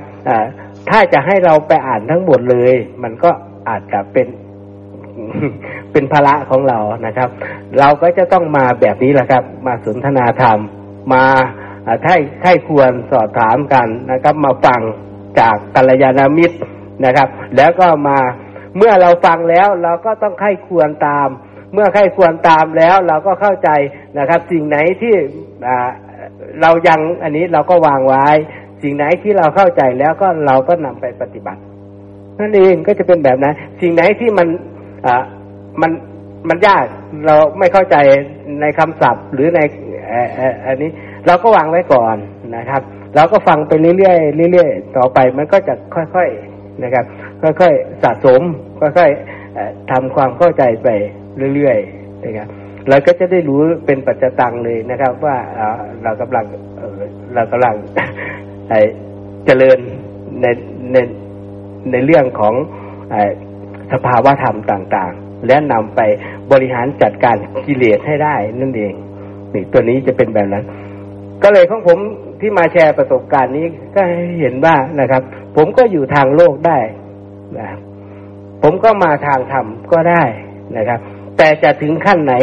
[0.89, 2.73] ถ้าจะให้เราไปอ่านทั้งหมดเลย
[3.03, 3.31] มันก็
[3.69, 4.27] อาจจะเป็น
[5.91, 7.29] เป็นภาระของเรานะครับ
[7.79, 10.59] เราก็จะต้องมาแบบนี้แหละครับ มาสนทนาธรรม
[11.13, 11.23] มา
[12.05, 14.81] ถ้าใช่ควรสอบถามกันนะครับ มาฟัง
[15.39, 16.57] จากกัลยาณมิตร
[17.05, 18.19] นะครับ แล้วก็มา
[18.77, 21.29] เมื่อเราฟังแล้วเราก็ต้องไข้ควรตาม
[21.73, 23.69] เมื่อไข้ควรตามแล้วเราก็เข้าใจ
[24.19, 25.13] นะครับ สิ่งไหนที่
[26.61, 28.25] เรายังอันนี้เราก็วางไว้
[28.83, 31.61] สิ่งไหนที่เราเข้าใจแล้วก็เราก็นำไปปฏิบัติ
[32.39, 34.47] นั่นเองก็จะเป็นแบบนั้น สิ่งไหนที่มัน
[35.05, 35.23] อ่า
[35.81, 35.91] มัน
[36.49, 36.85] มันยาก
[37.25, 37.95] เราไม่เข้าใจ
[38.61, 39.59] ในคำศัพท์หรือใน
[40.65, 40.89] อันนี้
[41.27, 42.15] เราก็วางไว้ก่อน
[42.57, 42.81] นะครับ
[43.15, 44.13] เราก็ฟังไปเรื่อ
[44.47, 46.50] ยๆเรื่อยๆต่อไปมันก็จะค่อยๆ
[46.83, 47.05] นะครับ
[47.41, 48.41] ค่อยๆสะสม
[48.79, 50.87] ค่อยๆทำความเข้าใจไป
[51.55, 52.47] เรื่อยๆนะครับ
[52.89, 55.37] เราก็จะได้รู้เป็นปัจจตังเลยนะครับ ว่า
[56.03, 56.45] เรากำลัง
[57.33, 57.75] เรากำลัง
[59.45, 59.79] เจริญ
[60.41, 60.45] ใน
[60.93, 60.97] ใน
[61.91, 62.53] ในเรื่องของ
[63.93, 66.01] สภาวะธรรมต่างๆ และนำไป
[66.51, 68.93] บริหารจัดการกิเลสให้ได้นั่นเอง
[69.53, 70.65] นี่ตัวนี้จะเป็นแบบนั้น
[71.43, 71.99] ก็เลยของผม
[72.41, 74.01] ที่มาแชร์ประสบการณ์นี้ก็
[74.41, 75.21] เห็นว่านะครับ
[75.55, 76.79] ผมก็อยู่ทางโลกได้
[77.59, 77.67] นะ
[78.63, 80.23] ผมก็มาทางธรรมก็ได้
[80.77, 80.99] นะครับ
[81.37, 82.33] แต่จะถึงขั้นไหน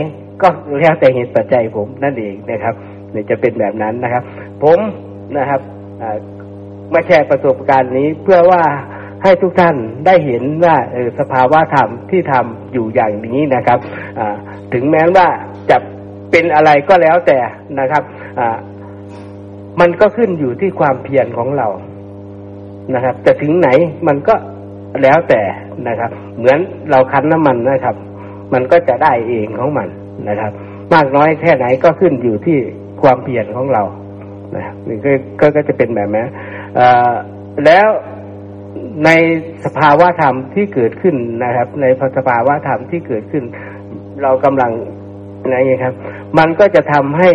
[0.42, 0.48] ก็
[0.80, 2.74] แล้วแต่เหตุปัจจัยผมนั่นเองนะครับ
[3.12, 4.22] เนี่ยจะเป็นแบบนั้นนะครับ
[4.62, 4.78] ผม
[5.38, 5.60] นะครับ
[6.92, 8.62] มาแชร์ประสบการณ์นี้เพื่อว่า
[9.22, 9.76] ให้ทุกท่าน
[10.06, 10.76] ได้เห็นว่า
[11.18, 13.78] สภาวะธรรมที่ทำอยู่อย่างนี้นะครับ
[14.72, 15.26] ถึงแม้ว่า
[15.70, 15.76] จะ
[16.30, 17.38] เป็นอะไรก็แล้วแต่
[17.80, 18.02] นะครับ
[19.80, 21.68] มันก็ขึ้นอยู่ที่ความเพียรของเรา
[22.94, 23.68] นะครับจะถึงไหน
[24.08, 24.34] มันก็
[25.02, 25.40] แล้วแต่
[25.88, 26.58] นะครับ เหมือน
[26.90, 27.96] เราคั้นน้ำมันนะครับ
[28.54, 29.88] มันก็จะได้เองของมัน
[30.28, 30.52] นะครับ
[30.94, 32.58] มากน้อยแค่ไหนก็ขึ้นอยู่ที่
[33.02, 33.82] ความเพียรของเรา
[34.54, 36.24] นะครับนี่ก็ก็จะเป็นแบบนี้
[37.64, 37.88] แล้ว
[39.04, 39.10] ใน
[39.64, 41.86] สภาวะธรรมที่เกิดขึ้นนะครับ ใน
[42.16, 43.44] สภาวะธรรมที่เกิดขึ้น
[44.22, 44.72] เรากำลัง
[45.52, 45.94] นะครับ
[46.38, 47.30] มันก็จะทำให้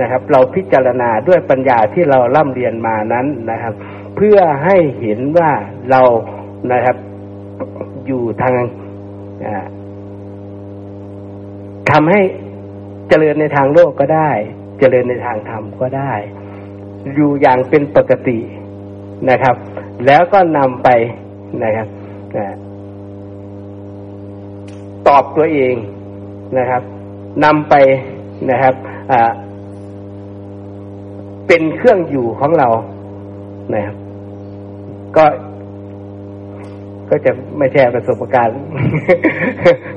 [0.00, 3.74] นะครับ เราพิจารณาด้วยปัญญาที่เราล่ำเรียนมานั้นนะครับ
[4.16, 5.50] เพื่อให้เห็นว่า
[5.90, 6.02] เรา
[6.72, 6.96] นะครับ
[8.06, 8.54] อยู่ทาง
[11.90, 12.20] ทำให้
[13.08, 14.30] เจริญในทางโลกก็ได้
[14.78, 16.12] เจริญในทางธรรมก็ได้
[17.14, 18.38] อยู่อย่างเป็นปกติ
[19.30, 19.56] นะครับ
[20.06, 20.88] แล้วก็นำไป
[21.62, 21.88] นะครับ
[25.08, 25.74] ตอบตัวเอง
[26.58, 26.82] นะครับ
[27.44, 27.74] นำไป
[28.50, 28.74] นะครับ
[31.48, 32.68] เป็นเครื่องอยู่ของเรา
[33.74, 33.96] นะครับ
[35.16, 35.24] ก็
[37.10, 38.60] ก็จะไม่แชร์ประสบการณ์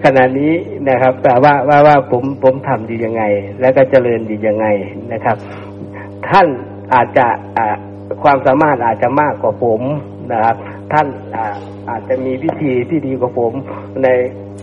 [0.04, 0.54] ขณะนี้
[0.90, 3.24] นะครับ แต่ว่าว่าว่าผมผมทำอยู่ยังไง
[3.62, 4.68] แล้วก็เจริญอยู่ยังไง
[5.14, 5.38] นะครับ
[6.30, 6.48] ท่าน
[6.94, 7.28] อาจจะ
[8.24, 9.82] ความสามารถอาจจะมากกว่าผม
[10.32, 10.56] นะครับ
[10.94, 11.08] ท่าน
[11.90, 13.52] อาจจะมีวิธีที่ดีกว่าผม
[14.04, 14.08] ใน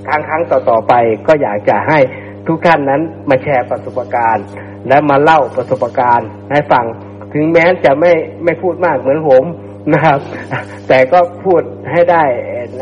[0.06, 0.92] ครั้งครั้งต่อต่อไป
[1.26, 1.98] ก็อยากจะให้
[2.46, 3.00] ทุกท่านนั้น
[3.30, 4.44] มาแชร์ประสบการณ์
[4.88, 6.84] และมาเล่าประสบการณ์ให้ฟัง
[7.34, 8.12] ถึงแม้จะไม่
[8.44, 9.44] ไม่พูดมากเหมือนผม
[9.92, 10.18] นะครับ
[10.88, 11.62] แต่ก็พูด
[11.92, 12.24] ให้ได้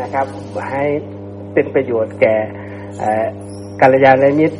[0.01, 0.25] นะครับ
[0.71, 0.85] ให้
[1.53, 2.35] เป็นประโยชน์แก่
[3.81, 4.57] กัลยาณมิตร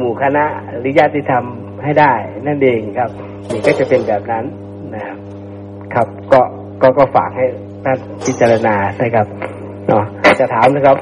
[0.00, 0.44] หมู่คณะ
[0.78, 1.44] หรือญาติธรรม
[1.84, 2.12] ให้ได้
[2.46, 3.10] นั่นเองครับ
[3.50, 4.44] นี่ก็จะเป็นแบบนั้น
[4.94, 5.18] นะครับ
[5.94, 6.40] ครับก็
[6.82, 7.46] ก็ก็ฝากให้
[7.84, 9.26] ท่านพิจารณาใช่ครับ
[9.88, 10.04] เนาะ
[10.40, 10.96] จะถามนะครับ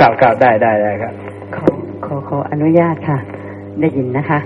[0.00, 1.14] กล่าวกล่าวได้ได้ได้ครับ
[2.14, 3.18] อขอขออนุญาตค่ะ
[3.80, 4.40] ได้ยินนะคะ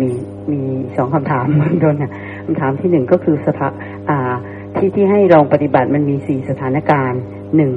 [0.00, 0.10] มี
[0.52, 0.60] มี
[0.96, 1.46] สองคำถาม
[1.80, 2.10] โดนค่ะ
[2.44, 3.68] คำถามที่หนึ่งก็คือสถา
[4.08, 4.32] อ่า
[4.76, 7.20] ที่ที่ให้ลองปฏิบัติมันมีสี่สถานการณ์
[7.56, 7.72] หนึ่ง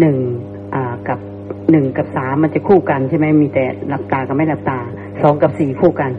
[0.00, 0.16] หนึ่ง
[0.74, 1.18] อ่ากับ
[1.70, 4.78] หนึ่งกับสามมันจะคู่กันใช่ไหมมีแต่หลับตากับไม่หลับตา
[5.22, 6.10] สองกับสี่คู่กัน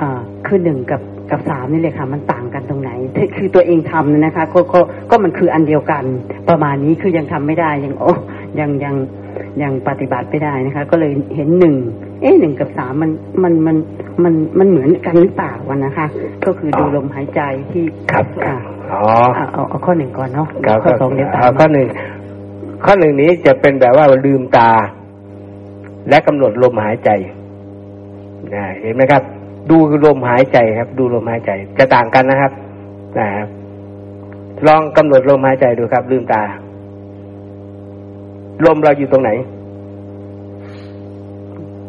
[0.00, 1.00] อ่าคือหนึ่งกับ
[1.30, 2.90] กับสามนี่เลยค่ะ มันต่างกันตรงไหน
[3.36, 6.04] คือตัวเองทำนะคะก็ก็ก็มันคืออันเดียวกัน
[6.48, 8.14] ประมาณนี้คือยังทำไม่ได้ยังโอ้
[8.60, 8.96] ยังยัง
[9.62, 11.74] ยังปฏิบัติไม่ได้นะคะ ก็เลยเห็นหนึ่ง
[12.22, 13.10] เอ๊ะหนึ่งกับสามมัน
[13.42, 13.76] มันมัน
[14.22, 16.06] มันมันเหมือนกันหรือเปล่าวันนะคะ
[16.46, 17.40] ก็คือดูลมหายใจ
[17.70, 18.26] ที่ครับ
[18.92, 19.02] อ๋อ
[19.36, 20.48] เอาเอาข้อหนึ่งก่อนเนาะ
[20.84, 21.88] ข้อสองเดี๋ยวตามข้อหนึ่ง
[22.84, 24.70] ข้อหนึ่งนี้จะเป็นแบบว่าลืมตา
[26.08, 27.10] และกำหนดลมหายใจ
[28.54, 29.22] นะเห็นไหมครับ
[29.70, 32.52] ดูลมหายใจครับ ดูลมหายใจ จะต่างกันนะครับ
[33.18, 33.48] นะครับ
[34.66, 36.42] ลองกำหนดลมหายใจดูครับ ลืมตา
[38.66, 39.30] ลมเราอยู่ตรงไหน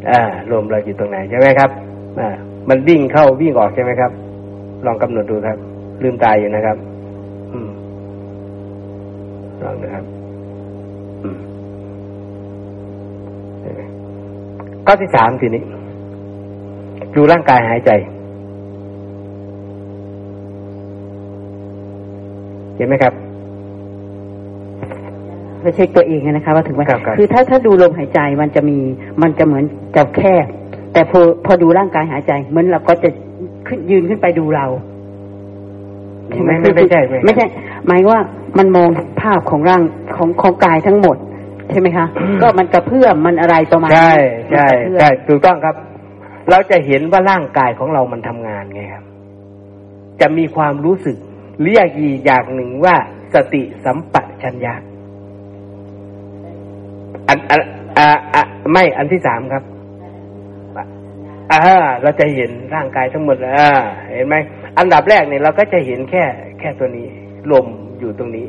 [0.10, 0.22] อ่า
[0.52, 1.70] ลมเราอยู่ตรงไหนใช่ไหมครับ
[2.20, 2.30] อ่า
[2.70, 4.12] มันวิ่งเข้าวิ่งออกใช่ไหมครับ
[4.86, 5.58] ลองกำหนดดูครับ
[6.04, 6.78] ลืมตายอยู่นะครับ
[7.54, 7.70] อืม
[9.64, 10.06] ลองนะครับ
[11.24, 11.38] อืม
[14.86, 15.64] ข้อที่สามทีนี้
[17.16, 17.92] ดูร่างกายหายใจ
[22.76, 23.14] เห็นไหมครับ
[25.64, 28.78] ไปเช็คตัวเองนะคะว่าถึงว่าคือถ้าถ้าดูลมหายใจมันจะมี
[29.22, 29.64] มันจะเหมือน
[29.96, 30.46] จะแคบ
[30.94, 33.10] แต่พอพอดูร่างกายหายใจเหมือนเราก็จะ
[33.68, 34.66] ขึ้นยืนขึ้นไปดูเรา
[36.32, 37.46] ใช่ไหมไม่ใช่ไม่ใช่
[37.88, 38.22] หมายว่า
[38.58, 38.90] มันมอง
[39.22, 39.82] ภาพของร่าง
[40.16, 41.18] ของของกายทั้งหมด
[41.72, 42.06] ใช่ไหมคะ
[42.42, 44.14] ก็มันกระเพื่อมมันอะไรประมาณใช่
[44.52, 44.66] ใช่
[45.00, 45.76] ใช่ถูกต้องครับ
[46.50, 49.04] เราจะเห็นว่าร่างกายของเรามันทำงานไงครับ
[50.22, 51.18] จะมีความรู้สึก
[51.64, 52.96] เรียกอีกอย่างหนึ่งว่า
[53.34, 54.74] สติสัมปชัญญะ
[57.32, 57.62] อันอัน
[57.98, 58.44] อ่าอ่า
[58.74, 59.64] ไม่อันที่สามครับ
[61.52, 61.60] อ่า
[62.02, 63.72] เราจะเห็นร่างกายทั้งหมดอ่า
[64.14, 64.36] เห็นไหม
[64.80, 66.24] อันดับแรกเนี่ยเราก็จะเห็นแค่
[66.60, 67.08] แค่ตัวนี้
[67.52, 67.66] ลม
[68.00, 68.48] อยู่ตรงนี้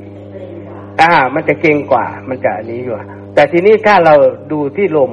[1.00, 2.94] อ่ามันจะเก่งกว่า มันจะอันนี้อยู่
[3.34, 4.14] แต่ทีนี้ถ้าเรา
[4.52, 5.10] ดูที่ลม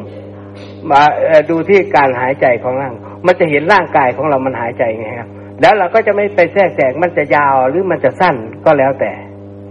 [0.91, 1.01] มา
[1.49, 2.93] ดูที่การหายใจของร่าง
[3.25, 5.29] มันจะเห็นร่างกายของเรามันหายใจไงครับ
[5.61, 8.35] แล้วเราก็จะไม่ไปแทรกแซงมันจะยาวหรือมันจะสั้น
[8.65, 9.11] ก็แล้วแต่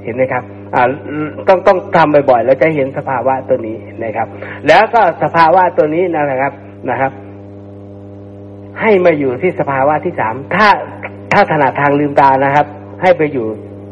[0.05, 0.57] เห็นไหมครับอ่า
[1.49, 4.28] ต้องต้องทำบ่อยๆ แล้วจะเห็นสภาวะตัวนี้นะครับ
[4.69, 6.53] แล้วก็สภาวะตัวนี้นะครับ
[6.90, 7.12] นะครับ
[8.81, 10.69] ให้มาอยู่ที่สภาวะที่สามถ้า
[11.32, 12.66] ถ้าถนัดทางลืมตานะครับ
[13.03, 13.47] ให้ไปอยู่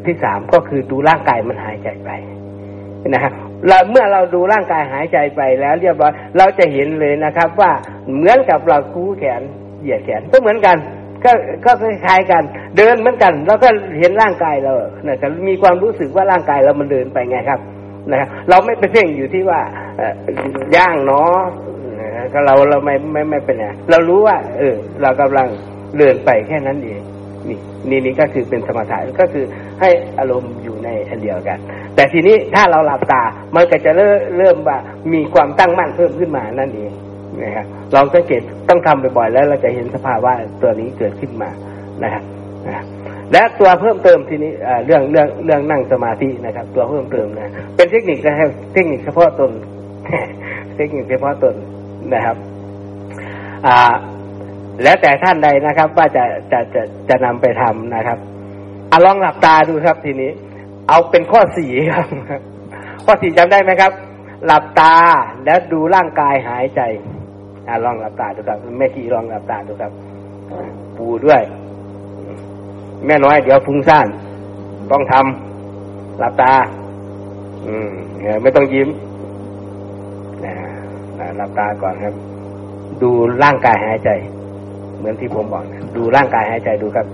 [0.05, 2.09] ที่สามก็คือดูร่างกายมันหายใจไป
[3.09, 3.33] นะครับ
[3.67, 7.71] เราเมื่อเราดูร่างกายหายใจไปแล้วเรียบร้อยเราจะเห็นเลยนะครับ ว่า
[8.13, 9.41] เหมือนกับเรากู้แขน
[9.81, 10.77] เหยียดแขนก็เหมือนกัน
[11.23, 11.31] ก็
[11.65, 12.43] ก็คล้ายๆกัน
[12.77, 13.69] เดินเหมือนกัน แล้วก็
[13.99, 14.73] เห็นร่างกายเรา
[15.07, 17.59] นะครับมีความรู้สึกว่าร่างกายเรามันเดินไปไงครับ
[18.11, 19.61] นะครับเราไม่ไปเพ่งอยู่ที่ว่า
[20.75, 21.39] ย่างเนาะ
[22.33, 25.47] ก็เราเราไม่ไม่ไม่เป็นไงเรารู้ว่า เออ เรากำลัง
[25.97, 27.01] เดินไปแค่นั้นเอง
[27.49, 29.45] นี่นี่นี่ก็คือเป็นสมถะก็คือ
[29.81, 29.89] ให้
[30.19, 31.57] อารมณ์อยู่ในอันเดียวกัน
[31.95, 33.23] แต่ทีนี้ถ้าเราหลับตา
[33.55, 34.77] มันก็จะเริ่มเริ่มว่า
[35.13, 36.91] มีความตั้งมั่นเพิ่มขึ้นมานั่นเอง
[37.43, 37.65] นะครับ
[37.95, 40.31] ลองสังเกตต้องทำบ่อยๆแล้วเราจะเห็นสภาวะ
[40.61, 41.49] ตัวนี้เกิดขึ้นมา
[42.03, 42.23] นะครับ
[43.31, 44.51] และตัวเพิ่มเติมทีนี้
[44.85, 49.51] เรื่องเรื่องเรื่องนั่งสมาธินะครับ ตัวเพิ่มเติมนะเป็นเทคนิคนะครับเทคนิคเฉพาะตน
[50.75, 51.55] เทคนิคเฉพาะตน
[52.13, 52.37] นะครับ
[53.67, 53.77] อ่า
[54.83, 58.17] แล้วแต่ท่านใดนะครับ ว่าจะจะจะจะนำไปทำนะครับ
[58.91, 60.31] อลองหลับตาดูครับทีนี้
[60.89, 62.07] เอาเป็นข้อสี่ครับ
[63.05, 63.91] ข้อสี่จำได้ไหมครับ
[64.45, 64.95] หลับตา
[65.45, 66.81] แล้วดูร่างกายหายใจ
[67.67, 69.91] อ่าลองหลับตาดูครับแม่ขี่ลองหลับตาดูครับ
[70.97, 71.41] ปูด้วย
[73.05, 74.07] แม่น้อย เดี๋ยวฟุ้งซ่าน
[74.91, 76.53] ต้องทำหลับตา
[77.67, 77.89] อืม
[78.43, 78.89] ไม่ต้องยิ้ม
[80.45, 80.53] นะ
[81.37, 82.13] หลับตาก่อนครับ
[83.01, 83.09] ดู
[83.43, 84.09] ร่างกายหายใจ
[84.97, 87.07] เหมือนที่ผมบอกนะดูร่างกายหายใจดูครับ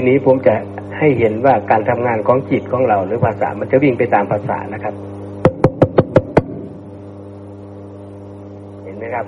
[0.00, 0.54] ทีนี้ผมจะ
[0.98, 4.94] ให้เห็นว่าการทำงานของจิตของเรา หรือภาษามันจะวิ่งไปตามภาษานะครับ
[8.84, 9.26] เห็นไหมครับ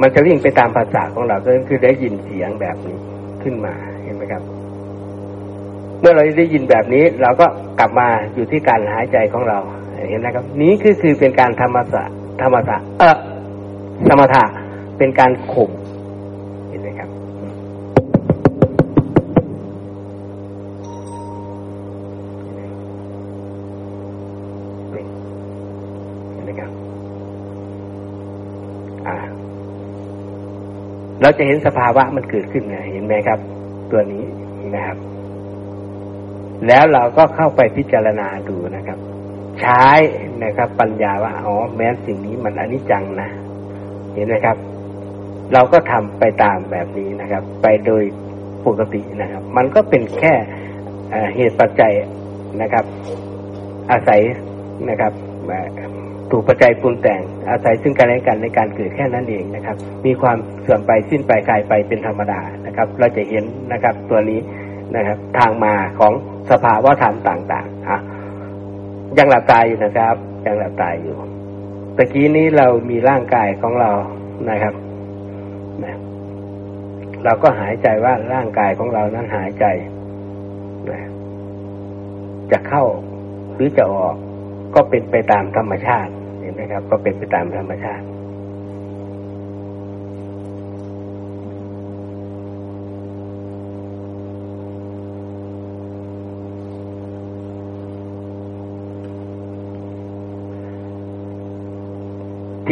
[0.00, 2.96] มันจะวิ่งไปตามภาษาของเราก็คือได้ยินเสียงแบบนี้
[3.42, 3.74] ขึ้นมา
[4.04, 4.42] เห็นไหมครับ
[6.00, 7.46] เมื่อเราได้ยินแบบนี้ เราก็
[7.78, 9.58] กลับมาอยู่ที่การหายใจของเรา
[10.10, 11.82] เห็นไหมครับ นี้คือคือเป็นการธรรมะ
[12.40, 13.16] ธรรมะเออ
[14.08, 14.44] สมถะ
[14.98, 15.70] เป็นการข่ม
[31.30, 33.38] เราจะเห็นสภาวะมันเกิดขึ้นนะเห็นไหมครับ
[33.90, 34.24] ตัวนี้
[34.74, 34.96] นะครับ
[36.66, 38.98] แล้วเราก็เข้าไปพิจารณาดูนะครับ
[39.60, 39.86] ใช้
[40.44, 43.28] นะครับ ปัญญาว่าอ๋อแม้สิ่งนี้มันอนิจจังนะ
[44.14, 44.56] เห็นไหมครับ
[45.52, 48.02] เราก็ทำไปตามแบบนี้นะครับ ไปโดย
[48.66, 50.32] ปกตินะครับ มันก็เป็นแค่
[51.36, 51.92] เหตุปัจจัย
[52.62, 52.84] นะครับ
[53.90, 54.20] อาศัย
[54.88, 55.12] นะครับ
[56.30, 59.76] ถูกปัจจัยปรุงแต่งอาศัยซึ่งกันและกันในการเกิดแค่นั้นเองนะครับ
[60.06, 64.40] มีความเสื่อมไปสิ้นไปกลายไปเป็นธรรมดานะครับ เราจะเห็นนะครับตัวนี้
[64.96, 66.12] นะครับ ทางมาของ
[66.50, 67.98] สภาวะธรรมต่างๆอะ
[69.18, 70.14] ยังหลับตายอยู่นะครับ
[70.46, 71.16] ยังหลับตายอยู่
[71.96, 73.90] ตะกี้นี้เรามีร่างกายของเรา
[74.50, 74.74] นะครับ
[75.84, 75.98] นะ
[77.24, 79.64] เราก็หายใจว่าร่างกายของเรานั้นหายใจ
[80.90, 81.00] นะ
[82.52, 82.84] จะเข้า
[83.54, 84.16] หรือจะออก
[84.74, 86.10] ก็เป็นไปตามธรรมชาติ
[86.40, 88.04] เห็นะครับ ก็เป็นไปตามธรรมชาติ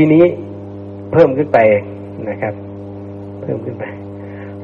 [0.01, 0.25] ทีนี้
[1.13, 1.59] เพิ่มขึ้นไป
[2.29, 2.55] นะครับ
[3.43, 3.85] เพิ่มขึ้นไป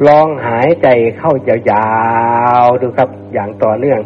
[0.07, 0.89] ลองหายใจ
[1.19, 1.89] เข้ายา
[2.63, 4.01] วๆดูครับ อย่างต่อเนื่อง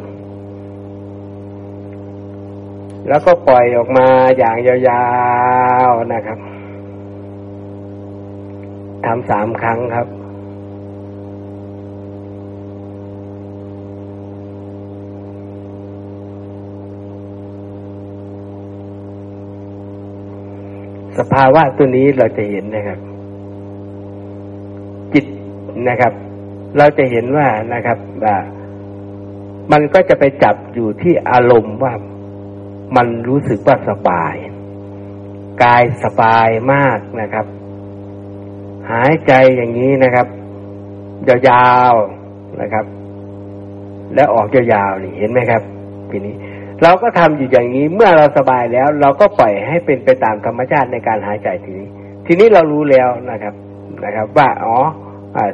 [3.09, 4.07] แล้วก็ปล่อยออกมา
[4.39, 5.07] อย่างยา
[5.89, 6.39] วๆนะครับ
[9.07, 10.09] ทำสามครั้งครับ
[21.19, 22.99] สภาวะตัวนี้เราจะเห็นนะครับ
[25.13, 25.27] จิต
[25.89, 26.13] นะครับ
[26.79, 28.37] เราจะเห็นว่านะครับว่า
[29.73, 31.93] มันก็จะไปจับอยู่ที่อารมณ์ว่า
[32.97, 34.35] มันรู้สึกว่าสบาย
[35.63, 37.47] กายสบายมากนะครับ
[38.91, 40.27] หายใจอย่างนี้นะครับ
[41.49, 42.85] ยาวๆนะครับ
[44.15, 45.63] และออกยาวๆนี่เห็นไหมครับ
[46.11, 46.35] ทีนี้
[46.83, 51.89] เราก็ทำอยู่อย่างนี้เมื่อเราสบายแล้ว เราก็ปล่อยให้เป็นไปตามธรรมชาติในการหายใจทีนี้
[52.27, 53.55] ทีนี้เรารู้แล้วนะครับ
[54.05, 54.77] นะครับ ว่าอ๋อ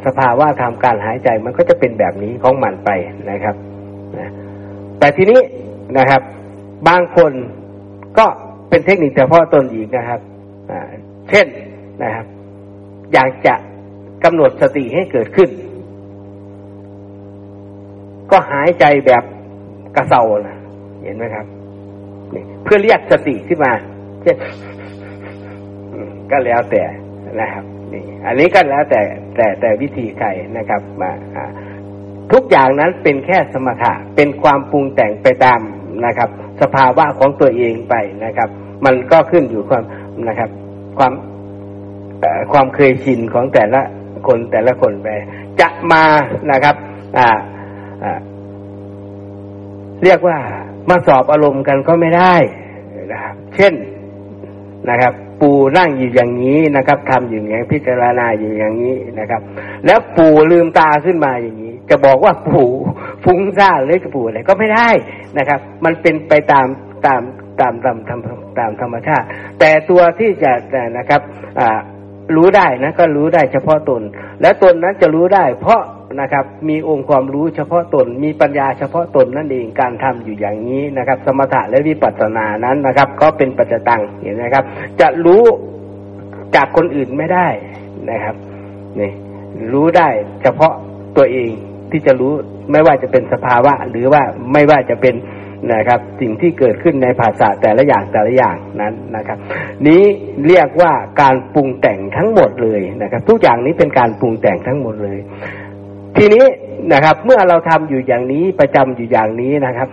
[0.07, 2.91] สภาวะทำการหายใจมันก็จะเป็นแบบนี้ของมันไป
[3.31, 3.55] นะครับ
[4.99, 5.41] แต่ทีนี้
[5.99, 6.23] นะครับ
[6.89, 7.33] บางคน
[8.19, 8.27] ก็
[8.69, 10.21] เป็นเทคนิคเฉพาะตนอีกนะครับ
[11.31, 11.47] เช่น
[12.03, 12.27] นะครับ
[13.13, 13.55] อยากจะ
[14.25, 15.51] กำหนดสติให้เกิดขึ้น
[18.31, 19.25] ก็หายใจแบบ
[19.97, 20.59] กระเซานะ
[21.03, 21.47] เห็นไหมครับ
[22.65, 23.73] เพื่อเรียกสติขึ้นมา
[24.23, 24.37] เช่น
[26.31, 26.83] ก็แล้วแต่
[27.41, 29.03] นะครับนี่อันนี้ก็แล้วแต่
[29.37, 31.11] แต่แต่วิธีใครนะครับมา
[32.33, 35.61] ทุกอย่างนั้นเป็นแค่สมถะเป็นความปรุงแต่งไปตาม
[36.07, 37.95] นะครับ สภาวะของตัวเองไป
[38.25, 38.49] นะครับ
[38.85, 39.85] มันก็ขึ้นอยู่ความ
[40.29, 40.51] นะครับ
[40.99, 41.13] ความ
[42.53, 43.81] ความเคยชินของแต่ละ
[44.27, 45.09] คนแต่ละคนไป
[45.61, 46.05] จะมา
[46.51, 46.75] นะครับ
[47.19, 47.29] อ่า
[48.05, 48.19] อ่า
[50.05, 50.39] เรียกว่า
[50.89, 52.35] มาสอบอารมณ์กันก็ไม่ได้
[53.13, 53.75] นะครับ เช่น
[54.91, 59.41] นะครับ ปูนั่งอยู่อย่างนี้นะครับทำอยู่อย่างพิจารณาอยู่อย่างนี้นะครับ
[59.87, 62.71] แล้วปูลืมตาขึ้นมาอย่างนี้ จะบอกว่าปู่
[63.25, 64.89] ฟุ้งซ่านหรือปูอะไรก็ไม่ได้
[65.39, 66.67] นะครับ มันเป็นไปตาม
[67.07, 67.23] ตาม
[67.61, 68.21] ตามตามตาม
[68.59, 69.27] ตามธรรมชาติ
[69.61, 70.53] แต่ตัวที่จะ
[70.99, 71.21] นะครับ
[72.37, 74.03] รู้ได้นะก็รู้ได้เฉพาะตน
[74.41, 75.81] และตนนั้นจะรู้ได้ เพราะ
[76.21, 84.65] นะครับมีองค์ความรู้เฉพาะตน มีปัญญาเฉพาะตนนั่นเองการทำอยู่อย่างนี้นะครับ สมถะและวิปัสสนานั้นนะครับ ก็เป็นปัจจตังเห็นไหมครับ
[85.01, 85.45] จะรู้
[86.55, 87.49] จากคนอื่นไม่ได้
[88.11, 88.37] นะครับ
[89.01, 89.11] นี่
[89.73, 90.09] รู้ได้
[90.43, 90.73] เฉพาะ
[91.17, 91.51] ตัวเอง
[91.95, 92.33] ที่จะรู้
[92.73, 94.23] ไม่ว่าจะเป็นสภาวะ หรือว่า
[94.53, 95.15] ไม่ว่าจะเป็น
[95.73, 99.39] นะครับ สิ่งที่เกิดขึ้นในภาษาแต่ละอย่างแต่ละอย่างนั้นนะครับ
[99.87, 100.03] นี้
[100.47, 105.19] เรียกว่าการปรุงแต่งทั้งหมดเลยนะครับ ทุกอย่างนี้เป็นการปรุงแต่งทั้งหมดเลย
[106.17, 106.45] ทีนี้
[106.93, 109.89] นะครับ เมื่อเราทำอยู่อย่างนี้ประจำอยู่อย่างนี้นะครับ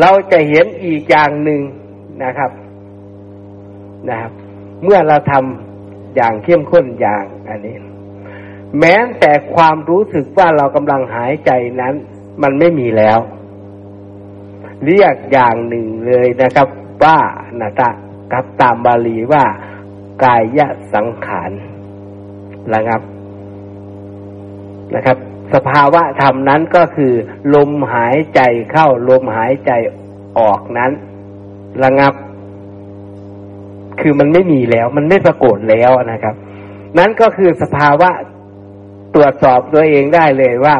[0.00, 1.60] เราจะเห็นอีกอย่างหนึ่ง
[2.24, 2.50] นะครับ
[4.08, 4.32] นะครับ
[4.84, 7.76] เมื่อเราทำอย่างเข้มข้นอย่างอันนี้
[8.80, 11.94] แม้แต่ความรู้สึกว่าเรากำลังหายใจนั้น
[12.42, 13.18] มันไม่มีแล้ว
[14.84, 16.68] เรียกอย่างหนึ่งเลยนะครับ
[17.04, 17.18] ว่า
[17.60, 17.90] นะตะ
[18.32, 19.44] กับตามบาลีว่า
[20.24, 20.60] กาย
[20.94, 21.50] สังขาร
[22.74, 23.00] นะครับ
[24.94, 25.16] นะครับ
[25.54, 27.12] สภาวะธรรมนั้นก็คือ
[27.54, 28.40] ลมหายใจ
[28.72, 29.72] เข้าลมหายใจ
[30.38, 30.90] ออกนั้น
[31.82, 32.14] ระงับ
[34.00, 36.34] คือมันไม่มีแล้ว มันไม่ปรากฏแล้วนะครับ
[36.98, 38.10] นั้นก็คือสภาวะ
[39.14, 40.76] ตรวจสอบตัวเองได้เลยว่า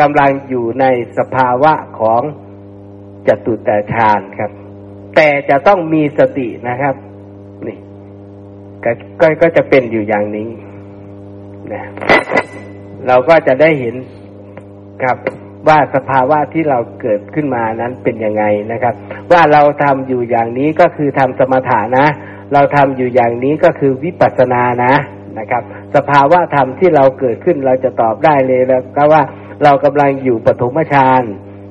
[0.00, 0.84] กำลังอยู่ใน
[1.18, 2.22] สภาวะของ
[3.28, 4.50] จตุตฌานครับ
[5.16, 6.94] แต่จะต้องมีสตินะครับ
[7.66, 7.76] นี่
[8.84, 8.86] ก
[9.20, 10.48] ก็ก็จะเป็นอยู่อย่างนี้
[11.72, 11.82] นะ
[13.06, 13.94] เราก็จะได้เห็น
[15.02, 15.16] ครับ
[15.68, 18.94] ว่าสภาวะที่เราเกิดขึ้นมานั้นเป็นยังไงนะครับ
[19.32, 22.06] ว่าเราทำอยู่อย่างนี้ก็คือทำสมถะนะ
[22.52, 24.92] เราทำอยู่อย่างนี้ก็คือวิปัสสนานะ
[25.38, 25.62] นะครับ
[25.94, 29.22] สภาวะธรรมที่เราเกิดขึ้นเราจะตอบได้เลยแล้วก็ว่า
[29.64, 31.22] เรากำลังอยู่ปฐมฌาน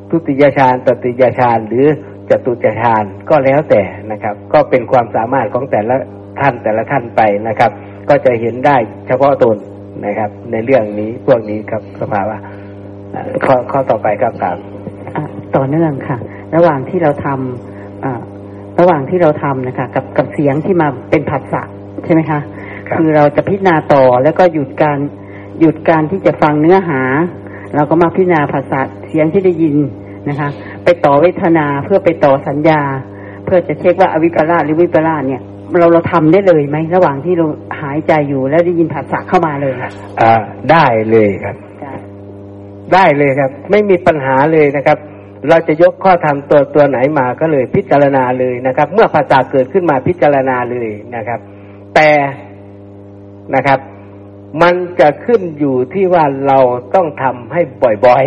[0.09, 1.87] ทุติยฌานตติยฌานหรือ
[2.29, 3.81] จตุจฌานก็แล้วแต่
[4.11, 5.95] นะครับ ก็เป็นความสามารถของแต่ละ
[6.39, 7.71] ท่านแต่ละท่านไปนะครับ
[8.09, 8.77] ก็จะเห็นได้
[9.07, 9.57] เฉพาะตน
[10.05, 12.35] นะครับ ในเรื่องนี้พวกนี้ครับสภาวะ
[13.45, 14.57] ข้อข้อต่อไปครับถาม
[15.55, 16.17] ต่อเนื่องค่ะ
[16.55, 21.61] ระหว่างที่เราทำระหว่างที่เราทำนะคะ กับกับเสียงที่มาเป็นผัสสะ
[22.05, 22.39] ใช่ไหมคะ
[22.93, 24.99] คือเราจะพิจารณาต่อแล้วก็หยุดการ
[25.59, 27.01] หยุดการที่จะฟังเนื้อหา
[27.75, 29.75] เราก็มาพิจารณาภาษาเสียงที่ได้ยิน
[30.29, 30.49] นะคะ
[30.83, 32.81] ไปต่อเวทนาเพื่อไปต่อสัญญา
[33.45, 35.41] เพื่อจะเช็คว่าอวิปลาสหรือวิปลาสเนี่ย
[35.79, 37.45] เราเราทำได้เลยไหมระหว่างที่เรา
[37.81, 39.73] หายใจอยู่แล้วได้ยินภาษาเข้ามาเลย
[40.21, 40.33] อ่า
[40.71, 41.55] ได้เลยครับ
[42.93, 44.97] ได้เลยครับ ไม่มีปัญหาเลยนะครับ
[45.49, 51.39] เราจะยกข้อธรรมตัวตัวไหนมาก็เลยพิจารณาเลยนะครับ เมื่อภาษาเกิดขึ้นมาพิจารณาเลยนะครับ
[51.95, 52.09] แต่
[53.55, 53.79] นะครับ
[54.61, 56.59] มันจะขึ้นอยู่ที่ว่าเรา
[56.95, 57.61] ต้องทำให้
[58.05, 58.25] บ่อย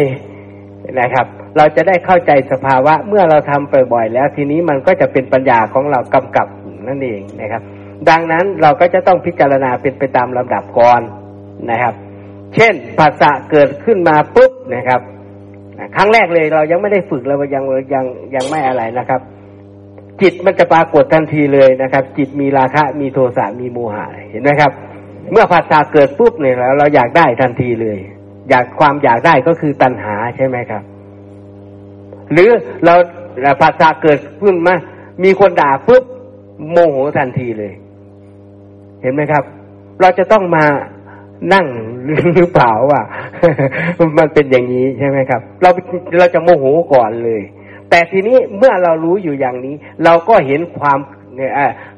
[0.48, 1.26] ๆนะครับ
[1.56, 6.48] เราจะได้เข้าใจสภาวะเมื่อเราทำบ่อยๆแล้ว ทีนี้มันก็จะเป็นปัญญาของเรากำกับ
[6.88, 7.62] นั่นเองนะครับ
[8.08, 11.00] ดังนั้นเราก็จะต้องพิจารณาเป็นไปตามลำดับก่อน
[11.70, 11.94] นะครับ
[12.54, 15.00] เช่นภาษาเกิดขึ้นมาปุ๊บนะครับ
[15.96, 17.64] ครั้งแรกเลยเรายังไม่ได้ฝึกเรายัง
[17.94, 18.04] ยัง
[18.34, 19.20] ยังไม่อะไรนะครับ
[20.20, 24.72] จิตมันจะปรากฏทันทีเลยนะครับ จิตมีราคะมีโทสะมีโมหะเห็นไหมครับ
[25.32, 27.98] เมื่อภาษาเกิดปุ๊บเนี่ยแล้วเราอยากได้ทันทีเลย
[28.50, 30.82] อยากความอยากได้ก็คือตัณหาใช่ไหมครับ
[32.32, 32.50] หรือ
[32.84, 32.94] เรา
[33.62, 34.74] ภาษาเกิดขึ้นมา
[35.24, 36.04] มีคนด่าปุ๊บ
[36.70, 37.72] โมโหทันทีเลย
[39.02, 39.44] เห็นไหมครับ
[40.00, 40.64] เราจะต้องมา
[41.52, 41.66] นั่ง
[42.36, 43.00] หรือเปล่าว่า
[44.18, 45.70] มันเป็นอย่างนี้ใช่ไหมครับ เรา
[46.18, 46.64] เราจะโมโห
[46.94, 47.42] ก่อนเลย
[47.90, 49.74] แต่ทีนี้เมื่อเรารู้อยู่อย่างนี้
[50.04, 50.98] เราก็เห็นความ
[51.38, 51.52] เนี่ย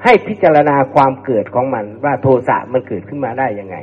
[0.05, 3.77] ให้พิจารณาความเกิดของมันว่าโทสะมันเกิดขึ้นมาได้ยังไง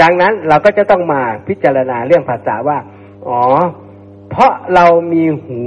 [0.00, 2.78] ดังนั้นเราก็จะต้องมาพิจารณาเรื่องภาษาว่า
[3.28, 3.42] อ๋อ
[4.30, 5.62] เพราะเรามีหู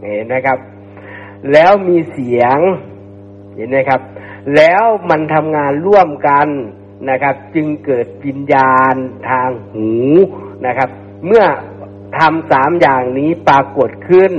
[0.00, 0.58] เห็นนะครับ
[1.52, 2.58] แล้วมีเสียง
[3.54, 4.00] เห็นไหมครับ
[4.56, 6.48] แล้วมันทำงานร่วมกัน
[7.10, 8.94] นะครับ จึงเกิดวิญญาณ
[9.30, 9.90] ทางหู
[10.66, 10.90] นะครับ
[11.26, 11.44] เมื่อ
[12.18, 14.32] ทำสามอย่างนี้ปรากฏขึ้น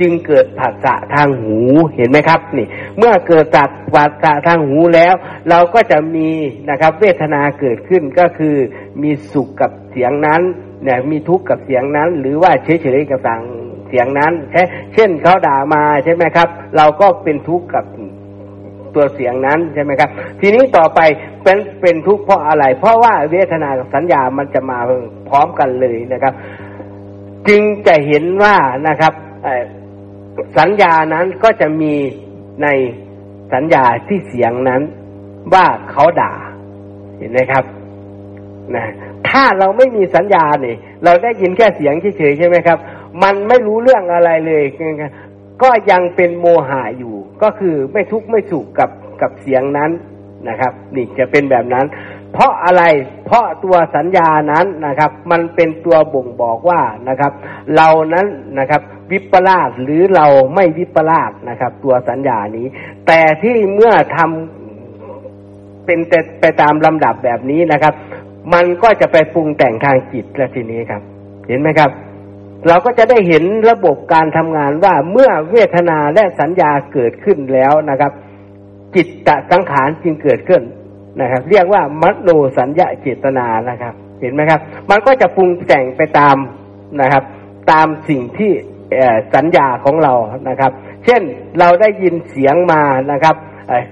[0.00, 1.58] จึงเกิดผัสสะทางหู
[1.96, 2.66] เห็นไหมครับนี่
[2.98, 5.14] เมื่อเกิดจากผัสสะทางหูแล้ว
[5.50, 6.28] เราก็จะมี
[6.70, 8.56] นะครับเวทนาเกิดขึ้นก็คือ
[9.02, 10.42] มีสุขกับเสียงนั้น
[10.84, 13.42] เนี่ยมีทุกข์กับเสียงนั้น หรือว่าเฉยๆกับต่ง
[13.88, 14.32] เสียงนั้น
[14.94, 17.84] เช่นเขาด่ามาใช่ไหมครับ เราก็เป็นทุกข์กับ
[18.94, 20.10] ตัวเสียงนั้นใช่ไหมครับ
[20.40, 21.00] ทีนี้ต่อไป
[21.42, 24.78] เป็นเป็นทุกข์เพราะอะไร เพราะว่าเวทนากับสัญญามันจะมา
[25.28, 26.34] พร้อมกันเลยนะครับ
[27.48, 28.56] จึงจะเห็นว่า
[28.88, 29.12] นะครับ
[30.58, 31.94] สัญญานั้นก็จะมี
[32.62, 32.66] ใน
[33.52, 34.82] สัญญาที่เสียงนั้น
[35.54, 36.32] ว่าเขาด่า
[37.18, 37.64] เห็นไหมครับ
[38.74, 38.86] นะ
[39.28, 42.78] ถ้าเราไม่มีสัญญาเนี่ยเราได้ยินแค่เสียงเฉยๆใช่ไหมครับ
[43.22, 44.64] มันไม่รู้เรื่องอะไรเลย
[45.62, 48.90] ก็ยังเป็นโมหะอยู่ ก็คือไม่ทุกข์ไม่สุขกับ
[49.22, 49.90] กับเสียงนั้น
[50.48, 51.86] นะครับ นี่จะเป็นแบบนั้น
[52.32, 52.82] เพราะอะไร
[53.26, 57.32] เพราะตัวสัญญานั้นนะครับ มันเป็นตัวบ่งบอกว่านะครับ
[57.76, 58.26] เรานั้น
[58.58, 62.66] นะครับวิปลาสหรือเราไม่วิปลาสนะครับ ตัวสัญญานี้
[63.06, 67.94] แต่ที่เมื่อทำเป็นแต่ไปตามลำดับแบบนี้นะครับ
[68.54, 71.02] มันก็จะไปปรุงแต่งทางจิตแล้วทีนี้ครับ
[71.48, 71.90] เห็นไหมครับ
[72.68, 78.12] เราก็จะได้เห็นระบบการทำงานว่าเมื่อเวทนาและสัญญาเกิดขึ้นแล้วนะครับ
[78.94, 80.62] จิตตสังขารจึงเกิดขึ้น
[81.20, 84.60] นะครับ เรียกว่ามโนสัญญาเจตนานะครับ เห็นไหมครับ
[84.90, 86.36] มันก็จะปรุงแต่งไปตาม
[87.00, 87.24] นะครับ
[87.70, 88.52] ตามสิ่งที่
[89.34, 90.14] สัญญาของเรา
[90.48, 90.72] นะครับ
[91.04, 91.22] เช่น
[91.58, 92.82] เราได้ยินเสียงมา
[93.12, 93.36] นะครับ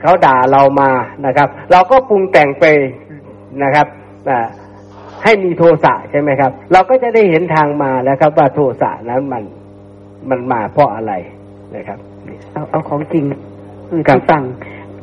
[0.01, 0.91] เขาด่าเรามา
[1.27, 2.65] นะครับ เราก็ปรุงแต่งไป
[3.63, 3.87] นะครับ
[5.25, 9.43] ให้มีโทสะใช่ไหมครับ เราก็จะได้เห็นทางมาแล้วครับ ว่าโทสะนั้นมัน
[10.31, 11.13] มันมาเพราะอะไร
[11.77, 11.99] นะครับ
[12.53, 13.25] เอาเอาของจริง
[13.89, 14.43] คือที่ฟัง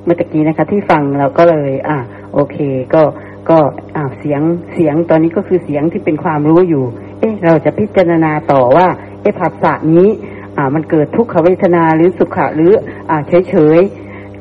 [0.06, 1.98] เมื่อกี้นะคะ ที่ฟังเราก็เลย อ่า
[2.34, 2.58] โอเค
[2.94, 3.04] ก็
[3.50, 3.58] ก็
[3.96, 4.42] อ่าเสียง
[4.74, 6.84] เสียงตอนนี้ก็คือเสียงที่เป็นความรู้อยู่
[7.20, 8.88] เอ๊ะเราจะพิจารณาต่อว่า
[9.22, 10.10] เอ๊ะภาษานี้
[10.58, 12.72] อ่ามันเกิดทุกขเวทนาหรือสุขะหรือ
[13.10, 13.80] อ่าเฉยเฉย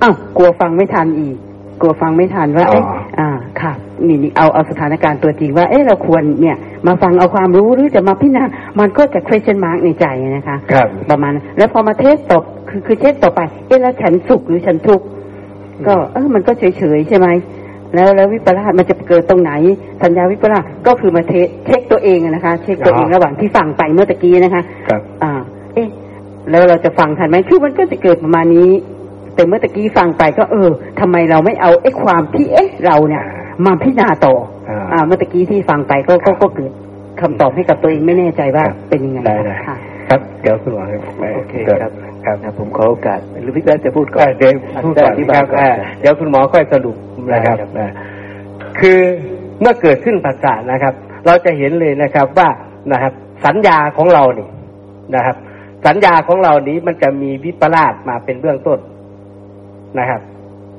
[0.03, 1.36] อ้าวกลัวฟังไม่ทันอีก
[1.81, 2.85] กลัวฟังไม่ทันว่าเอ๊ะ
[3.19, 3.28] อ่า
[3.61, 3.73] ค่ะ
[4.07, 8.45] นี่นี่เอาเอาสถานการณ์ตัวจริงว่าเอ๊ะเราควรเนี่ยมาฟังเอาความรู้หรือจะมาพิจารณา
[8.81, 15.05] มันก็จะ question mark ในใจนะคะ ครับ ประมาณ แล้วพอมาเทสตกคือคือเทสต่อไป เอ๊ะแล้วฉันสุขหรือฉันทุกข์
[15.86, 17.28] ก็เออมันก็เฉยเฉยใช่ไหม
[17.94, 19.52] แล้วแล้ววิปลาสมันจะเกิดตรงไหน
[20.02, 25.32] สัญญาวิปลาสก็คือมาเทสเช็คตัวเองนะคะ เช็คตัวเองระหว่างที่ฟังไปเมื่อตะกี้นะคะ ครับ อ่า
[25.74, 25.88] เอ๊ะ
[26.51, 28.70] แล้วเราจะฟังทันไหมคือมันก็จะเกิดประมาณนี้
[29.34, 30.68] แต่เมื่อตะกี้ฟังไปก็ เออ
[31.01, 33.24] ทำไมเราไม่เอาไอ้ความที่เอ๊ะเราเนี่ย
[33.66, 34.34] มาพิจารณาต่อ
[34.92, 36.72] อ่า เมื่อตะกี้ที่ฟังไปก็ก็ก็เกิด
[37.20, 39.34] คำตอบให้กับตัวเองไม่แน่ใจว่าเป็นยังไงได้
[39.68, 39.76] ค่ะ
[40.10, 40.84] ครับ เดี๋ยวคุณหมอ
[41.36, 41.92] โอเคครับ
[42.26, 44.52] ครับผมขอโอกาสหรือพี่แป๊จะพูดก่อนเดี๋ยว
[44.84, 45.46] พูดก่อนที่ครับ
[46.01, 46.96] เดี๋ยวคุณหมอค่อยสรุป
[47.32, 47.56] นะครับ
[48.80, 48.98] คือ
[49.60, 50.94] เมื่อเกิดขึ้นภาษานะครับ
[51.26, 52.48] เราจะเห็นเลยนะครับว่า
[52.92, 53.12] นะครับ
[53.46, 54.48] สัญญาของเรานี่
[55.14, 55.36] นะครับ
[55.86, 58.78] สัญญาของเรานี้มันจะมีวิปลาสมาเป็นเบื้องต้น
[59.98, 60.20] นะครับ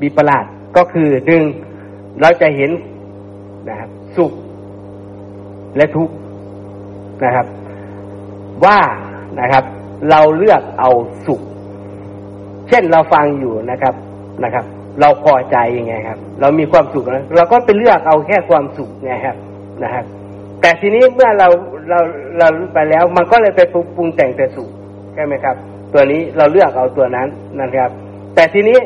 [0.01, 0.45] บิประหลาด
[0.77, 1.43] ก็คือหนึ่ง
[2.21, 2.71] เราจะเห็น
[3.69, 4.31] นะครับ สุข
[5.77, 6.13] และทุกข์
[7.23, 7.45] นะครับ
[8.65, 8.79] ว่า
[9.39, 9.63] นะครับ
[10.09, 10.89] เราเลือกเอา
[11.25, 11.41] สุข
[12.69, 13.93] เช่นเราฟังอยู่นะครับ
[14.43, 14.65] นะครับ
[15.01, 19.35] เราพอใจยังไงครับ เรามีความสุขนะเราก็ไปเลือกเอาแค่ความสุขไงครับ
[19.83, 20.05] นะครับ
[20.61, 21.47] แต่ทีนี้เมื่อเรา
[21.89, 21.99] เรา
[22.37, 23.61] เราไปแล้ว มันก็เลยไป
[23.95, 24.69] ปรุงแต่งแต่สุข
[25.13, 25.55] ใช่ไหมครับ
[25.93, 27.27] ตัวนี้เราเลือกเอาตัวนั้น
[27.61, 27.89] นะครับ
[28.35, 28.79] แต่ทีนี้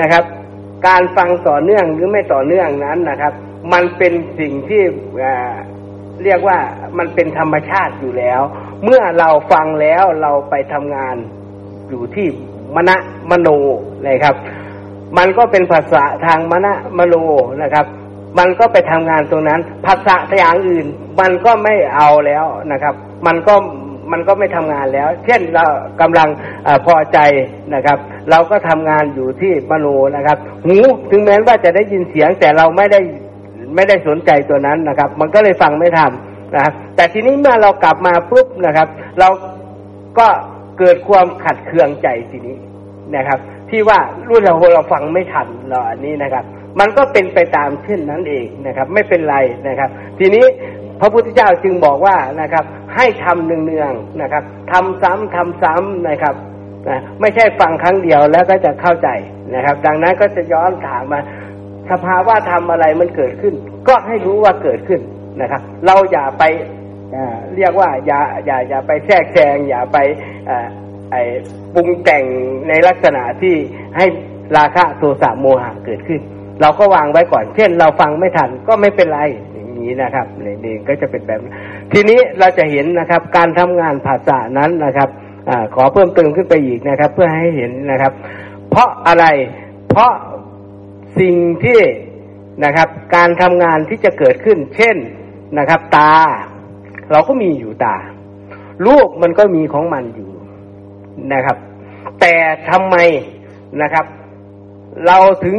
[0.00, 0.24] นะครับ
[0.88, 3.32] การฟังต่อเนื่องหรือไม่ต่อเนื่องนั้นนะครับ
[3.72, 4.82] มันเป็นสิ่งที่
[6.24, 6.58] เรียกว่า
[6.98, 8.40] มันเป็นธรรมชาติอยู่แล้ว
[8.84, 11.16] เมื่อเราฟังแล้วเราไปทำงาน
[11.88, 12.28] อยู่ที่
[12.74, 12.96] มณะ
[13.30, 13.48] มโน
[14.08, 14.34] นะครับ
[15.18, 17.14] มันก็เป็นภาษาทางมณะมโน
[17.62, 17.86] นะครับ
[18.38, 20.86] มันก็ไปทำงานตรงนั้น ภาษาอย่างอื่น
[21.20, 22.94] มันก็ไม่เอาแล้วนะครับ
[23.26, 23.54] มันก็
[24.12, 25.64] มันก็ไม่ทำงานแล้ว เช่นเรา
[26.00, 26.28] กำลัง
[26.66, 27.18] อพอใจ
[27.74, 27.98] นะครับ
[28.30, 29.86] เราก็ทำงานอยู่ที่มโน
[30.16, 30.76] นะครับ หู
[31.10, 33.00] ถึงแม้ว่าจะได้ยินเสียงแต่เราไม่ได้
[33.74, 39.28] ไม่ได้สนใจตัวนั้นนะครับ มันก็เลยฟังไม่ทำ นะครับ แต่ทีนี้เมื่อเรากลับมาปุ๊บนะครับ เรา
[40.18, 40.28] ก็
[40.78, 42.56] เกิดความขัดเคืองใจทีนี้
[43.16, 43.38] นะครับ
[43.70, 43.98] ที่ว่า
[44.28, 46.44] รุ่นเราเราฟังไม่ทันเราอันนี้นะครับ
[46.80, 49.36] มันก็เป็นไปตามเช่นนั้นเองนะครับ ไม่เป็นไร
[49.68, 50.44] นะครับ ทีนี้
[51.00, 52.64] พระพุทธเจ้าจึงบอกว่านะครับ
[52.94, 54.42] ให้ทำเนืองๆนะครับ
[54.72, 56.34] ทำซ้ำทำซ้ำนะครับ
[56.88, 59.08] นะไม่ใช่ฟังครั้งเดียวแล้วก็จะเข้าใจ
[59.54, 61.20] นะครับ ดังนั้นก็จะย้อนถามมา
[61.90, 63.54] สภาวะธรรมอะไรมันเกิดขึ้น
[63.88, 65.00] ก็ให้รู้ว่าเกิดขึ้น
[65.40, 66.44] นะครับ เราอย่าไป
[67.56, 69.98] เรียกว่าอย่าอย่าอย่าไปแทรกแซงอย่าไป
[71.10, 71.16] ไอ
[71.74, 72.24] ปรุงแต่ง
[72.68, 73.54] ในลักษณะที่
[73.96, 74.06] ให้
[74.56, 76.20] ราคะโทสะโมหะเกิดขึ้น
[76.60, 79.20] เราก็วางไว้ก่อน เช่น เราฟังไม่ทันก็ไม่เป็นไร
[79.54, 80.26] อย่างนี้นะครับ
[80.64, 81.40] นี่ก็จะเป็นแบบ
[81.92, 85.08] ทีนี้เราจะเห็นนะครับ การทำงานภาษานั้นนะครับ
[85.48, 88.12] อขอเพิ่มเติมขึ้นไปอีกนะครับ เพื่อให้เห็นนะครับ
[88.70, 89.24] เพราะอะไร
[89.88, 90.12] เพราะ
[91.18, 91.34] สิ่ง
[91.64, 91.80] ที่
[92.64, 94.96] นะครับ การทำงานที่จะเกิดขึ้น เช่น
[95.58, 96.12] นะครับ ตา
[97.10, 97.96] เราก็มีอยู่ตา
[98.86, 100.30] ลูกมันก็มีของมันอยู่
[101.32, 101.56] นะครับ
[102.20, 102.34] แต่
[102.70, 102.96] ทำไม
[103.82, 104.06] นะครับ
[105.06, 105.56] เราถึง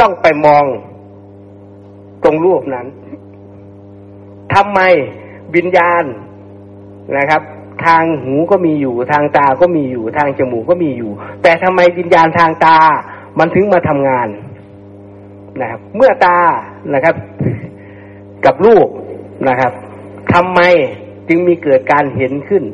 [0.00, 0.64] ต้องไปมอง
[2.24, 2.86] ตรงรูปนั้น
[4.54, 4.80] ทำไม
[5.54, 6.04] วิญญาณ
[7.16, 7.42] นะครับ
[7.86, 11.10] ทางหูก็มีอยู่ ทางตาก็มีอยู่ ทางจมูกก็มีอยู่
[11.42, 12.78] แต่ทำไมวิญญาณทางตา
[13.38, 14.28] มันถึงมาทำงาน
[15.60, 16.38] นะครับ เมื่อตา
[16.94, 17.14] นะครับ
[18.44, 18.88] กับรูป
[19.48, 19.72] นะครับ
[20.32, 20.60] ทำไม
[21.28, 22.64] จึงมีเกิดการเห็นขึ้น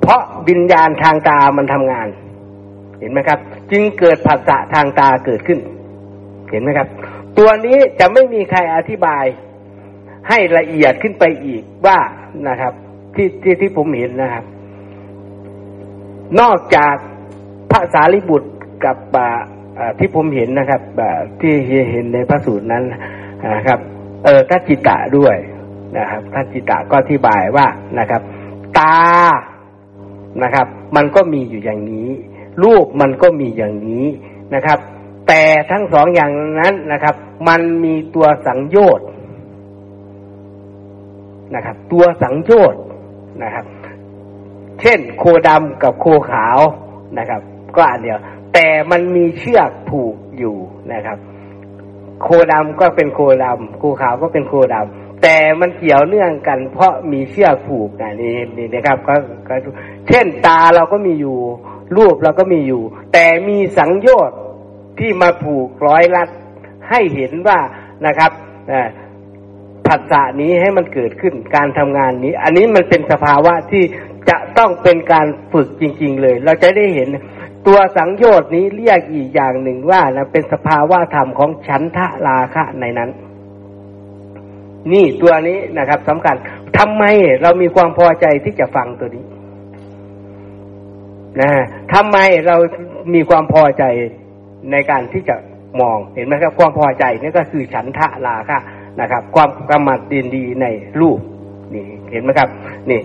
[0.00, 2.08] เพราะวิญญาณทางตามันทำงาน
[3.00, 3.38] เห็นไหมครับ
[3.70, 5.58] จึงเกิดผัสสะทางตาเกิดขึ้น
[6.50, 6.88] เห็นไหมครับ
[7.38, 9.24] ตัวนี้จะไม่มีใครอธิบาย
[10.28, 11.98] ให้ละเอียดขึ้นไปอีกว่า
[12.48, 12.72] นะครับ
[13.14, 14.44] ที่ที่ที่ผมเห็นนะครับ
[16.40, 16.94] นอกจาก
[17.70, 18.50] พระสารีบุตร
[18.84, 18.96] กับ
[19.98, 20.82] ที่ผมเห็นนะครับ
[21.40, 21.54] ที่
[21.90, 22.84] เห็นในพระสูตรนั้น
[23.56, 23.78] นะครับ
[24.24, 25.36] เออทัจิตะด้วย
[25.98, 27.66] นะครับทัจิตะก็อธิบายว่า
[27.98, 28.22] นะครับ
[28.78, 28.98] ตา
[30.42, 32.08] นะครับ มันก็มีอยู่อย่างนี้
[32.62, 34.06] รูปมันก็มีอย่างนี้
[34.54, 34.78] นะครับ
[35.28, 37.14] แต่ทั้งสองอย่างนั้นนะครับ
[37.48, 39.08] มันมีตัวสังโยชน์
[41.54, 42.82] นะครับ ตัวสังโยชน์
[43.42, 43.66] นะครับ
[44.80, 46.58] เช่น โคดำกับโคขาว
[47.18, 47.40] นะครับ
[47.76, 48.18] ก็อันเดียว
[48.54, 50.56] แต่มันมีเชือกผูกอยู่
[50.92, 51.18] นะครับ
[52.22, 59.14] โคดำก็เป็นโคดำโคขาวก็เป็นโคดำ แต่มันเกี่ยวเนื่องกัน เพราะมีเชือกผูกนะนี่นี่นะครับก็
[59.48, 59.54] ก็
[60.08, 61.36] เช่นตาเราก็มีอยู่
[61.96, 62.82] รูปเราก็มีอยู่
[63.12, 64.38] แต่มีสังโยชน์
[64.98, 66.28] ที่มาผูกร้อยลัด
[66.88, 67.58] ให้เห็นว่า
[68.06, 68.32] นะครับ
[69.86, 73.84] ผัสสะนี้ให้มันเกิดขึ้นการทำงานนี้ อันนี้มันเป็นสภาวะที่
[74.28, 77.08] จะต้องเป็นการฝึกจริง ๆ เลย เราจะได้เห็น
[77.66, 83.10] ตัวสังโยชน์นี้เรียกอีกอย่างหนึ่งว่านะเป็นสภาวะธรรมของฉันทะราคะในนั้น
[84.92, 86.36] นี่ตัวนี้นะครับสำคัญ
[86.78, 87.04] ทำไม
[87.42, 89.24] เรามีความพอใจที่จะฟังตัวนี้
[91.40, 91.50] นะ
[91.94, 92.16] ทำไม
[92.46, 92.56] เรา
[93.14, 93.84] มีความพอใจ
[94.72, 95.36] ในการที่จะ
[95.80, 98.60] มองเห็นไหมครับ ความพอใจนี่ก็คือฉันทะลาค่ะ
[99.00, 100.66] นะครับ ความกำมัดดินดีใน
[101.00, 101.18] รูป
[101.74, 102.48] นี่เห็นไหมครับ
[102.90, 103.00] นี่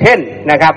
[0.00, 0.18] เช่น
[0.50, 0.74] นะครับ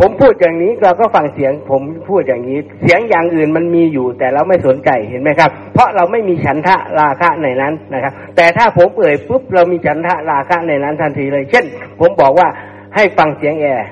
[0.08, 11.64] มพูดอย่างนี้เราก็ฟังเสียง ผมพูดอย่างนี้ เสียงอย่างอื่นมันมีอยู่ แต่เราไม่สนใจเห็นไหมครับ เพราะเราไม่มีฉันทะราคะในนั้นนะครับ แต่ถ้าผมเอ่ยปุ๊บเรามีฉันทะราคะในนั้นทันทีเลย เช่น
[12.00, 12.48] ผมบอกว่า
[12.94, 13.86] ให้ฟังเสียงแอร์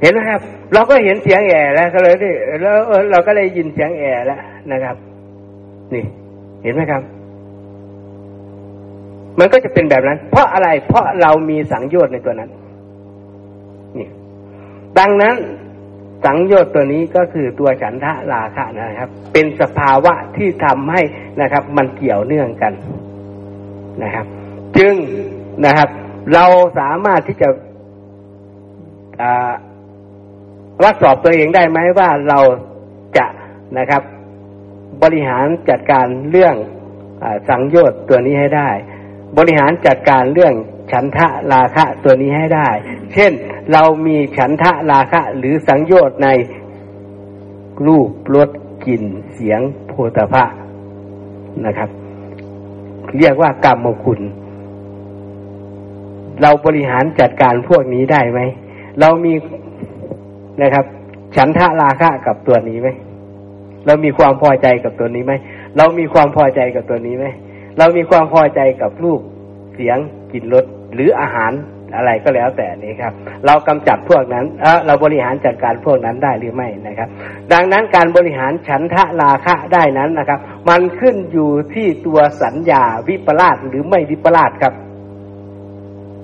[0.00, 0.40] เห็นไหมครับ
[0.74, 2.14] เราก็เห็นเสียงแอร์แล้วก็เลย
[2.60, 2.76] แล้ว
[3.10, 4.40] เราก็เลยยินเสียงแอร์แล้ว
[4.72, 4.96] นะครับ
[5.92, 6.04] นี่
[6.62, 7.02] เห็นไหมครับ
[9.38, 12.50] มันก็จะเป็นแบบนั้น เพราะอะไรเพราะเรามีสังโยชน์ในตัวนั้น
[14.98, 15.36] ดังนั้น
[16.24, 21.02] สังโยชน์ตัวนี้ก็คือตัวฉันทะราคะนะครับ เป็นสภาวะที่ทำให้
[21.40, 22.72] นะครับ มันเกี่ยวเนื่องกัน
[24.02, 24.26] นะครับ
[24.78, 24.94] จึง
[25.64, 25.88] นะครับ
[26.34, 26.44] เรา
[26.78, 27.48] สามารถที่จะ
[30.82, 32.38] วัดสอบตัวเองได้ไหมว่าเรา
[33.18, 33.26] จะ
[33.78, 34.02] นะครับ
[35.02, 36.54] บริหารจัดการเรื่อง
[37.22, 38.70] อสังโยชน์ตัวนี้ให้ได้
[39.38, 40.54] บริหารจัดการเรื่อง
[40.92, 42.68] ฉันทะราคะตัวนี้ให้ได้
[43.12, 43.32] เช่น
[43.72, 46.28] เรามีฉันทะราคะหรือสังโยชน์ใน
[47.86, 48.48] รูปรส
[48.84, 50.44] กลิ่นเสียงโพธพะ
[51.66, 51.90] นะครับ
[53.18, 54.20] เรียกว่ากรรมคุณ
[56.42, 58.40] เราบริหารจัดการพวกนี้ได้ไหม
[59.00, 59.34] เรามี
[60.62, 60.84] นะครับ
[61.36, 62.88] ฉันทะราคะกับตัวนี้ไหม
[63.86, 65.32] เรามีความพอใจกับตัวนี้ไหม
[65.76, 67.26] เรามีความพอใจกับตัวนี้ไหม
[67.78, 69.20] เรามีความพอใจกับรูป
[69.74, 69.98] เสียง
[70.32, 70.64] กลิ่นรส
[70.94, 71.52] หรืออาหาร
[71.96, 73.12] อะไรก็แล้วแต่นี้ครับ
[73.46, 77.08] เรากำจัดพวกนั้นเเราบริหารจัดการพวกนั้นได้หรือไม่นะครับ
[77.52, 84.74] ดังนั้นการบริหารฉันทะราคะได้นั้นนะครับ มันขึ้นอยู่ที่ตัวสัญญาวิปลาสหรือไม่วิปลาสครับ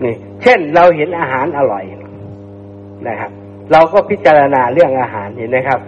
[0.05, 1.85] นี่เช่นเราเห็นอาหารอร่อย
[3.09, 3.31] นะครับ
[3.73, 5.81] เราก็พิจารณาเรื่องอาหารเห็นไหมครับ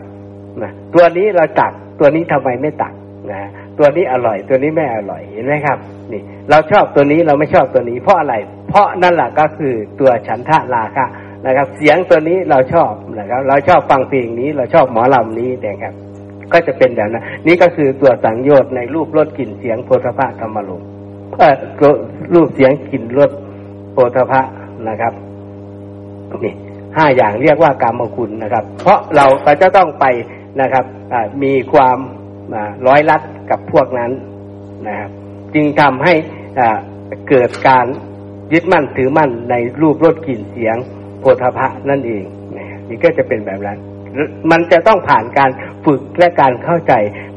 [0.62, 2.92] นะตัวนี้เราตักตัวนี้ทำไมไม่ตัก
[3.32, 3.50] นะ
[3.80, 5.78] ตัวนี้อร่อย ตัวนี้ไม่อร่อยเห็นไหมครับ
[6.12, 8.34] นี่ เราชอบตัวนี้เราไม่ชอบตัวนี้ เพราะอะไร
[8.68, 11.06] เพราะนั่นแหละก็คือตัวฉันทะราคะ
[11.46, 15.94] นะครับ เสียงตัวนี้เราชอบนะครับ เราชอบฟังเพลงนี้ เราชอบหมอลำนี้นะครับ
[16.52, 20.82] ก็จะเป็นแบบนั้นนี่ก็คือตัวสังโยชน์ในรูปรสกลิ่นเสียงโพธพะธรรมลม
[21.38, 21.54] เออ
[22.34, 23.30] รูปเสียงกลิ่นรส
[23.92, 24.40] โพธพะ
[24.88, 25.12] นะครับ
[26.44, 26.54] นี่
[26.96, 30.04] ห้าอย่างเรียกว่ากรรมคุณนะครับ เพราะเราก็จะต้องไป
[30.60, 30.84] นะครับ
[31.42, 31.98] มีความ
[32.86, 34.10] ร้อยลัดกับพวกนั้น
[34.86, 35.10] นะครับ
[35.54, 36.14] จึงทำให้
[37.28, 37.86] เกิดการ
[38.52, 40.76] ยึดมั่นถือมั่นในรูปรสกลิ่นเสียง
[41.20, 42.24] โพธพะนั่นเอง
[42.88, 43.78] นี่ก็จะเป็นแบบนั้น
[44.50, 45.50] มันจะต้องผ่านการ
[45.84, 46.92] ฝึกและการเข้าใจ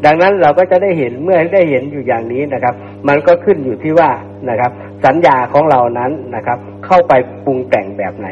[0.05, 2.73] ดังนั้นเราก็จะได้เห็นเมื่อได้เห็นอยู่อย่างนี้นะครับ
[3.07, 4.09] มันก็ขึ้นอยู่ที่ว่า
[4.49, 4.71] นะครับ
[5.05, 7.13] สัญญาของเรานั้นนะครับ เข้าไป
[7.45, 8.27] ปรุงแต่งแบบไหน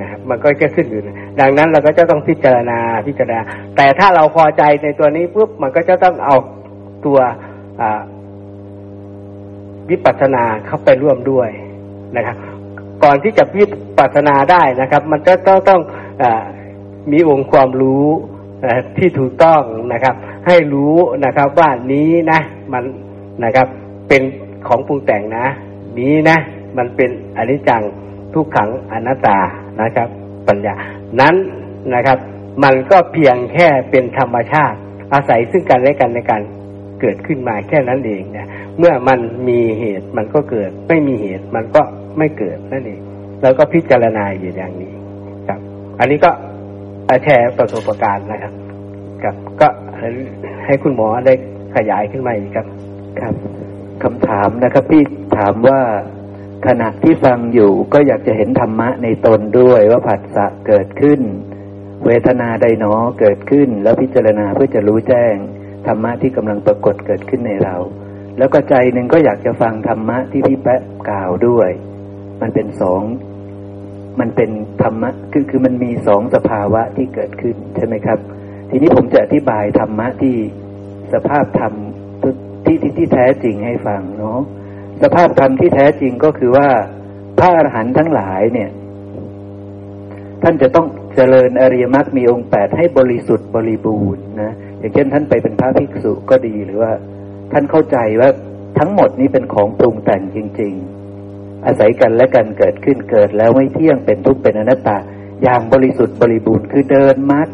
[0.00, 1.00] นะครับมันก็จะขึ้นอยู่
[1.40, 3.40] ดังนั้นเราก็จะต้องพิจารณาพิจารณา
[3.76, 6.36] แต่ถ้าเราพอใจในตัวนี้ปุ๊บมันก็จะต้องเอา
[7.06, 7.18] ตัว
[9.90, 11.48] วิปัสสนาเข้าไปร่วมด้วย
[12.16, 12.36] นะครับ
[13.04, 13.64] ก่อนที่จะวิ
[13.98, 15.80] ปัสสนาได้นะครับ มันจะต้องต้อง
[16.22, 16.24] อ
[17.12, 18.06] มีองค์ความรู้
[18.96, 19.62] ที่ถูกต้อง
[19.92, 20.14] นะครับ
[20.46, 20.94] ให้รู้
[21.24, 22.40] นะครับว่านี้นะ
[22.72, 22.84] มัน
[23.44, 23.66] นะครับ
[24.08, 24.22] เป็น
[24.66, 25.46] ของปรุงแต่งนะ
[25.98, 26.36] นี้นะ
[26.76, 27.82] มันเป็นอนิจจัง
[28.34, 29.38] ทุกขังอนัตตา
[29.82, 30.08] นะครับ
[30.48, 30.74] ปัญญา
[31.20, 31.34] นั้น
[31.94, 32.18] นะครับ
[32.64, 34.78] มันก็เพียงแค่เป็นธรรมชาติ
[35.14, 36.42] อาศัยซึ่งกันและกันในการ
[37.00, 38.48] เกิดขึ้นมาแค่นั้นเองนะ
[38.78, 39.18] เมื่อมัน
[39.48, 41.82] มีเหตุมันก็เกิด ไม่มีเหตุมันก็
[42.18, 43.00] ไม่เกิดนั่นเอง
[43.42, 44.92] แล้วก็พิจารณาอยู่อย่างนี้
[45.48, 45.60] ครับ
[46.00, 46.30] อันนี้ก็
[47.24, 48.52] แชร์ประสบการณ์นะครับ
[49.22, 49.68] ครับก็
[50.66, 51.34] ให้คุณหมอได้
[51.76, 52.66] ขยายขึ้นมาอีกครับ
[53.20, 53.34] ครับ
[54.02, 55.02] คำถามนะครับพี่
[55.38, 55.80] ถามว่า
[56.66, 61.20] ขณะที่ฟังอยู่ก็อยากจะเห็นธรรมะในตนด้วยว่าผัสสะเกิดขึ้น
[62.06, 65.34] เวทนาใดหนอเกิดขึ้น แล้วพิจารณาเพื่อจะรู้แจ้ง
[65.86, 67.76] ธรรมะที่กำลังปรากฏเกิดขึ้นในเรา
[68.38, 71.70] แล้วก็ใจหนึ่งก็อยากจะฟังธรรมะที่พี่แปะกล่าวด้วย
[72.40, 73.02] มันเป็นสอง
[74.20, 74.50] มันเป็น
[74.82, 78.18] ธรรมะคือคือมันมีสองสภาวะที่เกิดขึ้นใช่ไหมครับ
[78.70, 80.36] ทีนี้ผมจะอธิบายธรรมะที่
[81.12, 81.72] สภาพธรรม
[82.64, 84.40] ที่ที่ที่แท้จริงให้ฟังเนาะ
[85.02, 86.68] สภาพธรรมที่แท้จริงก็คือว่า
[87.38, 88.70] พระอรหันต์ทั้งหลายเนี่ย
[90.42, 96.92] ท่านจะต้องเจริญอริยมรรคมีองค์แปดให้บริสุทธิ์บริบูรณ์นะอย่างเช่นท่านไปเป็นพระภิกษุก็ดีหรือว่า
[97.52, 98.30] ท่านเข้าใจว่า
[98.78, 100.74] ทั้งหมดนี้เป็นของปรุงแต่งจริง
[101.20, 104.98] ๆ อาศัยกันและกันเกิดขึ้นเกิดแล้วไม่เที่ยงเป็นทุกข์เป็นอนัตตา
[105.42, 107.48] อย่างบริสุทธิ์บริบูรณ์คือเดินมัด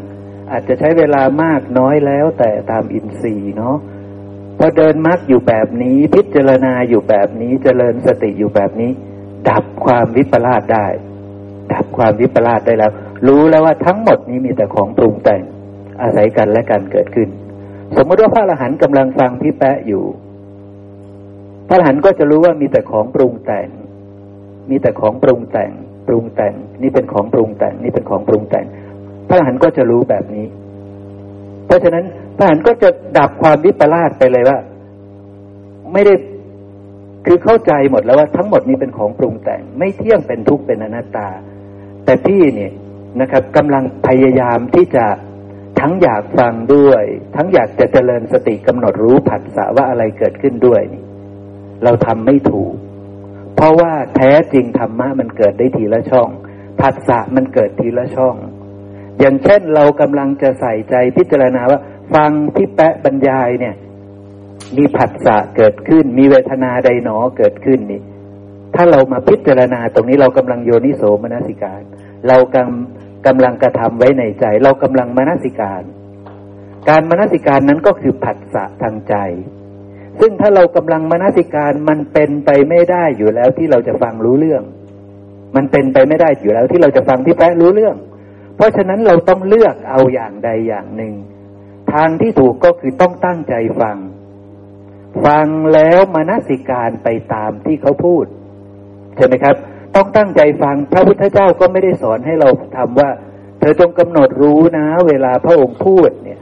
[0.51, 3.77] อาจจะใช้เวลามากน้อยแล้วแต่ตามอินทรีย์เนาะ
[4.63, 8.91] พอเดินมัดอยู่แบบนี้ พิจารณาอยู่แบบนี้เจริญสติอยู่แบบนี้
[9.49, 10.87] ดับความวิปลาสได้
[11.73, 12.93] ดับความวิปลาสได้แล้ว
[13.27, 15.43] รู้แล้วว่าทั้งหมดนี้มีแต่ของปรุงแต่ง
[16.03, 17.29] อาศัยกันและกันเกิดขึ้น
[17.97, 20.05] สมมติว่าพระอรหันต์กำลังฟังพี่แปะอยู่
[21.69, 23.69] พระอรหันต์ก็จะรู้ว่ามีแต่ของปรุงแต่ง
[24.71, 25.71] มีแต่ของปรุงแต่ง
[26.09, 28.67] ปรุงแต่ง นี่เป็นของปรุงแต่ง นี่เป็นของปรุงแต่ง
[29.29, 30.47] พระอรหันต์ก็จะรู้แบบนี้
[31.71, 32.05] เพราะฉะนั้น
[32.37, 32.89] พระอรหันก็จะ
[33.19, 34.59] ดับความวิปลาสไปเลยว่า
[35.93, 36.15] ไม่ได้
[37.27, 41.29] คือเข้าใจหมดแล้วว่าทั้งหมดนี้เป็นของปรุงแต่ง ไม่เที่ยงเป็นทุกข์เป็นอนัตตา
[42.05, 42.73] แต่พี่เนี่ย
[43.21, 45.05] นะครับกำลังพยายามที่จะ
[45.81, 47.03] ทั้งอยากฟังด้วย
[47.37, 51.05] ทั้งอยากจะเจริญสติกำหนดรู้ผัสสะว่าอะไรเกิดขึ้นด้วยนี่
[51.85, 52.73] เราทำไม่ถูก
[53.57, 56.29] เพราะว่าแท้จริงธรรมะมันเกิดได้ทีละช่อง
[56.81, 58.35] ผัสสะมันเกิดทีละช่อง
[59.21, 61.81] อย่างเช่นเรากำลังจะใส่ใจพิจารณาว่า
[62.15, 63.75] ฟังที่แปะบรรยายเนี่ย
[64.77, 68.03] มีผัสสะเกิดขึ้น มีเวทนาใดหนอเกิดขึ้นนี่
[68.75, 71.83] ถ้าเรามาพิจารณาตรงนี้เรากำลังโยนิโสมนสิการ
[72.29, 75.83] เรากำกำลังกระทำไว้ในใจ เรากำลังมนสิการ
[76.89, 79.15] การมนสิการนั้นก็คือผัสสะทางใจ
[80.21, 84.63] ซึ่งถ้าเรากำลังมนสิการมันเป็นไปไม่ได้อยู่แล้วที่เราจะฟังรู้เรื่อง
[85.57, 87.97] มันเป็นไปไม่ได้อยู่แล้วที่เราจะฟังที่แปะรู้เรื่อง
[88.61, 91.15] เพราะฉะนั้นเราต้องเลือกเอาอย่างใดอย่างหนึ่ง
[91.93, 93.97] ทางที่ถูกก็คือต้องตั้งใจฟัง
[95.25, 98.25] ฟังแล้วมนสิการไปตามที่เขาพูด
[99.17, 99.57] ใช่ไหมครับ
[99.97, 103.11] ต้องตั้งใจฟังพระพุทธเจ้าก็ไม่ได้สอนให้เราทำว่า
[103.61, 106.41] เธอจงกำหนดรู้นะ เวลาพระองค์พูดเนี่ย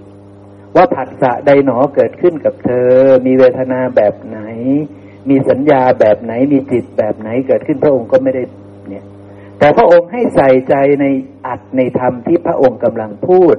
[0.76, 2.90] ว่าผัสสะใดหนอเกิดขึ้นกับเธอ
[3.26, 4.38] มีเวทนาแบบไหน
[5.28, 8.42] มีสัญญาแบบไหนมีจิตแบบไหนเกิดขึ้นพระองค์ก็ไม่ได้
[9.58, 11.06] แต่พระองค์ให้ใส่ใจใน
[11.46, 13.56] อัดในธรรมที่พระองค์กำลังพูด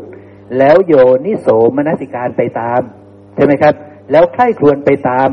[0.57, 0.93] แล้วโย
[1.25, 1.47] นิโส
[1.77, 2.81] มนสิการไปตาม
[3.35, 3.73] ใช่ไหมครับ
[4.11, 5.29] แล้วใคร่ครวญไปตาม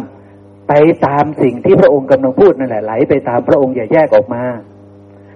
[0.68, 0.72] ไป
[1.06, 4.44] ตามสิ่งที่พระองค์กำลังพูดนั่นแหละไหลไปตามพระองค์อย่าแยกออกมา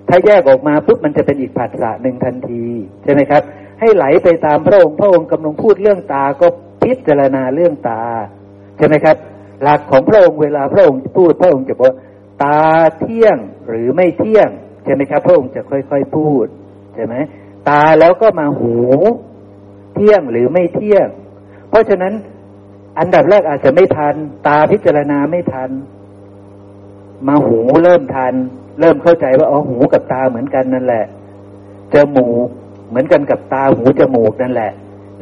[0.08, 2.64] ถ้าแยกออกมาปุ๊บมันจะเป็นอีกผัสสะหนึ่งทันที
[3.04, 3.42] ใช่ไหมครับ
[3.80, 6.46] ให้ไหลไปตามพระองค์พระองค์กำลังพูดเรื่องตาก็
[6.82, 8.02] พิจารณาเรื่องตา
[8.78, 9.16] ใช่ไหมครับ
[9.62, 11.92] หลักของพระองค์เวลาพระองค์พูดพระองค์จะบอก
[12.44, 12.62] ตา
[12.98, 13.36] เที่ยง
[13.68, 14.48] หรือไม่เที่ยง
[14.84, 16.46] ใช่ไหมครับ พระองค์จะค่อยๆพูด
[16.94, 17.14] ใช่ไหม
[17.68, 18.74] ตาแล้วก็มาหู
[19.96, 21.08] ทที่ยงหรือไม่เที่ยง
[21.68, 22.12] เพราะฉะนั้น
[22.98, 24.14] อันดับแรกอาจจะไม่ทัน
[24.46, 25.70] ตาพิจารณาไม่ทัน
[27.28, 28.34] มาหูเริ่มทัน
[28.80, 31.04] เริ่มเข้าใจว่าอ๋อหูกับตาเหมือนกันนั่นแหละ
[31.94, 32.48] จมูก
[32.88, 34.70] เหมือนกันกับตาหูจมูกนั่นแหละ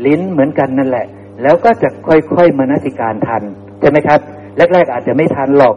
[0.06, 1.06] ลิ้นเหมือนกันนั่นแหละ
[1.42, 3.42] แล้วก็จะค่อยๆมนสิการทัน
[3.80, 4.20] ใช่ไหมครับ
[4.56, 5.76] แรกๆอาจจะไม่ทันหรอก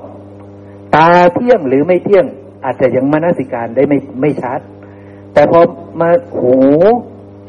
[0.95, 2.25] ตาเที่ยงหรือไม่เที่ยง
[2.65, 4.59] อาจจะยังมนสิการได้ไม่ไม่ชัด
[5.33, 5.59] แต่พอ
[6.01, 6.55] มาหู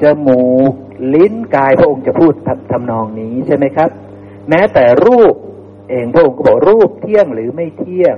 [0.03, 0.73] จมูก
[1.15, 3.91] ลิ้นกายพระองค์จะพูดทำทำนองนี้ใช่ไหมครับ
[4.49, 5.35] แม้แต่รูป
[5.91, 8.17] เองพระองค์ก็บอกรูปเที่ยงหรือไม่เที่ยง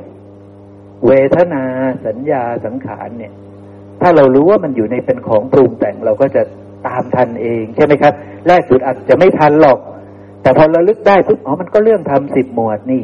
[1.07, 1.65] เวทนา
[2.07, 3.33] สัญญาสังขารเนี่ย
[4.01, 6.43] ถ้าเรารู้ว่ามันอยู่ในเป็นของปรุงแต่งเราก็จะ
[6.87, 8.13] ตามทันเองใช่ไหมครับ
[8.47, 9.79] แรกสุดอาจจะไม่ทันหรอก
[10.43, 13.03] แต่พอเราลึกได้ปุ๊บอ๋อมันก็เรื่องทำสิบหมวดนี่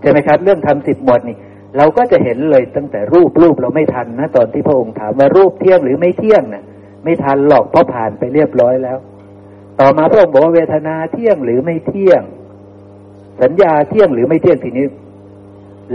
[0.00, 1.36] ใช่ไหมครับ เรื่องทำสิบหมวดนี่
[1.76, 6.64] เราก็จะเห็นเลยตั้งแต่รูปรูปเราไม่ทันนะตอนที่พระองค์ถามว่ารูปเที่ยงหรือไม่เที่ยงนะ่ะ
[7.04, 8.98] ไม่ทันหรอกเพราะผ่านไปเรียบร้อยแล้ว
[9.80, 12.22] ต่อมาพระองค์บอกว่าเวทนาเที่ยงหรือไม่เที่ยง
[13.42, 14.86] สัญญาเที่ยงหรือไม่เที่ยงทีนี้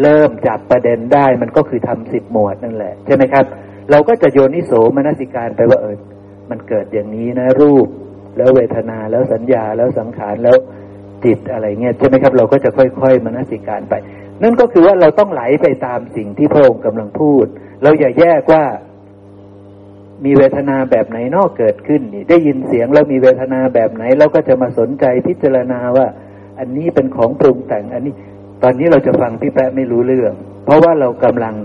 [0.02, 3.46] เริ่มจับประเด็นได้มันก็คือทำสิบหมวดนั่นแหละใช่ไหมครับ
[3.92, 5.98] เราก็จะโยนิโสมนสิการไปว่าเออ
[6.50, 7.88] มันเกิดอย่างนี้นะ รูป
[8.38, 10.58] แล้วเวทนาแล้วสัญญาแล้วสังขารแล้ว
[11.26, 13.94] จิตอะไรเงี้ยใช่ไหมครับ เราก็จะค่อยๆมนสิการไป
[14.44, 17.46] นั่นก็คือว่าเราต้องไหลไปตามสิ่งที่พระองค์กำลังพูด
[17.84, 18.64] เราอย่าแยกว่า
[20.26, 26.08] มีเวทนาแบบไหนนอกเกิดขึ้นนี่ได้ยินเสียงแล้วมีเวทนาแบบไหนเราก็จะมาสนใจพิจารณาว่า
[26.60, 28.14] อันนี้เป็นของปรุงแต่ง อันนี้
[28.64, 30.34] ตอนนี้เราจะฟังพี่แป๊ะไม่รู้เรื่อง
[30.66, 31.56] เพราะว่าเรากำลัง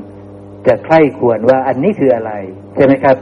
[0.67, 2.33] จะใคร่ควรว่าอันนี้คืออะไร
[2.75, 3.17] ใช่ไหมครับ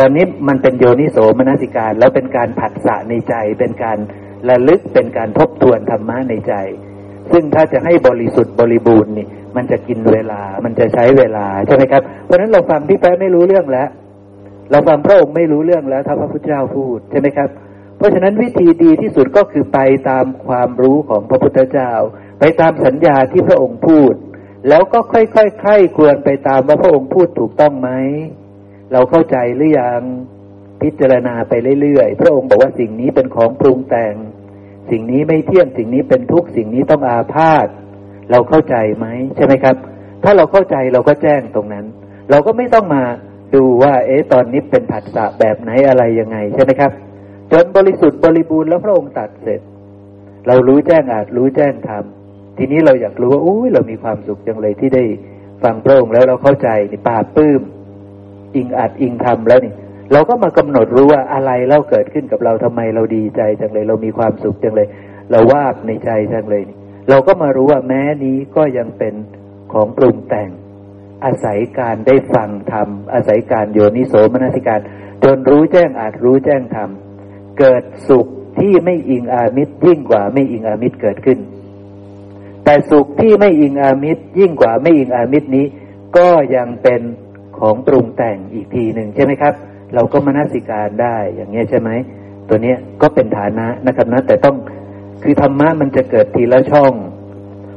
[0.00, 3.98] ตอนนี้มันเป็นโยนิโสมนสิการ แล้วเป็นการผัสสะในใจ เป็นการ
[4.48, 6.54] ระลึกเป็นการทบทวนธรรมะในใจ
[7.32, 9.26] ซึ่งถ้าจะให้บริสุทธิ์บริบูรณ์นี่
[9.56, 13.88] มันจะกินเวลา มันจะใช้เวลาใช่ไหมครับ เพราะฉะนั้นเราฟังพี่แป๊ะไม่รู้เรื่องแล้ว
[14.70, 17.48] เราฟังพระองค์ไม่รู้เรื่องแล้วถ้าพระพุทธเจ้าพูดใช่ไหมครับ
[17.96, 19.78] เพราะฉะนั้นวิธีดีที่สุดก็คือไป
[20.10, 21.92] ตามความรู้ของพระพุทธเจ้า
[22.40, 24.14] ไปตามสัญญาที่พระองค์พูด
[24.68, 25.66] แล้วก็ค่อยๆใค
[25.96, 27.90] ควรไปตามว่าพระองค์พูดถูกต้องไหม
[28.92, 30.02] เราเข้าใจหรือยัง
[30.82, 34.14] พิจารณาไปเรื่อยๆ พระองค์บอกว่าสิ่งนี้เป็นของปรุงแต่ง
[34.92, 37.66] สิ่งนี้ไม่เที่ยงสิ่งนี้เป็นทุกข์สิ่งนี้ต้องอาพาธ
[38.30, 39.06] เราเข้าใจไหม
[39.36, 39.76] ใช่ไหมครับ
[40.24, 41.84] ถ้าเราเข้าใจเราก็แจ้งตรงนั้น
[42.30, 43.02] เราก็ไม่ต้องมา
[43.54, 46.92] ดูว่าเอ๊ะตอนนี้เป็นผัสสะแบบไหนอะไรยังไงใช่ไหมครับ
[47.52, 49.60] จนบริสุทธิ์บริบูรณ์แล้วพระองค์ตัดเสร็จ
[50.46, 55.04] เรารู้แจ้งอาจรู้แจ้งทำทีนี้เราอยากรู้ว่าอุ้ยเรามีความสุขจังเลยที่ได้
[55.62, 57.62] ฟังพระองค์แล้วเราเข้าใจนี่ปาปื้ม
[58.56, 59.72] อิงอาจอิงทำแล้วนี่
[60.12, 64.88] เราก็มากำหนดรู้ว่าอะไรเล่าเกิดขึ้นกับเราทำไมเราดีใจจังเลย เรามีความสุขจังเลย
[65.30, 66.62] เราวาบในใจจังเลย
[67.08, 69.14] เราก็มารู้ว่าแม้นี้ก็ยังเป็น
[69.72, 70.50] ของปรุงแต่ง
[71.24, 74.80] อาศัยการได้ฟังธรรมอาศัยการโยนิโสมนสิการ
[75.24, 76.90] จนรู้แจ้งอาจรู้แจ้งธรรม
[77.58, 78.26] เกิดสุข
[78.58, 81.38] ที่ไม่อิงอามิตรยิ่งกว่าไม่อิงอามิตรเกิดขึ้น
[82.64, 85.66] แต่สุขที่ไม่อิงอามิตรยิ่งกว่าไม่อิงอามิตรนี้
[86.16, 87.02] ก็ยังเป็น
[87.58, 89.54] ของปรุงแต่งอีกทีหนึ่งใช่ไหมครับ
[89.94, 91.90] เราก็มนสิการได้อย่างเงี้ยใช่ไหม
[92.48, 94.56] ตัวเนี้ยก็เป็นฐานะนะครับนะ แต่ต้อง
[95.22, 96.92] คือธรรมะมันจะเกิดทีละช่อง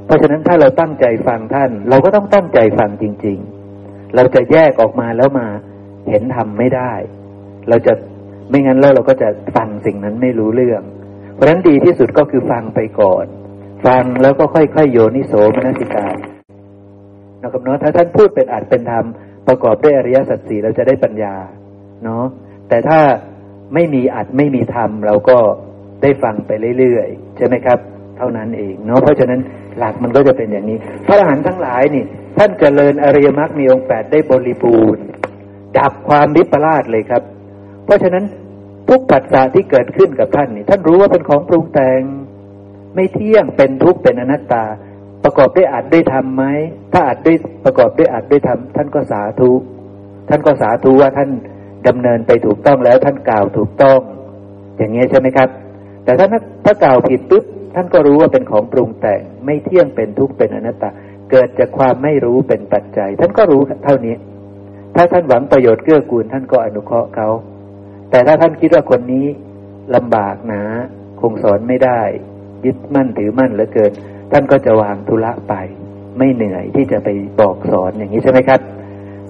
[0.05, 3.37] เพราะฉะนั้นถ้าเราตั้งใจฟังท่าน เราก็ต้องตั้งใจฟังจริง
[3.77, 5.47] ๆ เราจะแยกออกมาแล้วมา
[6.09, 6.93] เห็นธรรมไม่ได้
[7.69, 7.93] เราจะ
[8.49, 10.81] ไม่งั้นแล้วเราก็จะฟังสิ่งนั้นไม่รู้เรื่อง
[11.33, 13.25] เพราะฉะนั้นดีที่สุดก็คือฟังไปก่อน
[13.85, 16.15] ฟังแล้วก็ค่อยๆโยนิโสมนสิการ
[17.41, 19.05] นะครับเนาะถ้าท่านพูดเป็นอัดเป็นธรรม
[19.47, 21.35] ประกอบด้วยอริยสัจสี่เราจะได้ปัญญา
[22.05, 22.25] เนาะ
[22.69, 22.99] แต่ถ้า
[23.73, 25.37] ไม่มีอัดไม่มีธรรมเราก็
[26.01, 27.79] ได้ฟังไปเรื่อยๆ ใช่ไหมครับ
[28.17, 29.39] เท่านั้นเองเนาะเพราะฉะนั้น
[29.77, 32.03] หลักมันก็จะเป็นอย่างนี้ พระอรหันต์ทั้งหลายนี่
[32.37, 35.03] ท่านเจริญอริยมรรคมีองค์แปดได้บริบูรณ์
[35.77, 37.23] ดับความวิปลาสเลยครับ
[37.85, 38.23] เพราะฉะนั้น
[38.89, 42.01] ทุกปัจจัยที่เกิดขึ้นกับท่านนี่ ท่านรู้ว่าเป็นของปรุงแต่ง
[42.95, 44.65] ไม่เที่ยงเป็นทุกข์เป็นอนัตตา
[45.23, 46.43] ประกอบด้วยอัดด้วยธรรมไหม
[46.93, 49.51] ถ้าอัดด้วยประกอบด้วยอัดด้วยธรรมท่านก็สาธุ
[50.29, 51.29] ท่านก็สาธุว่าท่าน
[51.87, 53.99] ดำเนินไปถูกต้องแล้วท่านกล่าวถูกต้อง
[54.77, 55.49] อย่างเงี้ยใช่ไหมครับ
[56.05, 56.27] แต่ถ้า
[56.65, 57.43] ถ้ากล่าวผิดปุ๊บ
[57.75, 60.89] ท่านก็รู้ว่าเป็นของปรุงแต่งไม่เที่ยงเป็นทุกข์เป็นอนัตตา
[61.31, 64.15] เกิดจากความไม่รู้เป็นปัจจัย ท่านก็รู้เท่านี้
[64.95, 67.29] ถ้าท่านหวังประโยชน์เกื้อกูลท่านก็อนุเคราะห์เขา
[68.11, 69.25] แต่ถ้าท่านคิดว่าคนนี้
[69.95, 70.61] ลำบากหนา
[71.21, 72.01] คงสอนไม่ได้
[72.65, 73.91] ยึดมั่นถือมั่นเหลือเกิน
[74.31, 75.53] ท่านก็จะวางธุระไป
[76.17, 77.09] ไม่เหนื่อยที่จะไป
[77.39, 78.59] บอกสอนอย่างนี้ใช่ไหมครับ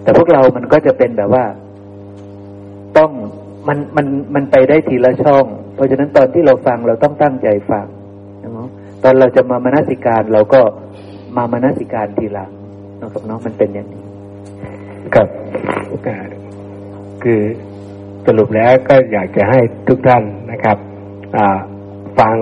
[0.03, 1.43] แต่พวกเรามันก็จะเป็นแบบว่า
[2.97, 3.11] ต้อง
[3.67, 4.05] มันมัน
[4.35, 5.45] มันไปได้ทีละช่อง
[5.75, 7.85] เพราะฉะนั้นตอนที่เราฟังเราต้องตั้งใจฟัง
[8.43, 8.49] นะ
[9.03, 10.61] ตอนเราจะมามนสิการเราก็
[11.37, 12.51] มามนสิการทีหลัง
[13.01, 14.03] นะครับเนาะมันเป็นอย่างนี้
[15.15, 15.27] กับ
[17.23, 17.41] คือ
[18.25, 20.77] สรุปแล้วก็อยากจะให้ทุกท่านนะครับ
[22.19, 22.35] ฟัง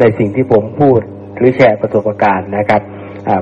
[0.00, 1.00] ในสิ่งที่ผมพูด
[1.36, 2.82] หรือแชร์ประสบการณ์นะครับ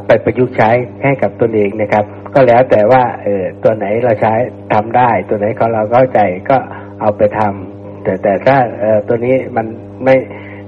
[0.06, 0.70] ไปประยุกต์ใช้
[1.02, 2.04] ให้กับตนเองนะครับ
[2.34, 4.32] ก็แล้วแต่ว่าเออตัวไหนเราใช้
[4.72, 6.20] ทำได้ ตัวไหนเขาเราเข้าใจ
[6.50, 6.56] ก็
[7.00, 9.66] เอาไปทำแต่แต่ถ้าเออตัวนี้มัน
[10.04, 10.14] ไม่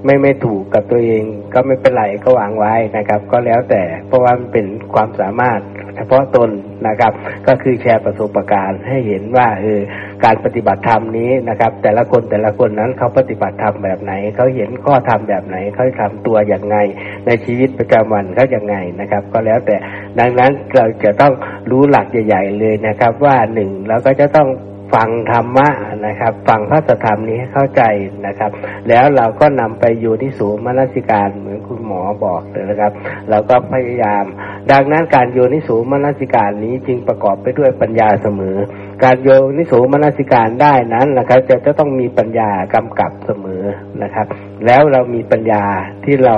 [0.05, 1.23] ไม่ไม่ถูกกับตัวเอง
[1.53, 5.61] ก็ไม่เป็นไรก็วางไว้นะครับ ก็แล้วแต่เพราะว่ามันเป็นความสามารถ
[5.95, 6.49] เฉพาะตน
[6.87, 7.13] นะครับ
[7.47, 9.79] ก็คือแชร์ประสบการณ์ให้เห็นว่าเออ
[10.25, 16.77] การปฏิบัติธรรมนี้นะครับ แต่ละคนแต่ละคนนั้นเขาปฏิบัติธรรมแบบไหนเขาเห็นข้อธรรมแบบไหนเขาทำตัวอย่างไง
[17.25, 19.75] ในชีวิตประจำวันเขาอย่างไงนะครับ ก็แล้วแต่
[20.19, 21.33] ดังนั้นเราจะต้อง
[21.71, 24.47] รู้หลักใหญ่ ๆ เลยนะครับ ว่าหนึ่งเราก็จะต้อง
[24.93, 25.67] ฟังธรรมะ
[26.07, 27.83] นะครับ ฟังพระธรรมนี้ให้เข้าใจ
[28.27, 28.51] นะครับ
[28.89, 32.91] แล้วเราก็นำไปอยู่ที่สูมนสิการเหมือนคุณหมอบอกเลยนะครับ
[33.29, 34.23] เราก็พยายาม
[34.71, 38.57] ดังนั้นการโยนิสูมนสิการนี้จึงประกอบไปด้วยปัญญาเสมอ
[39.03, 43.63] การโยนิสูมนสิการได้นั้นนะครับ จะจะต้องมีปัญญากำกับเสมอ
[44.03, 44.27] นะครับ
[44.65, 45.63] แล้วเรามีปัญญา
[46.05, 46.35] ที่เรา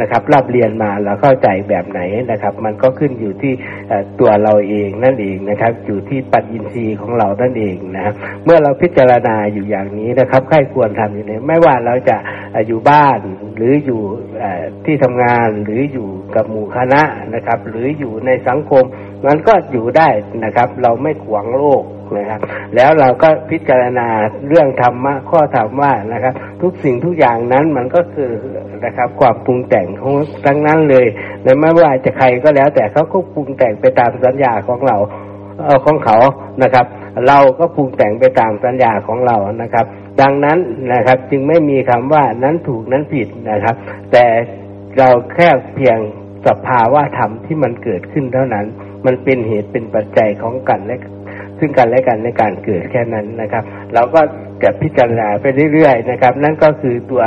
[0.00, 2.00] นะครับรับเรียนมาเราเข้าใจแบบไหน
[2.30, 3.52] นะครับ มันก็ขึ้นอยู่ที่
[4.20, 8.14] ตัวเราเองนั่นเองนะครับ อยู่ที่ปัจจินทรีย์ของเรานั่นเองนะครับ
[8.44, 12.16] เมื่อเราพิจารณาอยู่อย่างนี้นะครับใครควรทำอยู่นี้ไม่ว่าเราจะ
[12.66, 13.18] อยู่บ้าน
[13.56, 14.02] หรืออยู่
[14.84, 17.02] ที่ทำงานหรืออยู่กับหมู่คณะ
[17.34, 18.84] นะครับ หรืออยู่ในสังคม
[19.26, 20.08] มันก็อยู่ได้
[20.44, 21.84] นะครับ เราไม่ขวางโลก
[22.18, 22.40] นะครับ
[22.74, 24.08] แล้วเราก็พิจารณา
[24.48, 28.30] เรื่องธรรมะข้อธรรมว่านะครับ ทุกสิ่งทุกอย่างนั้นมันก็คือ
[28.84, 30.14] นะครับ ความปรุงแต่งของ
[30.46, 31.06] ทั้งนั้นเลย
[31.60, 34.96] ไม่ว่าจะใครก็แล้ว แต่เขาก็ปรุงแต่งไปตามสัญญาของเรา
[35.60, 36.16] เออของเขา
[36.62, 36.86] นะครับ
[37.26, 39.84] เราก็ปรุงแต่งไปตามสัญญาของเรานะครับ
[40.20, 40.58] ดังนั้น
[40.92, 43.74] นะครับจึงไม่มีคำว่านั้นถูกนั้นผิดนะครับ
[44.12, 44.24] แต่
[44.98, 45.98] เราแค่เพียง
[46.46, 48.66] สภาวะธรรมที่มันเกิดขึ้นเท่านั้น
[49.06, 50.98] มันเป็นเหตุเป็นปัจจัยของกันและ
[51.58, 53.64] ซึ่งกันและกันในการเกิดแค่นั้นนะครับ
[53.94, 54.20] เราก็
[54.62, 57.22] จะพิจารณาไปเรื่อยๆนะครับ นั่นก็คือตัว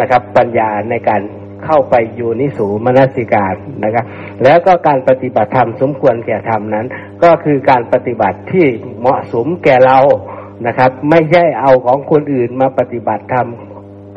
[0.00, 1.22] นะครับปัญญาในการ
[1.64, 3.54] เข้าไปอยู่นิสูมนสิการ
[3.84, 4.04] นะครับ
[4.44, 6.86] แล้วก็การปฏิบัติธรรมสมควรแก่ธรรมนั้น
[7.24, 8.66] ก็คือการปฏิบัติที่
[9.00, 9.98] เหมาะสมแก่เรา
[10.66, 13.46] นะครับ ไม่ใช่เอาของคนอื่นมาปฏิบัติธรรม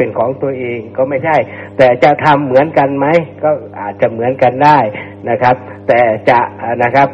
[0.03, 1.37] เป็นของตัวเองก็ไม่ใช่
[1.77, 3.07] แต่จะทำเหมือนกันไหม
[3.43, 3.49] ก็
[3.79, 4.77] อาจจะเหมือนกันได้
[5.29, 5.55] นะครับ
[5.87, 6.39] แต่จะ
[6.83, 7.07] นะครับ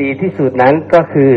[0.00, 1.32] ดีที่สุดนั้นก็คือ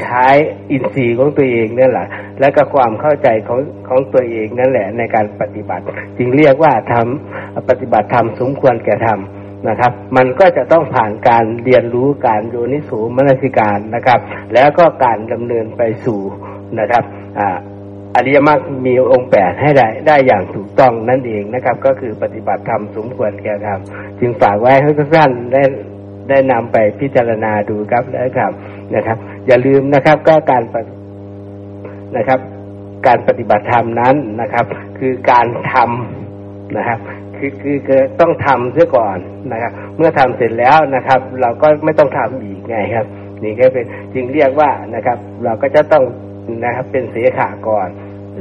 [0.00, 0.26] ใช้
[0.70, 2.06] อินทรีย์ของตัวเองนั่นแหละ
[2.40, 5.84] และก็ความเข้าใจของของตัวเองนั่นแหละในการปฏิบัติ
[6.18, 9.20] จึงเรียกว่าทำปฏิบัติธรรมสมควรแก่ธรรม
[9.68, 14.18] นะครับ มันก็จะต้องผ่านการเรียนรู้การโยนิสูมนสิการนะครับ
[14.54, 16.20] แล้วก็การดำเนินไปสู่
[16.80, 17.04] นะครับ
[18.18, 23.80] อริยมรรคมีองค์แปดให้ได้ได้อย่างถูกต้องนั่นเองนะครับ ก็คือปฏิบัติธรรมสมควรแก่ธรรม
[24.20, 25.62] จึงฝากไว้ให้ทุกท่านได้
[26.28, 28.52] ได้นำไปพิจารณาดูครับนะครับ
[28.94, 30.62] นะครับ อย่าลืมนะครับก็การ
[32.16, 32.40] นะครับ
[33.06, 34.66] การปฏิบัติธรรมนั้นนะครับ
[34.98, 36.98] คือการทำนะครับ
[37.36, 39.16] คือคือคือต้องทำเสียก่อน
[39.52, 43.06] นะครับ เมื่อทำเสร็จแล้วนะครับ เราก็ไม่ต้องทำอีกไงครับ
[43.42, 43.84] นี่ก็เป็น
[44.14, 46.04] จึงเรียกว่านะครับ เราก็จะต้อง
[46.64, 47.88] นะครับเป็นเสียขาก่อน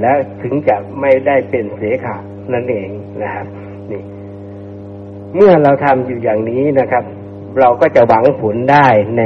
[0.01, 2.15] แล้วถึงจะไม่ได้เป็นเสขา
[2.53, 2.89] นั่นเอง
[3.23, 3.47] นะครับ
[3.91, 4.01] นี่
[5.35, 7.03] เมื่อเราทำอยู่อย่างนี้นะครับ
[7.59, 8.87] เราก็จะหวังผลได้
[9.17, 9.21] ใน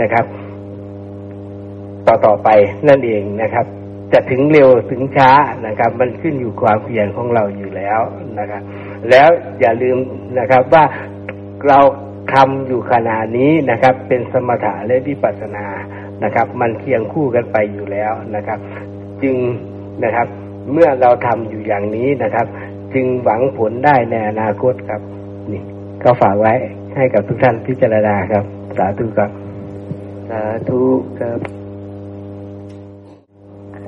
[0.00, 0.26] นะครับ
[2.06, 2.48] ต่อต่อไป
[2.88, 3.66] นั่นเองนะครับ
[4.12, 5.30] จะถึงเร็วถึงช้า
[5.66, 8.00] นะครับ มันขึ้นอยู่ความเพียรของเราอยู่แล้ว
[8.38, 8.62] นะครับ
[9.10, 9.28] แล้ว
[9.60, 9.96] อย่าลืม
[10.38, 10.84] นะครับว่า
[11.68, 11.78] เรา
[12.32, 15.66] ทำอยู่ขณะนี้นะครับ เป็นสมถะและวิปัสสนา
[16.24, 18.58] นะครับ มันเคียงคู่กันไปอยู่แล้วนะครับ
[19.22, 19.36] จึง
[20.04, 20.26] นะครับ
[20.72, 22.46] เมื่อเราทำอยู่อย่างนี้นะครับ
[22.94, 25.00] จึงหวังผลได้ในอนาคตครับ
[25.52, 25.62] นี่
[26.02, 26.52] ก็ฝากไว้
[26.96, 28.44] ให้กับทุกท่านพิจารณาครับ
[28.78, 29.30] สาธุครับ
[30.30, 30.80] สาธุ
[31.20, 31.38] ครับ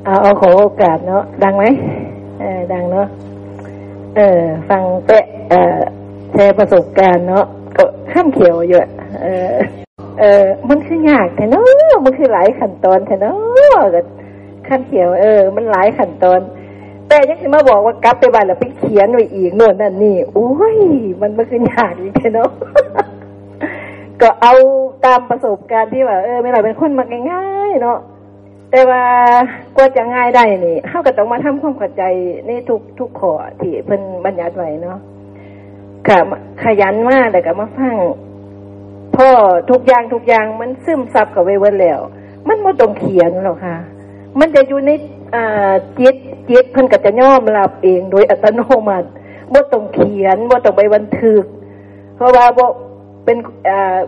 [0.04, 1.64] เอาเอาขอโอกาสเนาะดังไหม
[2.40, 3.06] เออดังเนาะ
[4.16, 4.40] เออ
[4.70, 5.78] ฟังเปะเออ
[6.32, 7.44] แชร์ประสบการณ์เนาะ
[7.76, 8.86] ก็ข้ามเขียวเยอะ
[9.22, 9.54] เออ
[10.20, 11.62] เออมันคือยากแต่เนาะ
[12.04, 13.36] มันคือหลายขั้นตอนแต่เนาะ
[13.94, 14.00] ก็
[14.68, 16.40] ข้ามเขียวเออ มันหลายขั้นตอน
[17.08, 20.76] แต่ยังจะมาบอกว่ากลับไปบ้านแล้วไปเขียนไว้อีกโน่นนั่นนี่โอ้ย
[21.20, 22.50] มันมันคือยากอีกเนาะ
[24.20, 24.54] ก็เอา
[25.04, 27.98] ตามประสบการณ์ที่ว่าเออไม่เราเป็นคนมาง่ายๆเนาะ
[28.70, 29.04] แต่ว่า
[29.76, 32.02] กว่าจะง่ายได้นี่เข้าก็ต้องมาทำความเข้าใจ
[32.46, 34.98] ในทุกทุกข้อที่เพิ่นบัญญัติไว้เนาะ
[36.08, 36.18] ค่ะ
[36.62, 37.96] ขยันมากแต่ก็มาฟัง
[39.16, 39.30] พ่อ
[39.70, 42.00] ทุกอย่างทุกอย่างมันซึมซับกับไว้วันแล้ว
[42.48, 43.76] มันไม่ต้องเขียนหรอกค่ะ
[44.40, 44.90] มันจะอยู่ใน
[45.98, 46.14] จิต
[46.50, 49.08] จิตเพิ่นก็จะย่อมรับเองโดยอัตโนมัติ
[49.52, 51.44] บ่ต้องเขียนบ่ต้องไปบันทึก
[52.16, 52.66] เพราะว่าบ่
[53.24, 53.36] เป็น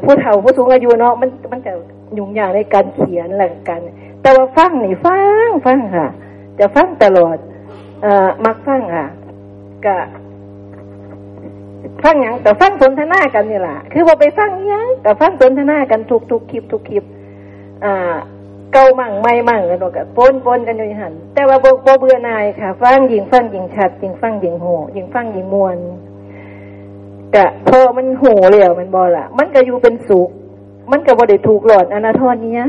[0.05, 1.73] ผู้เฒ่าผู้สูงอายุเนาะมันมันจะ
[2.19, 3.81] ยุ่งยากในการเขียนหลักกัน
[4.23, 6.07] แต่ว่าฟังนี่ฟังฟังค่ะ
[6.59, 7.37] จะฟังตลอด
[8.03, 9.07] เอ่อมักฟังอะ
[9.87, 9.99] กะ
[12.05, 17.05] ฟังอย่างแต่ฟังสนทนากันนี่แหละคือว่าไปฟังยังแต่ฟังสนทนากันทุกทุกคลิปทุกคลิป
[17.85, 18.15] อ่า
[18.73, 24.67] เก่ามั่งไม่มั่งกันหมดกับปนปนกันอยู่หันแต่ว่าบ่เบื่อนายค่ะฟังยิงฟังยิงชัดยิงฟังยิงโห
[24.97, 25.77] ยิงฟังยิงมวน
[27.35, 30.29] กะพอมันโหเลี้ยวมันบอละมันก็อยู่เป็นสุข
[30.91, 32.63] มันก็บ่ได้ถูกหลอดอนาทรนี้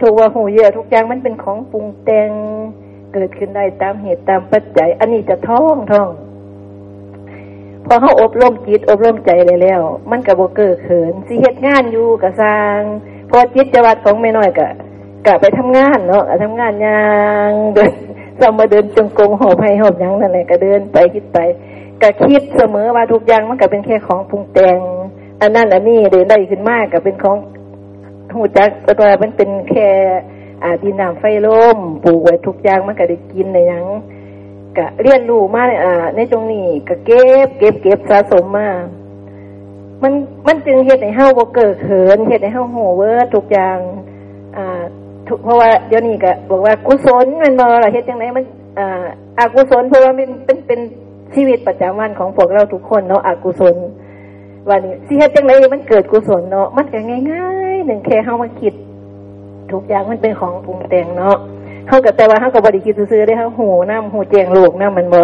[0.00, 2.30] ถูกว่าโหเยอะทุกอย่างมันเป็นของปรุงแต่ง
[3.14, 6.08] เกิดขึ้นได้ตามเหตุตามปัจจัย อันนี้จะท่องท่อง
[7.86, 9.80] พอเขาอบรมจิตอบรมใจเลยแล้ว
[10.10, 12.78] มันกับโบเกิดเขินสิเหตุงานอยู่กับสร้าง
[13.30, 14.68] พอจิตจวัดของแม่น้อยกะ
[15.26, 17.04] กะไปทำงานเนาะทำงานยา
[17.48, 17.92] งเดิน
[18.40, 21.38] สมมาเดินจงกรมหอบให้หอบยังนั่นแหละก็เดินไปคิดไป
[22.02, 24.78] ก็คิดเสมอว่าทุกอย่างมันก็เป็นแค่ของปรุงแต่ง
[25.40, 27.36] อันนั้นอันนี้เดินได้ขึ้นมากก็เป็นของ
[28.34, 29.88] หูจักตัวมันเป็นแค่
[30.64, 33.86] อาดินน้ำไฟลมปลูกไว้ทุกอย่างมันก็ได้กินในยัง
[34.76, 38.68] ก็เรียนรู้มาอ่าในตรงนี้ก็เก็บ เก็บเก็บสะสมมา
[40.02, 40.12] มัน
[40.46, 43.78] มันจึงเฮ็ดให้เฮาบ่เกิดเขินเฮ็ดให้เฮาโหเวิร์ทุกอย่าง
[44.56, 44.82] อ่า
[45.44, 48.44] เพราะว่าเดี๋ยวนี้ก็บอกว่ากุศลมันบ่ล่ะเฮ็ดจังไดมัน
[48.78, 48.88] อ่า
[49.38, 50.80] อากุศลเพราะว่ามันเป็นเป็น
[51.34, 53.74] ชีวิตประจำวันของพวกเราทุกคนเนาะอกุศล
[54.70, 56.98] วันนี้สิเฮ็ดจังไดมันเกิดกุศลเนาะมันก็
[57.32, 58.74] ง่ายๆหนึ่งแค่เฮามาคิด
[59.72, 61.36] ทุกอย่างมันเป็นของปรุงแต่งเนาะ
[61.88, 65.22] เขากับแต่ว่าเขากับบริคิดซื้อได้เขาหูน้ำหูเจียงลูกน้ำมันบ่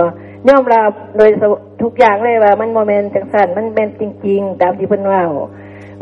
[0.48, 1.30] ย่อมรับโดย
[1.82, 5.20] ทุกอย่างเลยว่า มันโมเมนต์จังสันมันเป็นจริง ๆ ตามที่เพิ่นว่า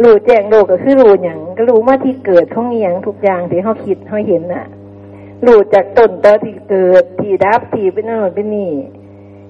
[0.02, 4.64] รู้แจ้งโลกก็คือรู้อย่างก็รู้ว่าที่เกิดของอย่างทุกอย่างที่เขาคิดเขาเห็นน่ะ
[5.46, 8.72] รู้จากต้นตอที่เกิดที่ดับที่เป็นนั่นเป็นนี่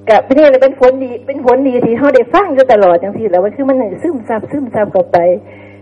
[0.09, 5.19] กับเป็นนี่เลยเป็นผลดี เป็นผลดีที่เขาได้ฟังอยู่ตลอดจังที่แล้วมันคือมันซึมซับซึมซับเข้าไป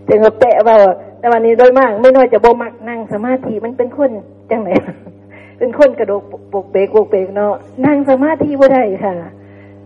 [0.07, 0.75] จึงก็แปะว่า
[1.19, 4.11] แต่วันนี้โดยมาก ไม่น้อยจะบ่มักนั่งสมาธิมันเป็นคน
[4.51, 4.69] จังไหน
[5.59, 6.21] เป็นคนกระโดก
[6.53, 7.53] ปกเบกปกเบกเนาะ
[7.85, 9.13] นั่งสมาธิบ่ได้ค่ะ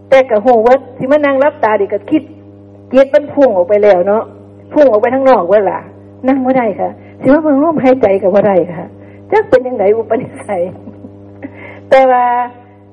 [0.09, 2.21] แต่กะโหว่าที่มันนั่งรับตาดิก็คิด
[2.91, 4.23] จิตมันพุ่งออกไปแล้วเนาะ
[4.79, 5.77] พุ่งออกไปทั้งนอกเวลา
[6.27, 6.89] นั่งบ่ได้ค่ะ
[7.21, 8.85] สิว่ามันร่วมหายใจกับบ่ได้ค่ะ
[9.31, 10.61] จักเป็นยังไงอุปนิสัย
[11.89, 12.25] แต่ว่า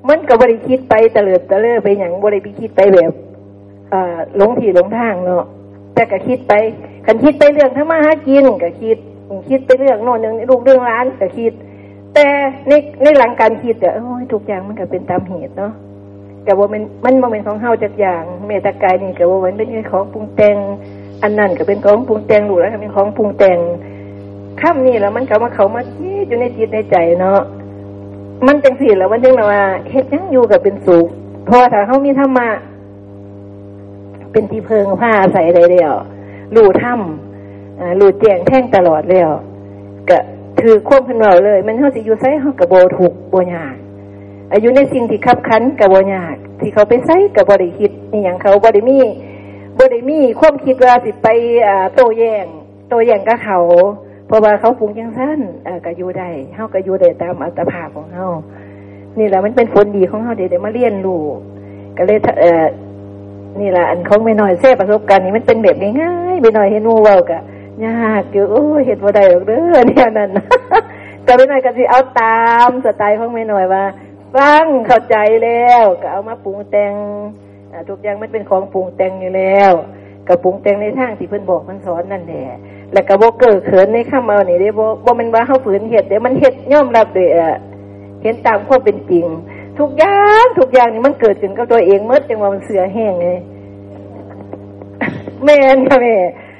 [0.09, 3.11] มันก็บบริคิดไปเตลิดเตลิดไปอย่างบริพิคิดไปแบบ
[4.37, 5.45] หลงที่หลงทางเนาะ
[5.93, 6.53] แต่ก็คิดไป
[7.05, 8.97] คันคิดไปเรื่องทำมาหากินก็คิด
[9.49, 11.53] คิดไปเรื่องโน่นเรื่องลูกเรื่องร้านก็คิด
[12.13, 12.25] แต่
[12.67, 12.71] ใน
[13.03, 15.73] ในหลังการคิดอะโอ้ยทุกอย่างมันก็เป็นตามเหตุเนาะ
[16.43, 20.57] แต่ว่ามันมันโมเมนต์ของเฮาจากอย่าง เมตากายนี่ก็ว่ามันเป็นของปรุงแต่ง
[21.23, 23.57] อันนั้นก็เป็นของปรุงแต่งหลูแล้วก็เป็นของปรุงแต่ง
[24.61, 27.39] ข้ามนี่แล้วมันก็มาเขามาคิดอยู่ในจิตในใจเนาะ
[28.47, 31.07] มันจังสี่แล้วมันจึงว่าเฮ็ดยังอยู่กับเป็นสุข
[31.49, 32.49] พอถ้าเขามีธรรมะ
[34.31, 35.93] เป็นที่เพิงผ้าใส่ได้แล้ว
[36.55, 39.29] รู้ถ้ำรู้แจ้งแท่งตลอดแล้ว
[40.09, 40.17] ก็
[40.59, 43.75] ถือควบพันเราเลย มันเขาสิอยู่ไซเขากับโบถูกโบยาก
[44.53, 48.99] อายุในสิ่งที่ขับคันกับโบยาก ที่เขาไปไซกับบริคิดนี่อย่างเขาบริมี
[49.79, 51.27] บริมีความคิดว่าสิไป
[51.95, 52.45] โตแยง
[52.89, 53.59] โตแยงกับเขา
[54.27, 55.39] เพราะว่าเขาปรุงยังสั้น
[55.85, 58.27] ก็อยู่ได้เขาก็อยู่ได้ตามอัตภาพของเขา
[59.17, 61.23] นี่แหละมันเป็นผลดีของเขาเดี๋ยวมาเรียนรู้
[61.97, 62.65] ก็เลยเอ่อ
[63.59, 67.41] นี่แหละอันของไม่น้อยแท้ประสบการณ์นี้มันเป็นแบบง่ายๆไม่น้อยเห็นวูเว้ากับ
[67.85, 70.29] ยากอยู่โอ้เห็นว่าได้หรอกเด้อเนี่ยนั่น
[71.27, 73.83] ก็ไม่น้อยก็สิเอาตามสไตล์ของไม่น้อยว่า
[74.35, 76.93] ฟังเข้าใจแล้ว ก็เอามาปรุงแต่ง
[77.89, 79.71] ทุกอย่างมันเป็นของปรุงแต่งอยู่แล้ว
[80.27, 82.45] ก็ปรุงแต่งในทางที่เพิ่นบอกมันสอนนั่นแหละ
[82.93, 87.29] แล้วก็บ่เกิดเขินในข้ามเอานี่ได้บ่บ่มันว่าเฮาฝืนเฮ็ดเดี๋ยวมันเฮ็ดย่อมรับด้วย
[88.23, 89.25] เห็นตามความเป็นจริง
[89.79, 93.27] ทุกอย่างทุกอย่างนี่มันเกิดขึ้นกับตัวเองเมื่อจังว่ามันเสือแห้งไง
[95.43, 96.15] แม่นค่ะแม่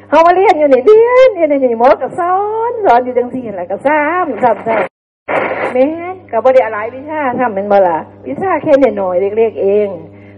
[0.09, 2.35] เขามาเรียนอยู่ในเรียนเรียนในหมอกับสอ
[2.69, 5.87] นสอนอยู่จังสี่แหละกับซ้ำซ้ำซ้ำแม่
[6.31, 7.97] กับบริอะไรวิชาทำเป็นบ่ละ
[8.27, 9.89] วิชาแค่หน่อยเล็กๆเอง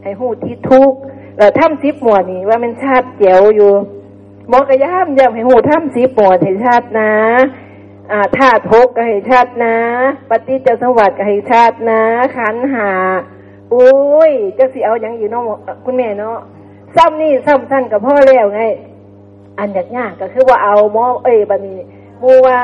[0.03, 0.93] ให้หูที่ทุก
[1.37, 3.71] แล้วทำซิปหมวดนี่ว่ามันชาติเจียวอยู่
[4.49, 7.11] หมอกระย่ามย่ำให้หูทำซิปหมวดให้ชาตินะ
[8.11, 9.75] อ่าธาตุภกก็ให้ชาตินะ
[10.29, 12.01] ปฏิจจสวัสดิ์ก็ให้ชาตินะ
[12.35, 12.89] ขันหา
[13.73, 16.37] อุ้ยจะสิเอาอย่างอยู่เนาะคุณแม่เนาะ
[16.95, 18.61] ซ้ำนี่ซ้ำสั้นกับพ่อแล้วไง
[19.59, 21.79] อันยากยากก็คือว่าเอาหมอเอ้ยบันนี้
[22.21, 22.57] มูว่า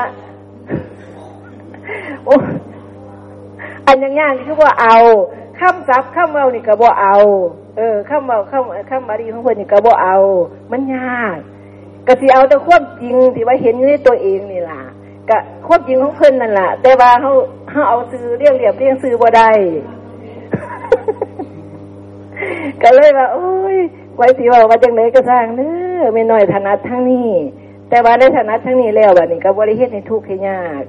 [3.86, 4.96] อันยากยากคือว่าเอา
[5.58, 7.16] ข้ามซับข้ามเมานี่ก็บ่เอา
[7.76, 10.16] เออข้ามเมาข้ามข้ามมาดีของเพื่อนนี่ก็บ่เอา
[10.72, 11.36] มันยาก
[12.06, 14.80] ก็สิเอาแต่ควบจริงที่ว่าเห็นในตัวเองนี่ล่ะ
[15.28, 17.32] ก็ควบจริงของเพื่อนนั่นแหละแต่ว่าเขา
[17.68, 19.50] เขาเอาซื้อเรียงเรียบเรียงซื้อบ่ได้
[22.82, 23.78] ก็เลยว่า โอ้ย
[24.16, 27.28] ไว้สิว่าว่าจังไหนก็สร้างเนื้อไม่น้อยถนัดทั้งนี้
[27.90, 30.82] แต่ว่าได้ถนัดทั้งนี้แล้วแบบนี้ก็บริเฮ็ดในทุกข์ให้ยาก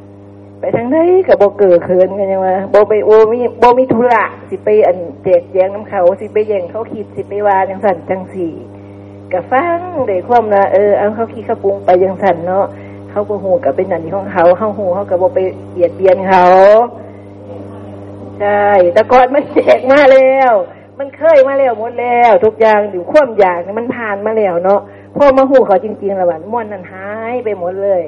[0.59, 0.97] ไปทางไหน
[1.27, 8.53] กับโบเกิดเขินกันยังว่าโบไปโบมีโบมีธุระสิไปอันแจกแจงน้ำเขาสิไปแย่งเขาคิดสิไปวาจังสันจังสี่
[9.31, 12.65] กับฟังเด็กความนะเออเอาเขาคิดเขาปรุงไปจังสันเนาะ
[13.09, 15.39] เขาโบหูกับเป็นอันนี้ของเขาเขาหูเขากับโบไป
[15.71, 16.45] เบียดเบียนเขา
[18.39, 20.53] ใช่แต่ก่อนมันแจกมาแล้ว
[20.99, 24.79] มันเคยมาแล้วหมดแล้ว ทุกอย่างอยู่ความอยากมันผ่านมาแล้วเนาะ
[25.17, 28.03] พอมาหูเขาจริงๆแล้ววันม่วนนั้นหายไปหมดเลย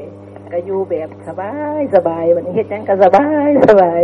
[0.52, 4.02] ก็อยู่แบบสบายสบายวันนี้เฮ็ดยังก็สบายสบาย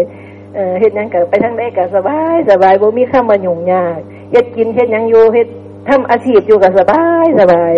[0.55, 3.99] เออเฮ็ดยังก็ไปทางใดก็สบายสบายบ่มีข้ามาหยุ่งยาก
[4.31, 5.47] เฮ็ดกินเฮ็ดยังอยู่เฮ็ด
[5.88, 7.73] ทำอาชีพอยู่ก็สบายสบาย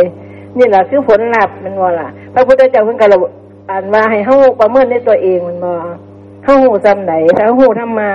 [0.57, 3.17] นี่แหละคือผลลัพธ์มันว่าล่ะ พระพุทธเจ้าเพิ่นก็ระ
[3.69, 5.73] อ่านว่าให้เฮาประเมินในตัวเองมันบ่
[6.43, 8.11] เฮาฮู้ซ้ำไหนถ้าฮู้ทำมา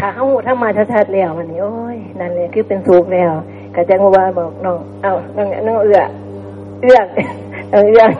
[0.00, 3.32] ถ้าเขาหูถ้ามาชัดๆแล้วมันนี่โอ้ยนั่นเลยคือเป็นสุกแล้ว
[3.74, 6.00] ก็จะงว่าบอกน้อง เอาน้องน้องเอื้อ
[6.82, 7.00] เอื้อ
[7.72, 8.10] เออเอื้อง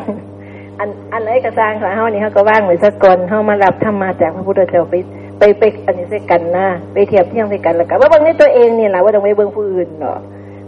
[0.78, 4.94] อันอันไหนกระซางของเฮานี่เขาก็ว่างไว้สักก่อนเฮามารับธรรมาจากพระพุทธเจ้าไป
[5.38, 10.18] ไปไปอันนี้ใส่กันนะไปเทียบเทียงใส่กันแล้วก็ว่าเบิ่งในตัวเองนี่แหละว่าต้องไปเบิ่งผู้อื่นเนาะ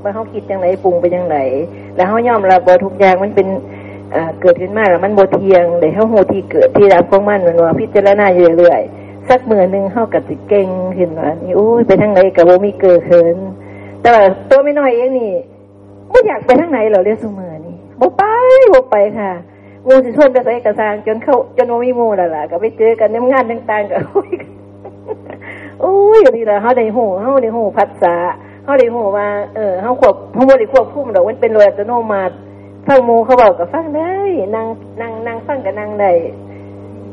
[0.02, 1.38] ว่าเขาคิดจังไหนปรุงไปจังไหน
[1.96, 3.46] แล้วเขายอมรับว่าทุกอย่างมันเป็น
[4.40, 13.36] เกิดขึ้นมาแล้วมันโบเทียงเลยเขาโหที่เกิดที่รับของมันมันว่าพิจารณาอยู่เรื่อยๆสักมือหนึ่งเขากับสิเก่งเห็นว่านี่โอ้ยไปทางไหนกับโบมีเกิดเขิน
[14.00, 15.32] แต่ว่าตัวไม่น้อยเองนี่
[16.10, 17.51] ไม่อยากไปทางไหนหรอเรียกสมือ
[18.08, 18.22] บไป
[18.70, 19.32] โบไปค่ะ
[19.86, 24.30] มูสิชวนไปใส่กระซางจนเข้าจนโมมีมูแล้วล่ะ ก็ไปเจอกันในงานต่างๆก็โอ้ย
[25.80, 28.14] โอ้ยอย่างนี้ละเขาได้หูเขาได้หูพัดษา
[28.64, 32.34] เขาได้หูว่าเออเขาควบเขาบ่ได้ควบคุมดอกมันเป็นโดยอัตโนมัติ
[32.86, 34.14] ฟังมูเขาบอกกับฟังได้
[34.54, 34.66] นั่ง
[35.00, 36.12] นั่งนั่งฟังกับนั่งได้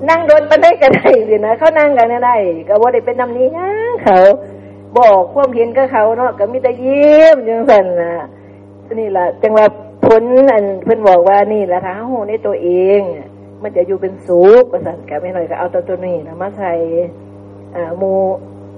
[0.09, 2.35] นั่งโดนไปได้ก็ได้สินะเขานั่งกันได้
[2.67, 3.69] ก็บ่ได้เป็นนำนี้นะ
[4.03, 4.17] เขา
[4.97, 8.13] บอกความเห็นก็เขาเนาะก็มีแต่ยิ้มจังสันนะ
[8.99, 9.65] นี่แหละจังหว่า
[10.05, 12.69] ผลอันเพิ่อนบอกว่านี่แหละถ้าหูในตัวเอ
[12.99, 13.01] ง
[13.63, 16.73] มันจะอยู่เป็นสุขประสันกันไม่หน่อยก็เอาตัวตัวนี้นะมาใส่
[17.75, 18.11] อ่าหมู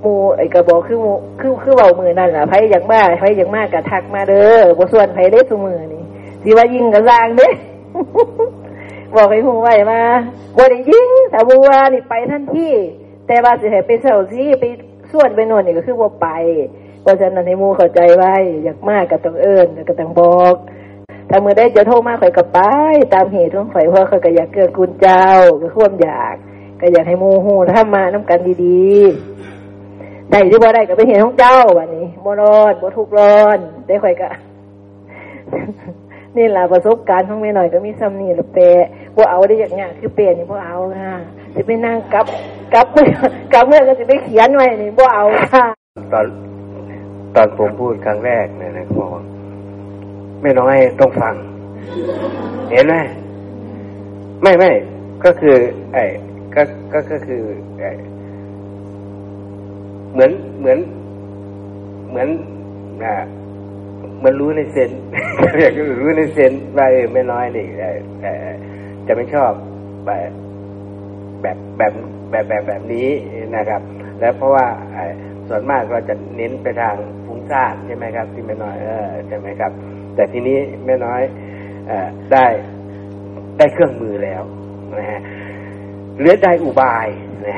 [0.01, 6.03] หมูไอ้กระบอกคือหมูคือคือเบามือนั่นแหละไผอย่ากมาไผอย่ากมากก็ทักมาเด้อบส่วนไผเด้ซุมือนี่
[6.43, 7.47] สิว่ายิงกันล่างเด้
[9.15, 10.01] บอกให้หูไว้มา
[10.57, 12.69] บ่ได้ยิงแต่บัวนี่ไปทันที
[13.27, 14.63] แต่ว่าสิให้ไปเซาซี่ไป
[15.11, 16.27] ส่วนไปน่นนี่ก็คือบ่ไป
[17.01, 20.55] เพราะฉะนั้นให้หมูเข้าใจไว้อยากมากก็ต้องเอิ้นก็ต้องบอก
[21.31, 22.59] ถ้ามือได้จะโทรมาข่อยก็ไป
[23.13, 25.27] ตามเหตุของข่อยเพราะข่อยก็อยากเกิดกุญเจ้า
[25.61, 26.35] ก็ควมอยาก
[26.81, 34.29] ก็อยากให้มูฮู้ถ้ามาน้กันดีๆได้ที่บ่ได้ก็เป็นเหตุของเจ้าวันนี้บ่ร้อนบ่ทุกร้อน ได้ข่อยก็
[36.37, 38.83] นี่แหละประสบการณ์ของแม่หน่อยก็มีซ้ำนี่ละเปะ
[39.15, 41.13] บ่เอาได้อย่างเงี้ยคือเปะนี่บ่เอาค่ะ
[41.55, 42.25] จะไปนั่งกับ
[42.73, 43.07] กับเมื่อ
[43.53, 45.65] กับเมื่อก็จะไปเขียนไว้นี่บ่เอาค่ะ
[46.13, 46.25] ตอน
[47.35, 49.11] ตอนผมพูดครั้งแรกเนี่ยนะเขาบอก
[50.41, 51.33] ไม่น้อยต้องฟัง
[52.71, 52.95] เห็นไหม
[54.43, 54.71] ไม่ไม่
[55.23, 55.55] ก็คือ
[55.93, 56.03] ไอ้
[56.55, 56.61] ก็
[56.93, 57.41] ก็ก็คือ
[57.79, 57.91] ไอ้
[60.13, 60.79] เหมือนเหมือน
[62.09, 62.29] เหมือน
[63.03, 63.13] อ่า
[64.17, 64.91] เหมือนรู้ในเซน
[65.61, 68.31] อยากรู้ในเซนว่าเออไม่น้อยนี่เอ่อเอ่
[69.07, 69.51] จะไม่ชอบ
[70.05, 70.31] แบบ
[71.41, 71.93] แบบแบบ
[72.29, 73.07] แบบแบบแบบนี้
[73.55, 73.81] นะครับ
[74.19, 75.03] แล้วเพราะว่าไอ้
[75.47, 76.95] ส่วนมากเราจะเน้นไปทาง
[77.25, 79.71] ฟุ้งซ่านใช่ไหมครับ ที่ไม่น้อยเออใช่ไหมครับ
[80.15, 81.21] แต่ทีนี้ไม่น้อย
[81.89, 81.91] อ
[82.33, 82.45] ได้
[83.57, 84.41] ได้เครื่องมือแล้ว
[84.97, 85.21] นะฮะ
[86.17, 87.07] เหลือได้อุบาย
[87.47, 87.57] นะ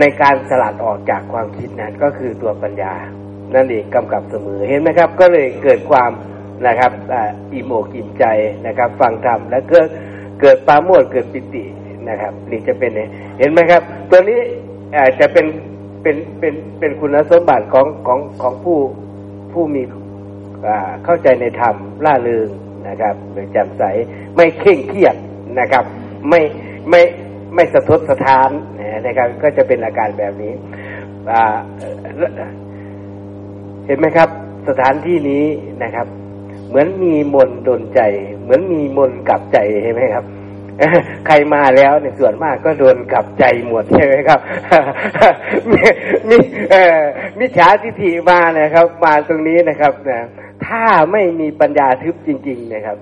[0.00, 2.94] ในการสลัดออกจากความคิดนั้นก็คือตัวปัญญา
[3.54, 6.10] นั่นเองกำกับเสมอเห็นไหมครับ ก็เลยเกิดความ
[6.66, 6.92] นะครับ
[7.52, 8.24] อิ่มอกอิ่มใจ
[8.66, 9.78] นะครับ ฟังธรรมแล้วก็
[10.40, 11.64] เกิดปาโมทย์เกิดปิติ
[12.08, 12.90] นะครับ นี่จะเป็น
[13.38, 14.40] เห็นไหมครับ ตัวนี้
[14.98, 15.46] อาจจะเป็น
[16.02, 18.78] เป็นเป็นเป็นคุณสมบัติของของของผู้
[19.52, 19.82] ผู้มี
[21.04, 22.48] เข้าใจในธรรมล่าเริง
[22.88, 23.14] นะครับ
[23.52, 23.82] แจ่มใส
[24.36, 25.16] ไม่เคร่งเครียด
[25.60, 25.84] นะครับ
[26.28, 26.40] ไม่
[26.90, 27.02] ไม่
[27.54, 28.50] ไม่สะทกสะท้าน
[29.06, 30.52] นะครับ ก็จะเป็นอาการแบบนี้
[33.86, 34.28] เห็นไหมครับ
[34.68, 35.44] สถานที่นี้
[35.82, 36.06] นะครับ
[36.68, 38.00] เหมือนมีมนดนใจ
[38.42, 40.24] เหมือนมีมนกลับใจเห็นไหมครับ
[41.26, 44.40] ใครมาแล้วในส่วนมากก็โดนกลับใจหมดใช่ไหมครับ
[45.70, 45.80] มี
[46.28, 46.36] มี
[46.70, 47.00] เอ่อ
[47.38, 50.20] มิจฉาทิฏฐิมานะครับ มาตรงนี้นะครับนะ
[50.66, 52.98] ถ้าไม่มีปัญญาทึบจริง ๆ นะครับ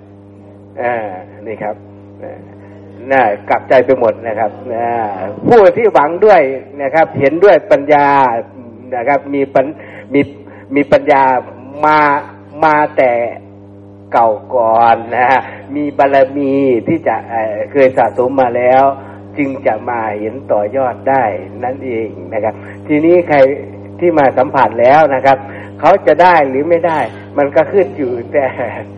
[0.83, 0.95] อ่า
[1.47, 1.77] นี่ครับ
[3.11, 4.51] น่ากลับใจไปหมดนะครับ
[5.49, 6.43] ผู้ที่หวังด้วย
[6.83, 8.09] นะครับ เห็นด้วยปัญญา
[8.97, 9.67] นะครับ มีปัญ
[10.15, 10.21] มี
[10.75, 11.23] มีปัญญา
[11.85, 11.99] มา
[12.65, 13.13] มาแต่
[14.13, 15.41] เก่าก่อนนะฮะ
[15.77, 16.53] มีบารรมี
[16.89, 18.83] ที่จะเเคยสะสมมาแล้ว
[19.37, 21.25] จึงจะมาเห็นต่อยอดได้
[21.65, 22.55] นั่นเองนะครับ
[22.87, 23.39] ทีนี้ใคร
[24.01, 25.39] ที่มาสัมผัสแล้วนะครับ
[25.83, 27.01] เขาจะได้หรือไม่ได้
[27.39, 28.45] มันก็ขึ้นอยู่แต่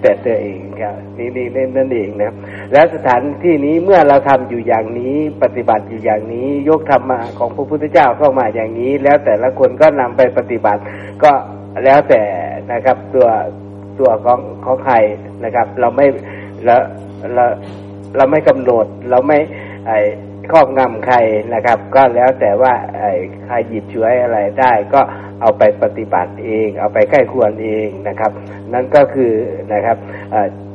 [0.01, 1.47] แต่ตัวเองครับนี่นี่
[1.77, 2.35] นั่นเองนะ
[2.73, 10.81] แล้วสถานที่นี้เมื่อเราทำอยู่อย่างนี้ปฏิบัติอยู่อย่างนี้ ยกธรรมะของพระพุทธเจ้าเข้ามาอย่างนี้ แล้วแต่ละคนก็นำไปปฏิบัติ
[11.23, 11.32] ก็
[11.85, 12.23] แล้วแต่
[12.73, 13.28] นะครับตัว
[13.98, 14.97] ตัวของของใคร
[15.44, 16.06] นะครับ เราไม่
[16.65, 16.77] เรา
[17.35, 17.44] เรา
[18.16, 19.39] เราไม่กำหนดเราไม่
[19.86, 19.93] ไอ
[20.52, 21.16] ครอบงำใคร
[21.55, 23.12] นะครับ ก็แล้วแต่ว่าไอ้
[23.47, 25.01] ใครหยิบช่วยอะไรได้ ก็
[25.45, 28.33] เอาไปปฏิบัติเอง เอาไปใกล้ควรเองนะครับ
[28.73, 29.33] นั่นก็คือ
[29.73, 29.97] นะครับ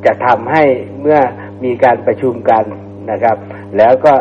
[0.04, 0.64] จะทำให้
[1.00, 1.18] เมื่อ
[1.64, 2.64] มีการประชุมกัน
[3.10, 3.36] นะครับ
[3.76, 4.12] แล้วก็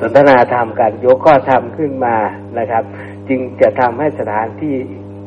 [0.00, 2.16] สนทนาธรรมกันยกข้อธรรมขึ้นมา
[2.58, 2.84] นะครับ
[3.28, 4.74] จึงจะทำให้สถานที่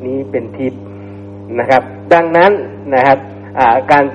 [0.05, 0.81] นี้เป็นทิพย์
[1.59, 1.81] นะครับ
[2.13, 2.51] ดังนั้น
[2.95, 3.17] นะครับ
[3.91, 4.05] การ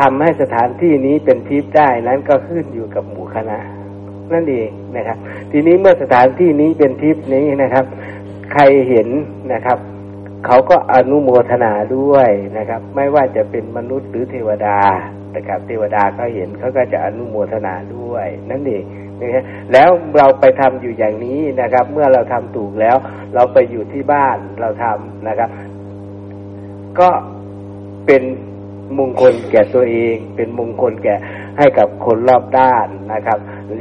[0.00, 3.58] ทำให้สถานที่นี้เป็นทิพย์ได้นั้นก็ขึ้นอยู่กับหมู่คณะ
[4.32, 5.18] นั่นเองนะครับ
[5.52, 7.84] ทีนี้เมื่อสถานที่นี้เป็นทิพย์นี้นะครับ
[8.52, 9.08] ใครเห็น
[9.52, 9.78] นะครับ
[10.46, 14.78] เขาก็อนุโมทนาด้วยนะครับ ไม่ว่าจะเป็นมนุษย์หรือเทวดา
[15.36, 18.84] นะครับเทวดาเขาเห็นเขาก็จะอนุโมทนาด้วย นั่นเอง
[19.20, 19.42] นะครับ
[19.72, 22.96] แล้วเราไปทำอยู่อย่างนี้นะครับ เมื่อเราทำถูกแล้ว
[23.34, 25.50] เราไปอยู่ที่บ้านเราทำนะครับ
[27.00, 27.10] ก็
[28.06, 28.22] เป็น
[28.98, 31.16] มงคลแก่ตัวเอง เป็นมงคลแก่
[31.58, 33.38] ให้กับคนรอบด้านนะครับ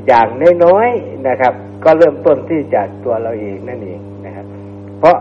[0.08, 0.28] อย่าง
[0.64, 1.54] น้อยๆนะครับ
[1.84, 4.00] ก็เริ่มต้นที่จากตัวเราเองนั่นเอง
[5.00, 5.18] เพราะ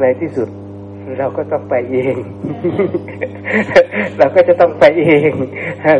[0.00, 0.48] ในที่สุด
[1.18, 2.16] เราก็ต้องไปเอง
[4.18, 5.32] เราก็จะต้องไปเอง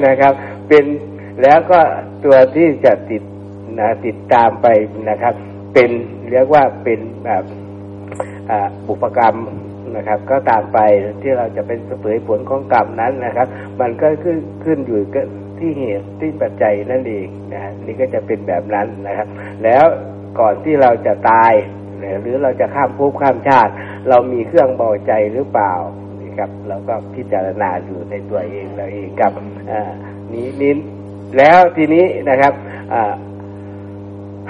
[0.07, 0.33] นะครับ
[0.69, 0.85] เป็น
[1.43, 1.81] แล้วก็
[2.25, 3.23] ตัวที่จะติด
[3.79, 4.67] นะติดตามไป
[5.11, 5.35] นะครับ
[5.75, 5.91] เป็น
[6.31, 7.45] เรียกว่าเป็นแบบ
[8.87, 9.37] บุปกรรม
[9.97, 10.79] นะครับ ก็ตามไป
[11.23, 13.47] ที่เราจะเป็นเผยผลของกรรมนั้นนะครับ
[13.81, 15.27] มันก็ขึ้นขึ้นอยู่กับ
[15.59, 19.29] ที่เหตุที่ปัจจัยนั่นเองนะนี่ก็จะเป็นแบบนั้นนะครับ
[19.65, 19.85] แล้ว
[20.41, 21.53] ก่อนที่เราจะตาย
[22.21, 23.73] หรือเราจะข้ามภพข้ามชาติ
[24.09, 25.73] เรามีเครื่องเบาใจหรือเปล่า
[26.21, 29.33] นี่ครับ เราก็พิจารณาอยู่ในตัวเองเราเองกับ
[30.33, 30.73] นี้นี้
[31.39, 32.53] แล้วทีนี้นะครับ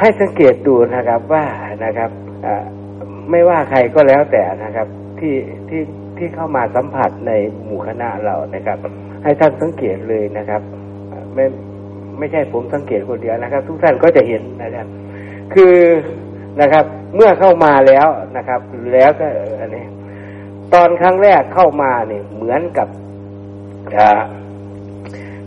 [0.01, 1.45] ให้สังเกตดูนะครับว่า
[1.85, 2.11] นะครับ
[3.31, 4.89] ไม่ว่าใครก็แล้วแต่นะครับ
[5.19, 5.35] ที่
[5.69, 5.83] ที่
[6.19, 7.33] ที่เข้ามาสัมผัสใน
[7.65, 8.79] หมู่คณะเรานะครับ
[9.25, 10.63] ให้ท่านสังเกตเลยนะครับ
[11.35, 11.45] ไม่
[12.19, 14.87] ไม่ใช่ผมสังเกตคนเดียวนะครับ ทุกท่านก็จะเห็นนะครับ
[15.55, 15.77] คือ
[16.61, 16.85] นะครับ
[17.15, 18.61] เมื่อเข้ามาแล้วนะครับ
[18.93, 19.27] แล้วก็
[19.61, 19.87] อันนี้
[20.75, 22.89] ตอนครั้งแรกเข้ามาเนี่ยเหมือนกับ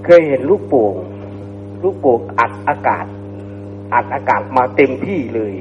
[0.06, 0.95] เคยเห็นลูกโป่ง
[1.84, 3.06] ลูกโป่งอัดอากาศ
[3.94, 5.53] อัดอากาศมาเต็มที่เลย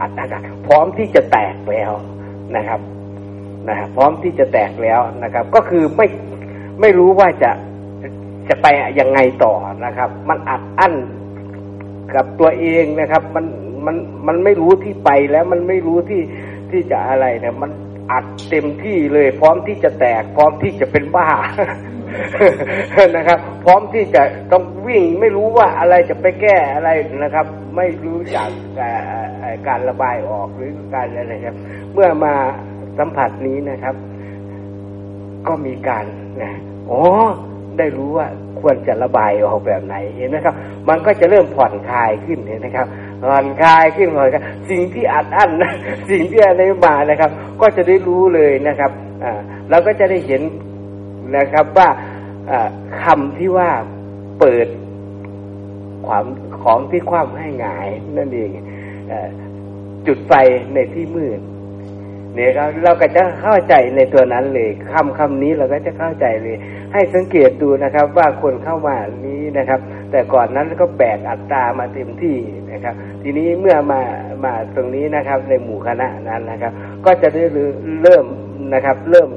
[0.00, 1.92] อัดอากาศ พร้อมที่จะแตกแล้ว
[2.56, 2.80] นะครับ
[3.68, 6.06] นะพร้อมที่จะแตกแล้วนะครับ ก็คือไม่
[6.80, 7.50] ไม่รู้ว่าจะ
[8.48, 8.66] จะไป
[9.00, 9.54] ยังไงต่อ
[9.84, 10.94] นะครับ มันอัดอั้น
[12.16, 13.44] กับตัวเองนะครับ มัน
[13.86, 16.22] มันมันไม่รู้ที่ไปแล้วมันไม่รู้ที่
[16.70, 17.70] ที่จะอะไรเนี่ยมัน
[18.10, 21.28] อัดเต็มที่เลย พร้อมที่จะแตก พร้อมที่จะเป็นบ้า
[23.16, 24.22] นะครับ พร้อมที่จะ
[24.52, 26.90] ต้องวิ่งไม่รู้ว่าอะไรจะไปแก้อะไร
[27.24, 28.50] นะครับ ไม่รู้จาก
[29.68, 31.58] การระบายออกหรือการอะไรครับ
[31.92, 32.34] เมื่อมา
[32.98, 33.94] สัมผัสนี้นะครับ
[35.46, 36.04] ก็มีการ
[36.42, 36.52] นะ
[36.90, 37.02] อ๋อ
[37.78, 38.26] ได้รู้ว่า
[38.62, 40.54] ควรจะระบายออกแบบไหนเห็นไหมครับ
[40.88, 42.86] มันก็จะเริ่มผ่อนคลายขึ้นเห็นไหมครับ
[43.24, 45.72] ผ่อนคลายขึ้นผ่อนคลายสิ่งที่อัดอั้นนะ
[46.10, 47.30] สิ่งที่อะไรมานะครับ
[47.60, 48.90] ก็จะได้รู้เลยนะครับ
[49.24, 49.40] อ่า
[49.70, 50.42] เราก็จะได้เห็น
[51.36, 51.88] นะครับว่า
[53.02, 53.70] คำที่ว่า
[54.38, 54.66] เปิด
[56.06, 56.24] ความ
[56.62, 58.48] ของที่ความให้หงายนั่นเอง
[60.06, 60.32] จุดไฟ
[60.74, 61.40] ในที่มืด
[62.34, 66.56] เนี่ยเราเราก็จะเข้าใจในตัวนั้นเลยคำคำนี้เราก็จะเข้าใจเลย
[66.92, 68.96] ให้สังเกตดูนะครับ ว่าคนเข้ามา
[69.26, 69.80] นี้นะครับ
[70.10, 72.36] แต่ก่อนนั้นก็แบกอัตรามาเต็มที่
[72.72, 74.00] นะครับ ทีนี้เมื่อมา
[74.44, 76.72] มาตรงนี้นะครับ ในหมู่คณะนั้นนะครับ
[77.04, 77.44] ก็จะได้
[78.02, 78.26] เริ่ม
[78.74, 79.28] นะครับ เริ่ม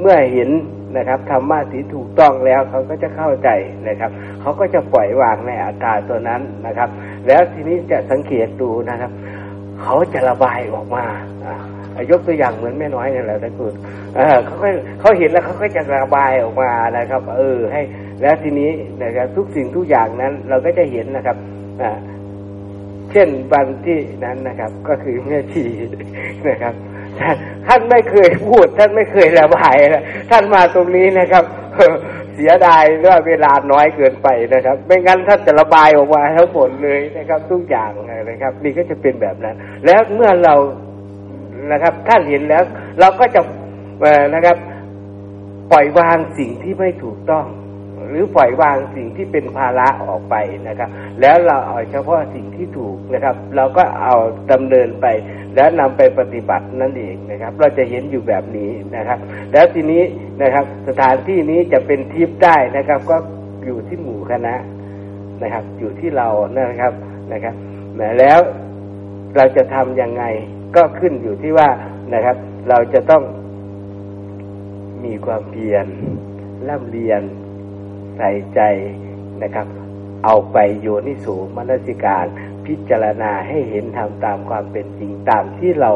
[0.00, 0.50] เมื่อเห็น
[0.96, 3.48] นะครับธรรมะที่ถูกต้องแล้วเขาก็จะเข้าใจ
[3.88, 4.10] นะครับ
[4.40, 6.88] เขาก็จะปล่อยวางในอัตราตัวนั้นนะครับ
[7.26, 9.10] แล้วทีนี้จะสังเกตดูนะครับ
[9.82, 11.06] เขาจะระบายออกมา
[12.10, 13.72] ยกตัวอย่างเหมือนแม่น้อยนี่แหละนะคุณ
[14.46, 14.56] เขา
[15.00, 17.82] เขาเห็นแล้วเขาก็จะระบายออกมานะครับ เออให้
[18.22, 18.70] แล้วทีนี้
[19.02, 21.36] นะครับทุกสิ่งทุกอย่างนั้น เราก็จะเห็นนะครับ
[21.82, 21.98] อ่า
[23.12, 25.64] เช่นวันที่นั้นนะครับ ก็คือแม่ชี
[26.48, 26.74] นะครับ
[27.66, 29.76] ท่านไม่เคยพูด ท่านไม่เคยระบาย
[30.30, 31.44] ท่านมาตรงนี้นะครับ
[32.34, 37.90] เสียดายว่าเวลาน้อยเกินไปนะครับ ไม่งั้นท่านจะระบายออกมาทั้งหมดเลยนะครับ ทุกอย่าง
[38.30, 39.56] นะครับ นี่ก็จะเป็นแบบนั้น
[39.86, 40.54] แล้วเมื่อเรา
[41.72, 42.62] นะครับท่าเห็นแล้ว
[43.00, 43.40] เราก็จะ
[44.34, 44.56] นะครับ
[45.72, 47.46] ปล่อยวางสิ่งที่ไม่ถูกต้อง
[48.08, 50.34] หรือปล่อยวางสิ่งที่เป็นภาระออกไป
[50.68, 50.88] นะครับ
[51.20, 54.14] แล้วเราเอาเฉพาะสิ่งที่ถูกนะครับ เราก็เอา
[54.52, 55.06] ดำเนินไป
[55.54, 59.18] แล้วนำไปปฏิบัตินั่นเองนะครับ เราจะเห็นอยู่แบบนี้นะครับ
[59.52, 60.02] แล้วทีนี้
[60.42, 63.16] นะครับ สถานที่นี้จะเป็นทิพย์ได้นะครับ ก็
[63.64, 64.54] อยู่ที่หมู่คณะ
[65.42, 66.92] นะครับ อยู่ที่เรานะครับ
[67.32, 67.54] นะครับ
[68.18, 68.38] แล้ว
[69.36, 70.24] เราจะทำยังไง
[70.76, 71.68] ก็ขึ้นอยู่ที่ว่า
[72.14, 72.36] นะครับ
[72.68, 73.22] เราจะต้อง
[75.04, 75.86] มีความเพียร
[76.68, 77.22] ร่ำเรียน
[78.16, 78.60] ใส่ใจ
[79.42, 79.66] นะครับ
[80.24, 82.26] เอาไปโยนิสูมนสิการ
[82.66, 85.92] พิจารณาให้เห็นทำตามความเป็นจริงตามที่เรา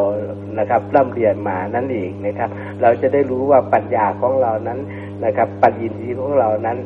[0.58, 2.50] นะครับร่ำเรียนมานั่นเองนะครับ
[2.82, 4.80] เราจะได้รู้ว่าปัญญาของเรานั้น
[5.24, 6.78] นะครับ ปัญญที่ของเรานั้น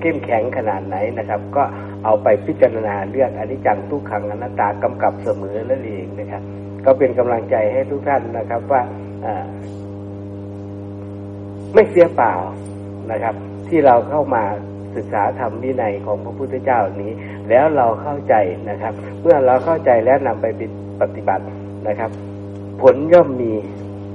[0.00, 1.62] เข้มแข็งขนาดไหนนะครับ ก็
[2.04, 6.42] เอาไปพิจารณาเรื่องอนิจจังทุกขังอนัตตากำกับเสมอนั่นเองนะครับ
[6.84, 8.82] ก็เป็นกำลังใจให้ทุกท่านนะครับว่า
[11.74, 12.32] ไม่เสียเปล่า
[13.10, 13.34] นะครับ
[13.68, 14.44] ที่เราเข้ามา
[14.96, 17.12] ศึกษาธรรมวินัยของพระพุทธเจ้านี้
[17.50, 18.34] แล้วเราเข้าใจ
[18.70, 20.46] นะครับ เมื่อเราเข้าใจแล้วนำไป
[21.00, 21.44] ปฏิบัติ
[21.88, 22.10] นะครับ
[22.82, 23.52] ผลย่อมมี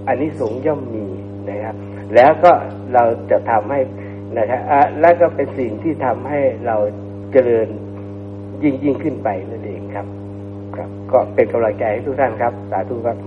[0.07, 1.05] อันนี้สงย่อมมี
[1.49, 1.75] นะครับ
[2.15, 2.51] แล้วก็
[2.93, 3.79] เราจะทำให้
[4.37, 4.61] นะครับ
[5.01, 6.75] และก็เป็นสิ่งที่ทำให้เรา
[7.31, 7.67] เจริญ
[8.63, 10.05] ยิ่งยิ่งขึ้นไปนั่นเองครับ
[10.75, 13.17] ครับ ก็เป็นกำลังใจให้ทุกท่านครับ สาธุครับ